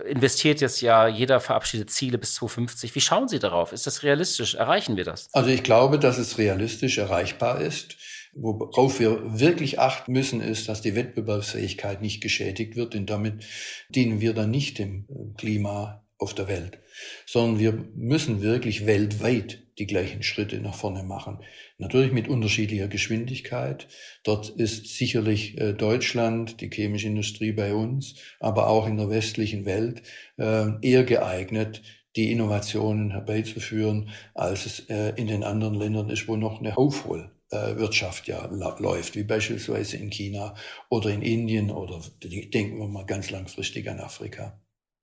investiert 0.06 0.60
jetzt 0.60 0.80
ja, 0.80 1.06
jeder 1.06 1.38
verabschiedet 1.38 1.90
Ziele 1.90 2.18
bis 2.18 2.34
2050. 2.34 2.96
Wie 2.96 3.00
schauen 3.00 3.28
Sie 3.28 3.38
darauf? 3.38 3.72
Ist 3.72 3.86
das 3.86 4.02
realistisch? 4.02 4.56
Erreichen 4.56 4.96
wir 4.96 5.04
das? 5.04 5.28
Also 5.32 5.50
ich 5.50 5.62
glaube, 5.62 6.00
dass 6.00 6.18
es 6.18 6.38
realistisch 6.38 6.98
erreichbar 6.98 7.60
ist. 7.60 7.96
Worauf 8.36 8.98
wir 8.98 9.38
wirklich 9.38 9.78
achten 9.78 10.12
müssen, 10.12 10.40
ist, 10.40 10.68
dass 10.68 10.82
die 10.82 10.96
Wettbewerbsfähigkeit 10.96 12.02
nicht 12.02 12.20
geschädigt 12.20 12.74
wird, 12.74 12.94
denn 12.94 13.06
damit 13.06 13.44
dienen 13.88 14.20
wir 14.20 14.34
dann 14.34 14.50
nicht 14.50 14.78
dem 14.78 15.06
äh, 15.08 15.38
Klima 15.38 16.04
auf 16.18 16.34
der 16.34 16.48
Welt, 16.48 16.78
sondern 17.26 17.58
wir 17.58 17.72
müssen 17.94 18.42
wirklich 18.42 18.86
weltweit 18.86 19.62
die 19.78 19.86
gleichen 19.86 20.22
Schritte 20.22 20.60
nach 20.60 20.74
vorne 20.74 21.02
machen. 21.02 21.38
Natürlich 21.78 22.12
mit 22.12 22.28
unterschiedlicher 22.28 22.88
Geschwindigkeit. 22.88 23.88
Dort 24.22 24.48
ist 24.48 24.96
sicherlich 24.96 25.58
äh, 25.58 25.72
Deutschland, 25.72 26.60
die 26.60 26.70
chemische 26.70 27.08
Industrie 27.08 27.52
bei 27.52 27.74
uns, 27.74 28.16
aber 28.40 28.68
auch 28.68 28.86
in 28.86 28.96
der 28.96 29.10
westlichen 29.10 29.64
Welt 29.64 30.02
äh, 30.38 30.70
eher 30.82 31.04
geeignet, 31.04 31.82
die 32.16 32.30
Innovationen 32.30 33.10
herbeizuführen, 33.10 34.10
als 34.34 34.66
es 34.66 34.78
in 34.78 35.26
den 35.26 35.42
anderen 35.42 35.74
Ländern 35.74 36.10
ist, 36.10 36.28
wo 36.28 36.36
noch 36.36 36.60
eine 36.60 36.76
Aufhol 36.76 37.33
Wirtschaft 37.50 38.26
ja 38.26 38.46
läuft, 38.78 39.14
wie 39.14 39.22
beispielsweise 39.22 39.96
in 39.96 40.10
China 40.10 40.54
oder 40.88 41.10
in 41.10 41.22
Indien 41.22 41.70
oder 41.70 42.00
denken 42.22 42.78
wir 42.78 42.88
mal 42.88 43.06
ganz 43.06 43.30
langfristig 43.30 43.88
an 43.88 44.00
Afrika. 44.00 44.60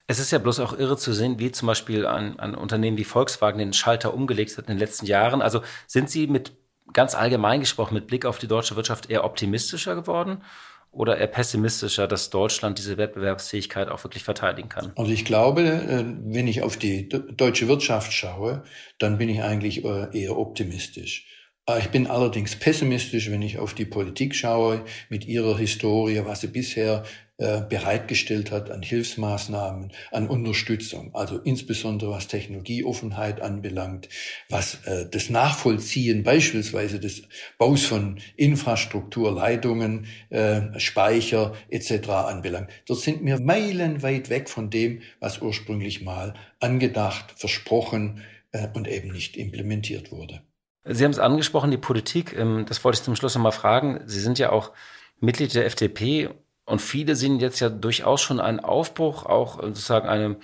Es 0.07 0.19
ist 0.19 0.31
ja 0.31 0.39
bloß 0.39 0.59
auch 0.59 0.77
irre 0.77 0.97
zu 0.97 1.13
sehen, 1.13 1.39
wie 1.39 1.51
zum 1.53 1.67
Beispiel 1.67 2.05
ein, 2.05 2.37
ein 2.37 2.53
Unternehmen 2.53 2.97
wie 2.97 3.05
Volkswagen 3.05 3.59
den 3.59 3.71
Schalter 3.71 4.13
umgelegt 4.13 4.57
hat 4.57 4.65
in 4.65 4.73
den 4.73 4.79
letzten 4.79 5.05
Jahren. 5.05 5.41
Also 5.41 5.61
sind 5.87 6.09
Sie 6.09 6.27
mit 6.27 6.51
ganz 6.91 7.15
allgemein 7.15 7.61
gesprochen 7.61 7.93
mit 7.93 8.07
Blick 8.07 8.25
auf 8.25 8.37
die 8.37 8.47
deutsche 8.47 8.75
Wirtschaft 8.75 9.09
eher 9.09 9.23
optimistischer 9.23 9.95
geworden 9.95 10.43
oder 10.91 11.17
eher 11.17 11.27
pessimistischer, 11.27 12.07
dass 12.07 12.29
Deutschland 12.29 12.77
diese 12.77 12.97
Wettbewerbsfähigkeit 12.97 13.87
auch 13.87 14.03
wirklich 14.03 14.23
verteidigen 14.23 14.67
kann? 14.67 14.91
Also 14.97 15.11
ich 15.11 15.23
glaube, 15.23 15.61
äh, 15.61 16.03
wenn 16.25 16.47
ich 16.47 16.61
auf 16.61 16.75
die 16.75 17.07
deutsche 17.07 17.67
Wirtschaft 17.69 18.11
schaue, 18.11 18.63
dann 18.99 19.17
bin 19.17 19.29
ich 19.29 19.41
eigentlich 19.41 19.85
äh, 19.85 20.07
eher 20.11 20.37
optimistisch. 20.37 21.25
Ah, 21.71 21.77
ich 21.77 21.87
bin 21.87 22.07
allerdings 22.07 22.57
pessimistisch, 22.57 23.31
wenn 23.31 23.41
ich 23.41 23.57
auf 23.57 23.73
die 23.73 23.85
Politik 23.85 24.35
schaue, 24.35 24.83
mit 25.07 25.25
ihrer 25.25 25.57
Historie, 25.57 26.21
was 26.25 26.41
sie 26.41 26.47
bisher 26.47 27.03
äh, 27.37 27.61
bereitgestellt 27.61 28.51
hat 28.51 28.69
an 28.69 28.81
Hilfsmaßnahmen, 28.81 29.93
an 30.11 30.27
Unterstützung, 30.27 31.15
also 31.15 31.37
insbesondere 31.37 32.11
was 32.11 32.27
Technologieoffenheit 32.27 33.39
anbelangt, 33.39 34.09
was 34.49 34.85
äh, 34.85 35.07
das 35.09 35.29
Nachvollziehen 35.29 36.23
beispielsweise 36.23 36.99
des 36.99 37.21
Baus 37.57 37.85
von 37.85 38.19
Infrastruktur, 38.35 39.31
Leitungen, 39.31 40.07
äh, 40.29 40.77
Speicher 40.77 41.53
etc. 41.69 42.09
anbelangt. 42.09 42.69
Dort 42.85 42.99
sind 42.99 43.25
wir 43.25 43.39
meilenweit 43.39 44.29
weg 44.29 44.49
von 44.49 44.69
dem, 44.69 45.03
was 45.21 45.41
ursprünglich 45.41 46.01
mal 46.01 46.33
angedacht, 46.59 47.33
versprochen 47.37 48.23
äh, 48.51 48.67
und 48.73 48.89
eben 48.89 49.13
nicht 49.13 49.37
implementiert 49.37 50.11
wurde. 50.11 50.41
Sie 50.83 51.03
haben 51.03 51.11
es 51.11 51.19
angesprochen, 51.19 51.71
die 51.71 51.77
Politik. 51.77 52.35
Ähm, 52.35 52.65
das 52.67 52.83
wollte 52.83 52.97
ich 52.97 53.03
zum 53.03 53.15
Schluss 53.15 53.35
nochmal 53.35 53.51
fragen. 53.51 54.01
Sie 54.05 54.19
sind 54.19 54.39
ja 54.39 54.51
auch 54.51 54.71
Mitglied 55.19 55.53
der 55.53 55.65
FDP 55.65 56.29
und 56.65 56.81
viele 56.81 57.15
sehen 57.15 57.39
jetzt 57.39 57.59
ja 57.59 57.69
durchaus 57.69 58.21
schon 58.21 58.39
einen 58.39 58.59
Aufbruch, 58.59 59.25
auch 59.25 59.61
sozusagen 59.61 60.07
eine 60.07 60.37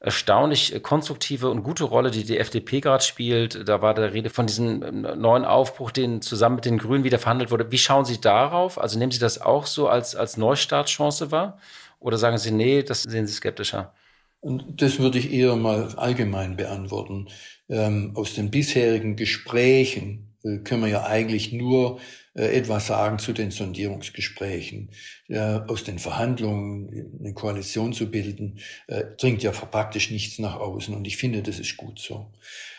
erstaunlich 0.00 0.82
konstruktive 0.82 1.50
und 1.50 1.62
gute 1.62 1.84
Rolle, 1.84 2.10
die 2.10 2.24
die 2.24 2.38
FDP 2.38 2.80
gerade 2.80 3.02
spielt. 3.02 3.68
Da 3.68 3.80
war 3.82 3.94
der 3.94 4.12
Rede 4.12 4.30
von 4.30 4.46
diesem 4.46 4.82
ähm, 4.82 5.20
neuen 5.20 5.44
Aufbruch, 5.44 5.90
den 5.90 6.22
zusammen 6.22 6.56
mit 6.56 6.64
den 6.64 6.78
Grünen 6.78 7.04
wieder 7.04 7.18
verhandelt 7.18 7.50
wurde. 7.50 7.70
Wie 7.70 7.78
schauen 7.78 8.04
Sie 8.04 8.20
darauf? 8.20 8.78
Also 8.80 8.98
nehmen 8.98 9.12
Sie 9.12 9.18
das 9.18 9.40
auch 9.40 9.66
so 9.66 9.88
als, 9.88 10.14
als 10.14 10.36
Neustartchance 10.36 11.30
wahr? 11.30 11.58
Oder 11.98 12.18
sagen 12.18 12.38
Sie, 12.38 12.50
nee, 12.50 12.82
das 12.82 13.02
sehen 13.02 13.26
Sie 13.26 13.32
skeptischer? 13.32 13.94
Das 14.42 14.98
würde 14.98 15.18
ich 15.18 15.32
eher 15.32 15.56
mal 15.56 15.88
allgemein 15.96 16.56
beantworten. 16.56 17.28
Ähm, 17.68 18.12
aus 18.14 18.34
den 18.34 18.50
bisherigen 18.50 19.16
Gesprächen 19.16 20.36
äh, 20.44 20.58
können 20.58 20.82
wir 20.82 20.88
ja 20.88 21.04
eigentlich 21.04 21.52
nur 21.52 21.98
äh, 22.34 22.56
etwas 22.56 22.86
sagen 22.86 23.18
zu 23.18 23.32
den 23.32 23.50
Sondierungsgesprächen. 23.50 24.90
Ja, 25.28 25.64
aus 25.66 25.84
den 25.84 25.98
Verhandlungen 25.98 27.16
eine 27.18 27.34
Koalition 27.34 27.92
zu 27.92 28.10
bilden, 28.10 28.60
äh, 28.86 29.04
dringt 29.18 29.42
ja 29.42 29.50
praktisch 29.50 30.10
nichts 30.10 30.38
nach 30.38 30.56
außen. 30.56 30.94
Und 30.94 31.06
ich 31.06 31.16
finde, 31.16 31.42
das 31.42 31.58
ist 31.58 31.76
gut 31.76 31.98
so. 31.98 32.32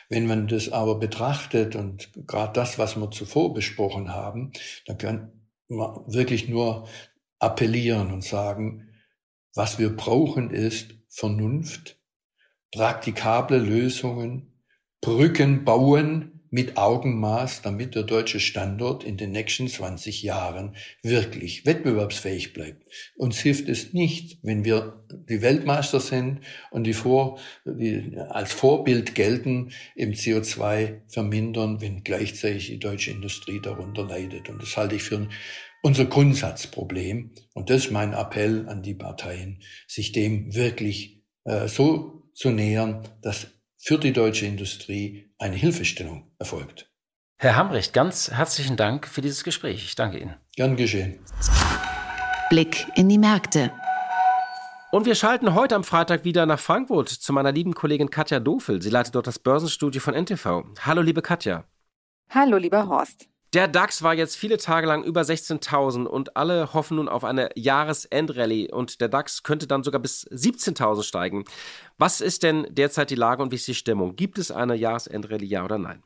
Wenn 0.10 0.28
man 0.28 0.48
das 0.48 0.70
aber 0.70 1.00
betrachtet 1.00 1.76
und 1.76 2.10
gerade 2.28 2.54
das, 2.54 2.80
was 2.80 2.96
wir 2.96 3.12
zuvor 3.12 3.54
besprochen 3.54 4.14
haben, 4.14 4.54
dann 4.86 4.98
kann 4.98 5.32
man 5.68 6.02
wirklich 6.08 6.48
nur 6.48 6.88
appellieren 7.40 8.14
und 8.14 8.24
sagen, 8.24 8.90
was 9.54 9.80
wir 9.80 9.96
brauchen 9.96 10.52
ist 10.52 10.96
Vernunft, 11.10 12.00
praktikable 12.72 13.58
Lösungen, 13.58 14.47
Brücken 15.02 15.64
bauen 15.64 16.38
mit 16.50 16.78
Augenmaß, 16.78 17.62
damit 17.62 17.96
der 17.96 18.04
deutsche 18.04 18.40
Standort 18.40 19.04
in 19.04 19.18
den 19.18 19.32
nächsten 19.32 19.68
20 19.68 20.24
Jahren 20.24 20.76
wirklich 21.04 21.66
wettbewerbsfähig 21.66 22.54
bleibt. 22.54 22.84
Uns 23.16 23.40
hilft 23.40 23.68
es 23.70 23.94
nicht, 23.94 24.40
wenn 24.44 24.64
wir 24.64 25.06
die 25.30 25.42
Weltmeister 25.42 26.00
sind 26.00 26.42
und 26.72 26.86
die, 26.86 26.94
vor, 26.94 27.40
die 27.66 28.18
als 28.30 28.54
Vorbild 28.54 29.14
gelten, 29.14 29.72
im 29.96 30.14
CO2 30.14 31.02
vermindern, 31.08 31.82
wenn 31.82 32.04
gleichzeitig 32.04 32.68
die 32.68 32.80
deutsche 32.80 33.12
Industrie 33.12 33.60
darunter 33.62 34.06
leidet. 34.06 34.50
Und 34.50 34.62
das 34.62 34.78
halte 34.78 34.96
ich 34.96 35.04
für 35.04 35.28
unser 35.84 36.06
Grundsatzproblem. 36.06 37.32
Und 37.54 37.70
das 37.70 37.86
ist 37.86 37.92
mein 37.92 38.14
Appell 38.14 38.68
an 38.70 38.84
die 38.84 38.96
Parteien, 38.96 39.62
sich 39.88 40.12
dem 40.12 40.56
wirklich 40.56 41.22
äh, 41.44 41.68
so 41.68 42.24
zu 42.34 42.52
nähern, 42.52 43.08
dass 43.22 43.48
für 43.78 43.98
die 43.98 44.14
deutsche 44.14 44.46
Industrie 44.46 45.32
eine 45.38 45.56
Hilfestellung 45.56 46.32
erfolgt. 46.40 46.92
Herr 47.38 47.56
Hamrecht, 47.56 47.94
ganz 47.94 48.32
herzlichen 48.32 48.78
Dank 48.78 49.08
für 49.08 49.22
dieses 49.22 49.44
Gespräch. 49.44 49.86
Ich 49.86 49.96
danke 49.96 50.18
Ihnen. 50.18 50.36
Gern 50.56 50.76
geschehen. 50.76 51.20
Blick 52.50 52.88
in 52.96 53.10
die 53.10 53.20
Märkte. 53.20 53.72
Und 54.92 55.06
wir 55.06 55.16
schalten 55.16 55.54
heute 55.54 55.76
am 55.76 55.84
Freitag 55.84 56.24
wieder 56.24 56.46
nach 56.46 56.60
Frankfurt 56.60 57.10
zu 57.10 57.34
meiner 57.34 57.52
lieben 57.52 57.74
Kollegin 57.74 58.10
Katja 58.10 58.40
Dofel. 58.40 58.82
Sie 58.82 58.90
leitet 58.90 59.16
dort 59.16 59.28
das 59.28 59.38
Börsenstudio 59.38 60.02
von 60.02 60.16
NTV. 60.16 60.64
Hallo, 60.80 61.02
liebe 61.02 61.22
Katja. 61.22 61.66
Hallo, 62.30 62.58
lieber 62.58 62.88
Horst. 62.88 63.28
Der 63.54 63.70
DAX 63.70 64.04
war 64.04 64.14
jetzt 64.14 64.36
viele 64.36 64.58
Tage 64.58 64.88
lang 64.88 65.06
über 65.06 65.22
16.000 65.22 66.06
und 66.06 66.36
alle 66.36 66.74
hoffen 66.74 66.98
nun 66.98 67.08
auf 67.08 67.24
eine 67.24 67.50
Jahresendrallye 67.56 68.70
und 68.72 69.00
der 69.00 69.08
DAX 69.08 69.42
könnte 69.44 69.68
dann 69.68 69.84
sogar 69.84 70.02
bis 70.02 70.28
17.000 70.28 71.04
steigen. 71.04 71.46
Was 71.98 72.20
ist 72.20 72.44
denn 72.44 72.68
derzeit 72.70 73.10
die 73.10 73.16
Lage 73.16 73.42
und 73.42 73.52
wie 73.52 73.56
ist 73.56 73.68
die 73.68 73.74
Stimmung? 73.74 74.18
Gibt 74.18 74.38
es 74.38 74.52
eine 74.52 74.76
Jahresendrallye, 74.76 75.46
ja 75.46 75.64
oder 75.64 75.78
nein? 75.78 76.04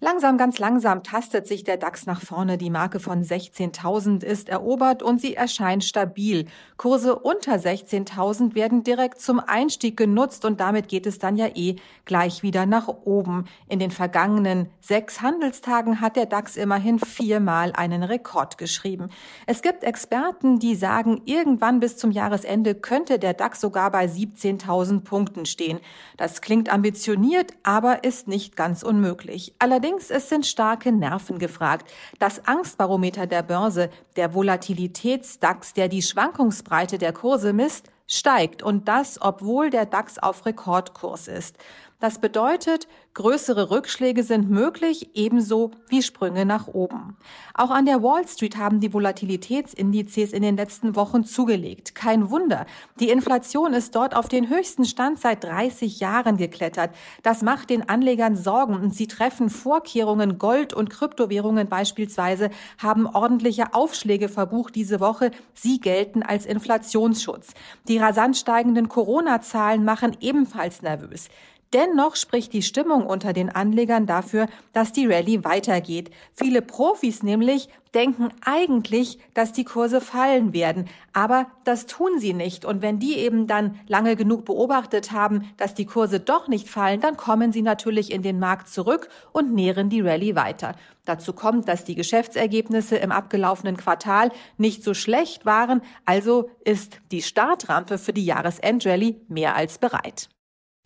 Langsam, 0.00 0.36
ganz 0.36 0.58
langsam 0.58 1.04
tastet 1.04 1.46
sich 1.46 1.62
der 1.62 1.76
DAX 1.76 2.04
nach 2.04 2.20
vorne. 2.20 2.58
Die 2.58 2.68
Marke 2.68 2.98
von 2.98 3.22
16.000 3.22 4.24
ist 4.24 4.48
erobert 4.48 5.04
und 5.04 5.20
sie 5.20 5.34
erscheint 5.34 5.84
stabil. 5.84 6.46
Kurse 6.76 7.16
unter 7.16 7.54
16.000 7.54 8.56
werden 8.56 8.82
direkt 8.82 9.20
zum 9.20 9.38
Einstieg 9.38 9.96
genutzt 9.96 10.44
und 10.44 10.58
damit 10.58 10.88
geht 10.88 11.06
es 11.06 11.20
dann 11.20 11.36
ja 11.36 11.46
eh 11.54 11.76
gleich 12.06 12.42
wieder 12.42 12.66
nach 12.66 12.88
oben. 12.88 13.44
In 13.68 13.78
den 13.78 13.92
vergangenen 13.92 14.68
sechs 14.80 15.22
Handelstagen 15.22 16.00
hat 16.00 16.16
der 16.16 16.26
DAX 16.26 16.56
immerhin 16.56 16.98
viermal 16.98 17.72
einen 17.72 18.02
Rekord 18.02 18.58
geschrieben. 18.58 19.10
Es 19.46 19.62
gibt 19.62 19.84
Experten, 19.84 20.58
die 20.58 20.74
sagen, 20.74 21.22
irgendwann 21.24 21.78
bis 21.78 21.96
zum 21.96 22.10
Jahresende 22.10 22.74
könnte 22.74 23.20
der 23.20 23.32
DAX 23.32 23.60
sogar 23.60 23.92
bei 23.92 24.06
17.000 24.06 25.04
Punkten 25.04 25.46
stehen. 25.46 25.78
Das 26.16 26.40
klingt 26.40 26.70
ambitioniert, 26.70 27.54
aber 27.62 28.02
ist 28.02 28.26
nicht 28.26 28.56
ganz 28.56 28.82
unmöglich. 28.82 29.54
Allerdings 29.60 29.83
Allerdings, 29.84 30.08
es 30.08 30.30
sind 30.30 30.46
starke 30.46 30.92
Nerven 30.92 31.38
gefragt. 31.38 31.92
Das 32.18 32.46
Angstbarometer 32.46 33.26
der 33.26 33.42
Börse, 33.42 33.90
der 34.16 34.32
Volatilitätsdax, 34.32 35.74
der 35.74 35.88
die 35.88 36.00
Schwankungsbreite 36.00 36.96
der 36.96 37.12
Kurse 37.12 37.52
misst, 37.52 37.90
steigt 38.06 38.62
und 38.62 38.88
das, 38.88 39.20
obwohl 39.20 39.68
der 39.68 39.84
DAX 39.84 40.18
auf 40.18 40.46
Rekordkurs 40.46 41.28
ist. 41.28 41.58
Das 42.04 42.18
bedeutet, 42.18 42.86
größere 43.14 43.70
Rückschläge 43.70 44.24
sind 44.24 44.50
möglich, 44.50 45.12
ebenso 45.14 45.70
wie 45.88 46.02
Sprünge 46.02 46.44
nach 46.44 46.66
oben. 46.66 47.16
Auch 47.54 47.70
an 47.70 47.86
der 47.86 48.02
Wall 48.02 48.28
Street 48.28 48.58
haben 48.58 48.80
die 48.80 48.92
Volatilitätsindizes 48.92 50.34
in 50.34 50.42
den 50.42 50.54
letzten 50.54 50.96
Wochen 50.96 51.24
zugelegt. 51.24 51.94
Kein 51.94 52.28
Wunder. 52.28 52.66
Die 53.00 53.08
Inflation 53.08 53.72
ist 53.72 53.94
dort 53.94 54.14
auf 54.14 54.28
den 54.28 54.50
höchsten 54.50 54.84
Stand 54.84 55.18
seit 55.18 55.44
30 55.44 55.98
Jahren 56.00 56.36
geklettert. 56.36 56.90
Das 57.22 57.40
macht 57.40 57.70
den 57.70 57.88
Anlegern 57.88 58.36
Sorgen 58.36 58.74
und 58.74 58.94
sie 58.94 59.06
treffen 59.06 59.48
Vorkehrungen. 59.48 60.36
Gold 60.36 60.74
und 60.74 60.90
Kryptowährungen 60.90 61.70
beispielsweise 61.70 62.50
haben 62.76 63.06
ordentliche 63.06 63.72
Aufschläge 63.72 64.28
verbucht 64.28 64.74
diese 64.74 65.00
Woche. 65.00 65.30
Sie 65.54 65.80
gelten 65.80 66.22
als 66.22 66.44
Inflationsschutz. 66.44 67.54
Die 67.88 67.96
rasant 67.96 68.36
steigenden 68.36 68.90
Corona-Zahlen 68.90 69.86
machen 69.86 70.14
ebenfalls 70.20 70.82
nervös. 70.82 71.30
Dennoch 71.74 72.14
spricht 72.14 72.52
die 72.52 72.62
Stimmung 72.62 73.04
unter 73.04 73.32
den 73.32 73.50
Anlegern 73.50 74.06
dafür, 74.06 74.46
dass 74.72 74.92
die 74.92 75.06
Rallye 75.06 75.42
weitergeht. 75.42 76.12
Viele 76.32 76.62
Profis 76.62 77.24
nämlich 77.24 77.68
denken 77.94 78.28
eigentlich, 78.44 79.18
dass 79.34 79.52
die 79.52 79.64
Kurse 79.64 80.00
fallen 80.00 80.52
werden. 80.52 80.88
Aber 81.12 81.48
das 81.64 81.86
tun 81.86 82.20
sie 82.20 82.32
nicht. 82.32 82.64
Und 82.64 82.80
wenn 82.80 83.00
die 83.00 83.16
eben 83.16 83.48
dann 83.48 83.80
lange 83.88 84.14
genug 84.14 84.44
beobachtet 84.44 85.10
haben, 85.10 85.50
dass 85.56 85.74
die 85.74 85.84
Kurse 85.84 86.20
doch 86.20 86.46
nicht 86.46 86.68
fallen, 86.68 87.00
dann 87.00 87.16
kommen 87.16 87.50
sie 87.50 87.62
natürlich 87.62 88.12
in 88.12 88.22
den 88.22 88.38
Markt 88.38 88.68
zurück 88.68 89.08
und 89.32 89.52
nähren 89.52 89.90
die 89.90 90.00
Rallye 90.00 90.36
weiter. 90.36 90.76
Dazu 91.04 91.32
kommt, 91.32 91.66
dass 91.66 91.84
die 91.84 91.96
Geschäftsergebnisse 91.96 92.96
im 92.98 93.10
abgelaufenen 93.10 93.76
Quartal 93.76 94.30
nicht 94.58 94.84
so 94.84 94.94
schlecht 94.94 95.44
waren. 95.44 95.82
Also 96.04 96.50
ist 96.64 97.00
die 97.10 97.22
Startrampe 97.22 97.98
für 97.98 98.12
die 98.12 98.24
Jahresendrallye 98.24 99.16
mehr 99.26 99.56
als 99.56 99.78
bereit. 99.78 100.28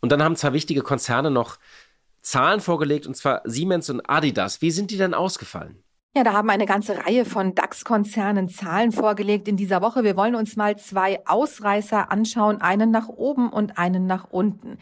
Und 0.00 0.12
dann 0.12 0.22
haben 0.22 0.36
zwei 0.36 0.52
wichtige 0.52 0.82
Konzerne 0.82 1.30
noch 1.30 1.58
Zahlen 2.22 2.60
vorgelegt, 2.60 3.06
und 3.06 3.16
zwar 3.16 3.42
Siemens 3.44 3.90
und 3.90 4.08
Adidas. 4.08 4.60
Wie 4.60 4.70
sind 4.70 4.90
die 4.90 4.96
denn 4.96 5.14
ausgefallen? 5.14 5.82
Ja, 6.16 6.24
da 6.24 6.32
haben 6.32 6.50
eine 6.50 6.66
ganze 6.66 7.06
Reihe 7.06 7.24
von 7.24 7.54
DAX-Konzernen 7.54 8.48
Zahlen 8.48 8.92
vorgelegt 8.92 9.46
in 9.46 9.56
dieser 9.56 9.82
Woche. 9.82 10.04
Wir 10.04 10.16
wollen 10.16 10.34
uns 10.34 10.56
mal 10.56 10.76
zwei 10.76 11.24
Ausreißer 11.26 12.10
anschauen, 12.10 12.60
einen 12.60 12.90
nach 12.90 13.08
oben 13.08 13.50
und 13.50 13.78
einen 13.78 14.06
nach 14.06 14.24
unten. 14.30 14.78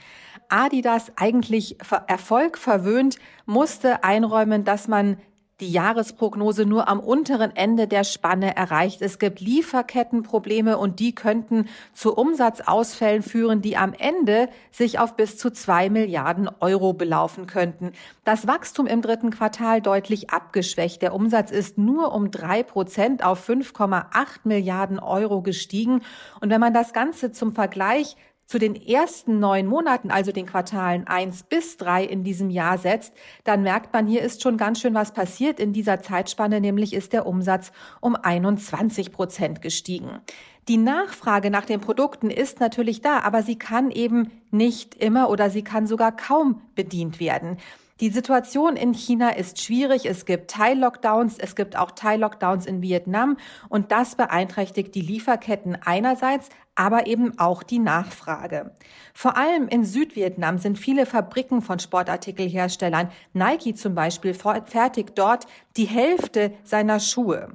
Adidas, 0.49 1.13
eigentlich 1.17 1.77
Erfolg 2.07 2.57
verwöhnt, 2.57 3.19
musste 3.45 4.05
einräumen, 4.05 4.65
dass 4.65 4.89
man 4.89 5.19
die 5.61 5.73
Jahresprognose 5.73 6.67
nur 6.67 6.87
am 6.87 7.01
unteren 7.01 7.57
Ende 7.57 7.89
der 7.89 8.05
Spanne 8.05 8.55
erreicht. 8.57 9.01
Es 9.01 9.19
gibt 9.19 9.41
Lieferkettenprobleme 9.41 10.77
und 10.77 11.01
die 11.01 11.15
könnten 11.15 11.67
zu 11.95 12.15
Umsatzausfällen 12.15 13.23
führen, 13.23 13.63
die 13.63 13.79
am 13.79 13.95
Ende 13.95 14.51
sich 14.71 14.99
auf 14.99 15.17
bis 15.17 15.39
zu 15.39 15.51
zwei 15.51 15.89
Milliarden 15.89 16.51
Euro 16.61 16.93
belaufen 16.93 17.47
könnten. 17.47 17.93
Das 18.25 18.47
Wachstum 18.47 18.87
im 18.87 19.01
dritten 19.01 19.31
Quartal 19.31 19.81
deutlich 19.81 20.29
abgeschwächt. 20.29 21.01
Der 21.01 21.15
Umsatz 21.15 21.51
ist 21.51 21.79
nur 21.79 22.13
um 22.13 22.31
drei 22.31 22.63
Prozent 22.63 23.25
auf 23.25 23.49
5,8 23.49 24.41
Milliarden 24.45 24.99
Euro 24.99 25.41
gestiegen. 25.41 26.03
Und 26.41 26.51
wenn 26.51 26.61
man 26.61 26.75
das 26.75 26.93
Ganze 26.93 27.33
zum 27.33 27.53
Vergleich 27.53 28.17
zu 28.47 28.59
den 28.59 28.75
ersten 28.77 29.41
neun 29.41 29.67
Monaten, 29.67 30.11
also 30.11 30.33
den 30.33 30.47
Quartalen 30.47 31.07
eins 31.07 31.43
bis 31.43 31.77
drei 31.77 32.05
in 32.05 32.25
diesem 32.25 32.49
Jahr 32.49 32.79
setzt, 32.79 33.13
dann 33.45 33.63
merkt 33.63 33.93
man, 33.93 34.07
hier 34.07 34.23
ist 34.23 34.43
schon 34.43 34.57
ganz 34.57 34.81
schön 34.81 34.95
was 34.95 35.13
passiert 35.13 35.61
in 35.61 35.73
dieser 35.73 36.01
Zeitspanne, 36.01 36.61
nämlich 36.61 36.93
ist 36.93 37.13
der 37.13 37.27
Umsatz 37.27 37.73
um 38.01 38.17
21 38.17 39.13
Prozent 39.13 39.63
gestiegen. 39.63 40.21
Die 40.69 40.79
Nachfrage 40.79 41.51
nach 41.51 41.65
den 41.65 41.81
Produkten 41.81 42.29
ist 42.31 42.59
natürlich 42.59 43.01
da, 43.01 43.21
aber 43.21 43.43
sie 43.43 43.57
kann 43.57 43.91
eben 43.91 44.33
nicht 44.51 44.97
immer 44.97 45.31
oder 45.31 45.49
sie 45.49 45.63
kann 45.63 45.87
sogar 45.87 46.15
kaum 46.15 46.61
bedient 46.75 47.21
werden. 47.21 47.59
Die 48.01 48.11
Situation 48.11 48.77
in 48.77 48.93
China 48.93 49.31
ist 49.31 49.59
schwierig. 49.59 50.05
Es 50.05 50.27
gibt 50.27 50.51
Teil-Lockdowns, 50.51 51.39
es 51.39 51.57
gibt 51.57 51.77
auch 51.77 51.93
Teil-Lockdowns 51.93 52.67
in 52.67 52.83
Vietnam 52.83 53.39
und 53.71 53.91
das 53.91 54.17
beeinträchtigt 54.17 54.95
die 54.95 55.01
Lieferketten 55.01 55.79
einerseits, 55.83 56.51
aber 56.75 57.07
eben 57.07 57.39
auch 57.39 57.63
die 57.63 57.79
Nachfrage. 57.79 58.75
Vor 59.15 59.39
allem 59.39 59.67
in 59.69 59.83
Südvietnam 59.87 60.59
sind 60.59 60.79
viele 60.79 61.07
Fabriken 61.07 61.63
von 61.63 61.79
Sportartikelherstellern. 61.79 63.11
Nike 63.33 63.75
zum 63.75 63.95
Beispiel 63.95 64.35
fertigt 64.35 65.13
dort 65.15 65.47
die 65.79 65.87
Hälfte 65.87 66.53
seiner 66.65 67.01
Schuhe. 67.01 67.49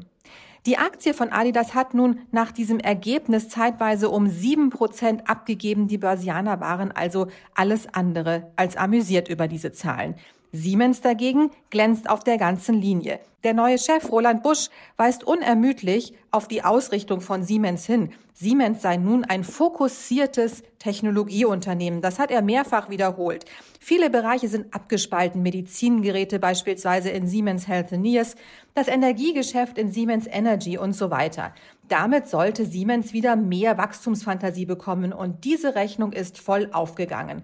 Die 0.68 0.78
Aktie 0.78 1.16
von 1.16 1.32
Adidas 1.32 1.74
hat 1.74 1.96
nun 1.96 2.20
nach 2.32 2.52
diesem 2.52 2.80
Ergebnis 2.80 3.50
zeitweise 3.50 4.12
um 4.12 4.28
sieben 4.28 4.70
Prozent 4.70 5.28
abgegeben. 5.28 5.88
Die 5.88 5.98
Börsianer 5.98 6.60
waren 6.60 6.92
also 6.92 7.28
alles 7.56 7.92
andere 7.92 8.52
als 8.56 8.78
amüsiert 8.78 9.28
über 9.28 9.48
diese 9.48 9.72
Zahlen. 9.72 10.14
Siemens 10.54 11.00
dagegen 11.00 11.52
glänzt 11.70 12.10
auf 12.10 12.24
der 12.24 12.38
ganzen 12.38 12.76
Linie. 12.76 13.20
Der 13.44 13.54
neue 13.54 13.80
Chef 13.80 14.12
Roland 14.12 14.44
Busch 14.44 14.70
weist 14.98 15.24
unermüdlich 15.24 16.14
auf 16.30 16.48
die 16.48 16.64
Ausrichtung 16.64 17.22
von 17.22 17.44
Siemens 17.44 17.86
hin. 17.86 18.12
Siemens 18.34 18.82
sei 18.82 18.98
nun 18.98 19.24
ein 19.24 19.44
fokussiertes 19.44 20.62
Technologieunternehmen. 20.78 22.02
Das 22.02 22.20
hat 22.20 22.32
er 22.32 22.42
mehrfach 22.42 22.90
wiederholt. 22.90 23.46
Viele 23.80 24.10
Bereiche 24.10 24.48
sind 24.48 24.74
abgespalten. 24.76 25.42
Medizingeräte 25.42 26.38
beispielsweise 26.38 27.10
in 27.10 27.28
Siemens 27.28 27.68
Healthineers, 27.68 28.36
das 28.76 28.88
Energiegeschäft 28.88 29.78
in 29.78 29.92
Siemens 29.92 30.28
Energy 30.28 30.78
und 30.78 30.94
so 30.94 31.10
weiter. 31.10 31.54
Damit 31.88 32.28
sollte 32.28 32.66
Siemens 32.66 33.12
wieder 33.14 33.36
mehr 33.36 33.78
Wachstumsfantasie 33.78 34.66
bekommen 34.66 35.14
und 35.14 35.46
diese 35.46 35.76
Rechnung 35.76 36.14
ist 36.14 36.38
voll 36.40 36.70
aufgegangen. 36.72 37.44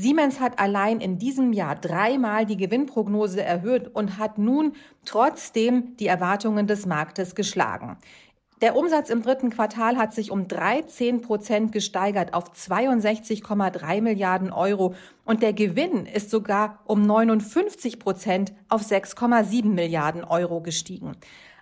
Siemens 0.00 0.38
hat 0.38 0.60
allein 0.60 1.00
in 1.00 1.18
diesem 1.18 1.52
Jahr 1.52 1.74
dreimal 1.74 2.46
die 2.46 2.56
Gewinnprognose 2.56 3.42
erhöht 3.42 3.92
und 3.96 4.16
hat 4.16 4.38
nun 4.38 4.74
trotzdem 5.04 5.96
die 5.96 6.06
Erwartungen 6.06 6.68
des 6.68 6.86
Marktes 6.86 7.34
geschlagen. 7.34 7.96
Der 8.60 8.76
Umsatz 8.76 9.10
im 9.10 9.22
dritten 9.22 9.50
Quartal 9.50 9.96
hat 9.96 10.14
sich 10.14 10.30
um 10.30 10.46
13 10.46 11.20
Prozent 11.20 11.72
gesteigert 11.72 12.32
auf 12.32 12.52
62,3 12.52 14.00
Milliarden 14.00 14.52
Euro 14.52 14.94
und 15.24 15.42
der 15.42 15.52
Gewinn 15.52 16.06
ist 16.06 16.30
sogar 16.30 16.78
um 16.84 17.02
59 17.02 17.98
Prozent 17.98 18.52
auf 18.68 18.82
6,7 18.82 19.66
Milliarden 19.66 20.22
Euro 20.22 20.60
gestiegen. 20.60 21.16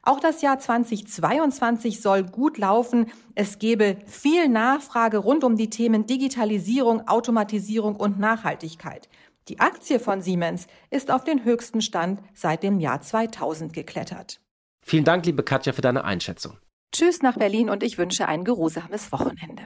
Auch 0.06 0.20
das 0.20 0.40
Jahr 0.40 0.60
2022 0.60 2.00
soll 2.00 2.22
gut 2.22 2.58
laufen. 2.58 3.10
Es 3.34 3.58
gebe 3.58 3.96
viel 4.06 4.48
Nachfrage 4.48 5.18
rund 5.18 5.42
um 5.42 5.56
die 5.56 5.68
Themen 5.68 6.06
Digitalisierung, 6.06 7.08
Automatisierung 7.08 7.96
und 7.96 8.20
Nachhaltigkeit. 8.20 9.08
Die 9.48 9.58
Aktie 9.58 9.98
von 9.98 10.22
Siemens 10.22 10.68
ist 10.90 11.10
auf 11.10 11.24
den 11.24 11.44
höchsten 11.44 11.80
Stand 11.80 12.20
seit 12.34 12.62
dem 12.62 12.78
Jahr 12.78 13.00
2000 13.00 13.72
geklettert. 13.72 14.38
Vielen 14.80 15.02
Dank, 15.02 15.26
liebe 15.26 15.42
Katja, 15.42 15.72
für 15.72 15.82
deine 15.82 16.04
Einschätzung. 16.04 16.56
Tschüss 16.92 17.22
nach 17.22 17.36
Berlin 17.36 17.68
und 17.68 17.82
ich 17.82 17.98
wünsche 17.98 18.28
ein 18.28 18.44
geruhsames 18.44 19.10
Wochenende. 19.10 19.64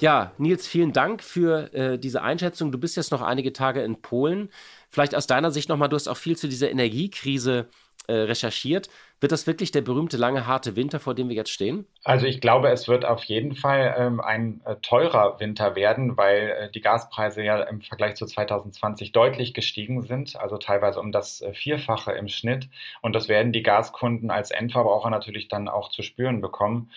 Ja, 0.00 0.30
Nils, 0.38 0.68
vielen 0.68 0.92
Dank 0.92 1.24
für 1.24 1.74
äh, 1.74 1.98
diese 1.98 2.22
Einschätzung. 2.22 2.70
Du 2.70 2.78
bist 2.78 2.96
jetzt 2.96 3.10
noch 3.10 3.20
einige 3.20 3.52
Tage 3.52 3.82
in 3.82 4.00
Polen. 4.00 4.50
Vielleicht 4.90 5.14
aus 5.14 5.26
deiner 5.26 5.50
Sicht 5.50 5.68
nochmal, 5.68 5.88
du 5.88 5.96
hast 5.96 6.08
auch 6.08 6.16
viel 6.16 6.36
zu 6.36 6.48
dieser 6.48 6.70
Energiekrise 6.70 7.68
äh, 8.06 8.12
recherchiert. 8.14 8.88
Wird 9.20 9.32
das 9.32 9.46
wirklich 9.46 9.72
der 9.72 9.82
berühmte 9.82 10.16
lange 10.16 10.46
harte 10.46 10.76
Winter, 10.76 11.00
vor 11.00 11.14
dem 11.14 11.28
wir 11.28 11.36
jetzt 11.36 11.50
stehen? 11.50 11.86
Also 12.04 12.24
ich 12.24 12.40
glaube, 12.40 12.70
es 12.70 12.88
wird 12.88 13.04
auf 13.04 13.24
jeden 13.24 13.54
Fall 13.54 13.94
ähm, 13.98 14.20
ein 14.20 14.62
äh, 14.64 14.76
teurer 14.76 15.40
Winter 15.40 15.74
werden, 15.74 16.16
weil 16.16 16.48
äh, 16.48 16.70
die 16.70 16.80
Gaspreise 16.80 17.42
ja 17.42 17.60
im 17.64 17.80
Vergleich 17.80 18.14
zu 18.14 18.24
2020 18.24 19.12
deutlich 19.12 19.54
gestiegen 19.54 20.02
sind, 20.02 20.36
also 20.36 20.56
teilweise 20.56 21.00
um 21.00 21.12
das 21.12 21.42
äh, 21.42 21.52
Vierfache 21.52 22.12
im 22.12 22.28
Schnitt. 22.28 22.68
Und 23.02 23.14
das 23.14 23.28
werden 23.28 23.52
die 23.52 23.62
Gaskunden 23.62 24.30
als 24.30 24.52
Endverbraucher 24.52 25.10
natürlich 25.10 25.48
dann 25.48 25.68
auch 25.68 25.90
zu 25.90 26.02
spüren 26.02 26.40
bekommen. 26.40 26.90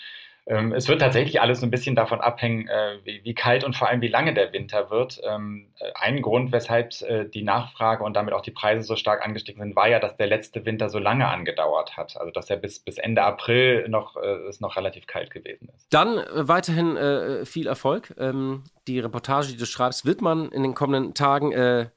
Ähm, 0.48 0.74
es 0.74 0.88
wird 0.88 1.02
tatsächlich 1.02 1.39
alles 1.39 1.62
ein 1.64 1.70
bisschen 1.70 1.96
davon 1.96 2.20
abhängen, 2.20 2.68
äh, 2.68 2.98
wie, 3.04 3.24
wie, 3.24 3.34
kalt 3.34 3.64
und 3.64 3.76
vor 3.76 3.88
allem 3.88 4.02
wie 4.02 4.08
lange 4.08 4.34
der 4.34 4.52
Winter 4.54 4.89
wird. 4.89 5.22
Ähm, 5.24 5.68
äh, 5.80 5.92
ein 5.96 6.22
Grund, 6.22 6.52
weshalb 6.52 7.00
äh, 7.02 7.26
die 7.26 7.44
Nachfrage 7.44 8.04
und 8.04 8.16
damit 8.16 8.34
auch 8.34 8.42
die 8.42 8.52
Preise 8.52 8.84
so 8.84 8.96
stark 8.96 9.24
angestiegen 9.24 9.62
sind, 9.62 9.76
war 9.76 9.88
ja, 9.88 10.00
dass 10.00 10.16
der 10.16 10.28
letzte 10.28 10.66
Winter 10.66 10.89
so 10.89 10.98
lange 10.98 11.28
angedauert 11.28 11.96
hat. 11.96 12.18
Also 12.18 12.32
dass 12.32 12.50
er 12.50 12.58
bis, 12.58 12.80
bis 12.80 12.98
Ende 12.98 13.24
April 13.24 13.88
noch, 13.88 14.18
äh, 14.18 14.48
es 14.48 14.60
noch 14.62 14.78
relativ 14.78 15.06
kalt 15.06 15.30
gewesen 15.30 15.70
ist. 15.76 15.88
Dann 15.94 16.18
äh, 16.18 16.48
weiterhin 16.48 16.98
äh, 16.98 17.46
viel 17.46 17.68
Erfolg. 17.68 18.14
Ähm, 18.18 18.64
die 18.88 19.00
Reportage, 19.00 19.50
die 19.50 19.58
du 19.58 19.66
schreibst, 19.66 20.06
wird 20.06 20.22
man 20.22 20.52
in 20.52 20.64
den 20.64 20.74
kommenden 20.74 21.14
Tagen 21.14 21.52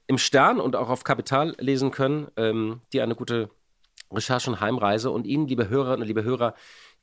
im 0.07 0.18
Stern 0.18 0.61
und 0.61 0.76
auch 0.76 0.90
auf 0.90 1.03
Kapital 1.03 1.55
lesen 1.59 1.90
können, 1.90 2.28
ähm, 2.36 2.82
die 2.92 3.01
eine 3.01 3.14
gute 3.14 3.49
Recherche 4.12 4.51
und 4.51 4.61
Heimreise. 4.61 5.11
Und 5.11 5.26
Ihnen, 5.26 5.49
liebe 5.49 5.70
Hörerinnen 5.70 6.03
und 6.03 6.07
liebe 6.07 6.24
Hörer, 6.24 6.55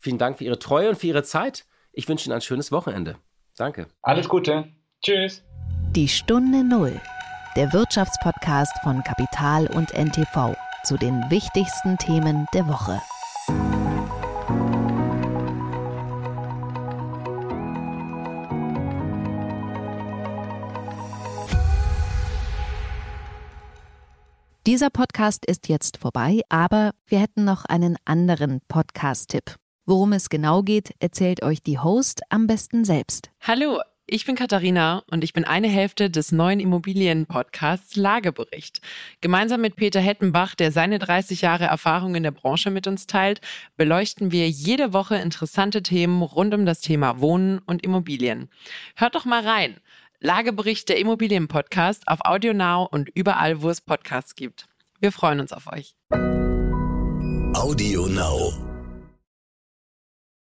Vielen 0.01 0.17
Dank 0.17 0.39
für 0.39 0.45
Ihre 0.45 0.57
Treue 0.57 0.89
und 0.89 0.95
für 0.95 1.05
Ihre 1.05 1.21
Zeit. 1.21 1.67
Ich 1.91 2.09
wünsche 2.09 2.25
Ihnen 2.25 2.33
ein 2.33 2.41
schönes 2.41 2.71
Wochenende. 2.71 3.17
Danke. 3.55 3.85
Alles 4.01 4.27
Gute. 4.27 4.73
Tschüss. 5.03 5.43
Die 5.91 6.07
Stunde 6.07 6.63
Null. 6.63 6.99
Der 7.55 7.71
Wirtschaftspodcast 7.71 8.73
von 8.81 9.03
Kapital 9.03 9.67
und 9.67 9.93
NTV 9.93 10.55
zu 10.83 10.97
den 10.97 11.29
wichtigsten 11.29 11.99
Themen 11.99 12.47
der 12.51 12.67
Woche. 12.67 12.99
Dieser 24.65 24.89
Podcast 24.89 25.45
ist 25.45 25.67
jetzt 25.67 25.97
vorbei, 25.97 26.41
aber 26.49 26.91
wir 27.05 27.19
hätten 27.19 27.43
noch 27.43 27.65
einen 27.65 27.97
anderen 28.05 28.61
Podcast-Tipp. 28.67 29.60
Worum 29.85 30.13
es 30.13 30.29
genau 30.29 30.61
geht, 30.61 30.93
erzählt 30.99 31.41
euch 31.41 31.63
die 31.63 31.79
Host 31.79 32.21
am 32.29 32.45
besten 32.45 32.85
selbst. 32.85 33.31
Hallo, 33.41 33.79
ich 34.05 34.25
bin 34.25 34.35
Katharina 34.35 35.03
und 35.09 35.23
ich 35.23 35.33
bin 35.33 35.43
eine 35.43 35.69
Hälfte 35.69 36.11
des 36.11 36.31
neuen 36.31 36.59
Immobilien-Podcasts 36.59 37.95
Lagebericht. 37.95 38.81
Gemeinsam 39.21 39.61
mit 39.61 39.75
Peter 39.77 39.99
Hettenbach, 39.99 40.53
der 40.53 40.71
seine 40.71 40.99
30 40.99 41.41
Jahre 41.41 41.63
Erfahrung 41.63 42.13
in 42.13 42.21
der 42.21 42.31
Branche 42.31 42.69
mit 42.69 42.85
uns 42.85 43.07
teilt, 43.07 43.41
beleuchten 43.75 44.31
wir 44.31 44.49
jede 44.49 44.93
Woche 44.93 45.15
interessante 45.15 45.81
Themen 45.81 46.21
rund 46.21 46.53
um 46.53 46.65
das 46.67 46.81
Thema 46.81 47.19
Wohnen 47.19 47.57
und 47.59 47.83
Immobilien. 47.83 48.49
Hört 48.95 49.15
doch 49.15 49.25
mal 49.25 49.47
rein. 49.47 49.77
Lagebericht 50.19 50.89
der 50.89 50.99
Immobilien-Podcast 50.99 52.07
auf 52.07 52.19
AudioNow 52.23 52.87
und 52.91 53.09
überall, 53.15 53.63
wo 53.63 53.69
es 53.69 53.81
Podcasts 53.81 54.35
gibt. 54.35 54.67
Wir 54.99 55.11
freuen 55.11 55.39
uns 55.39 55.51
auf 55.51 55.65
euch. 55.71 55.95
AudioNow. 57.55 58.70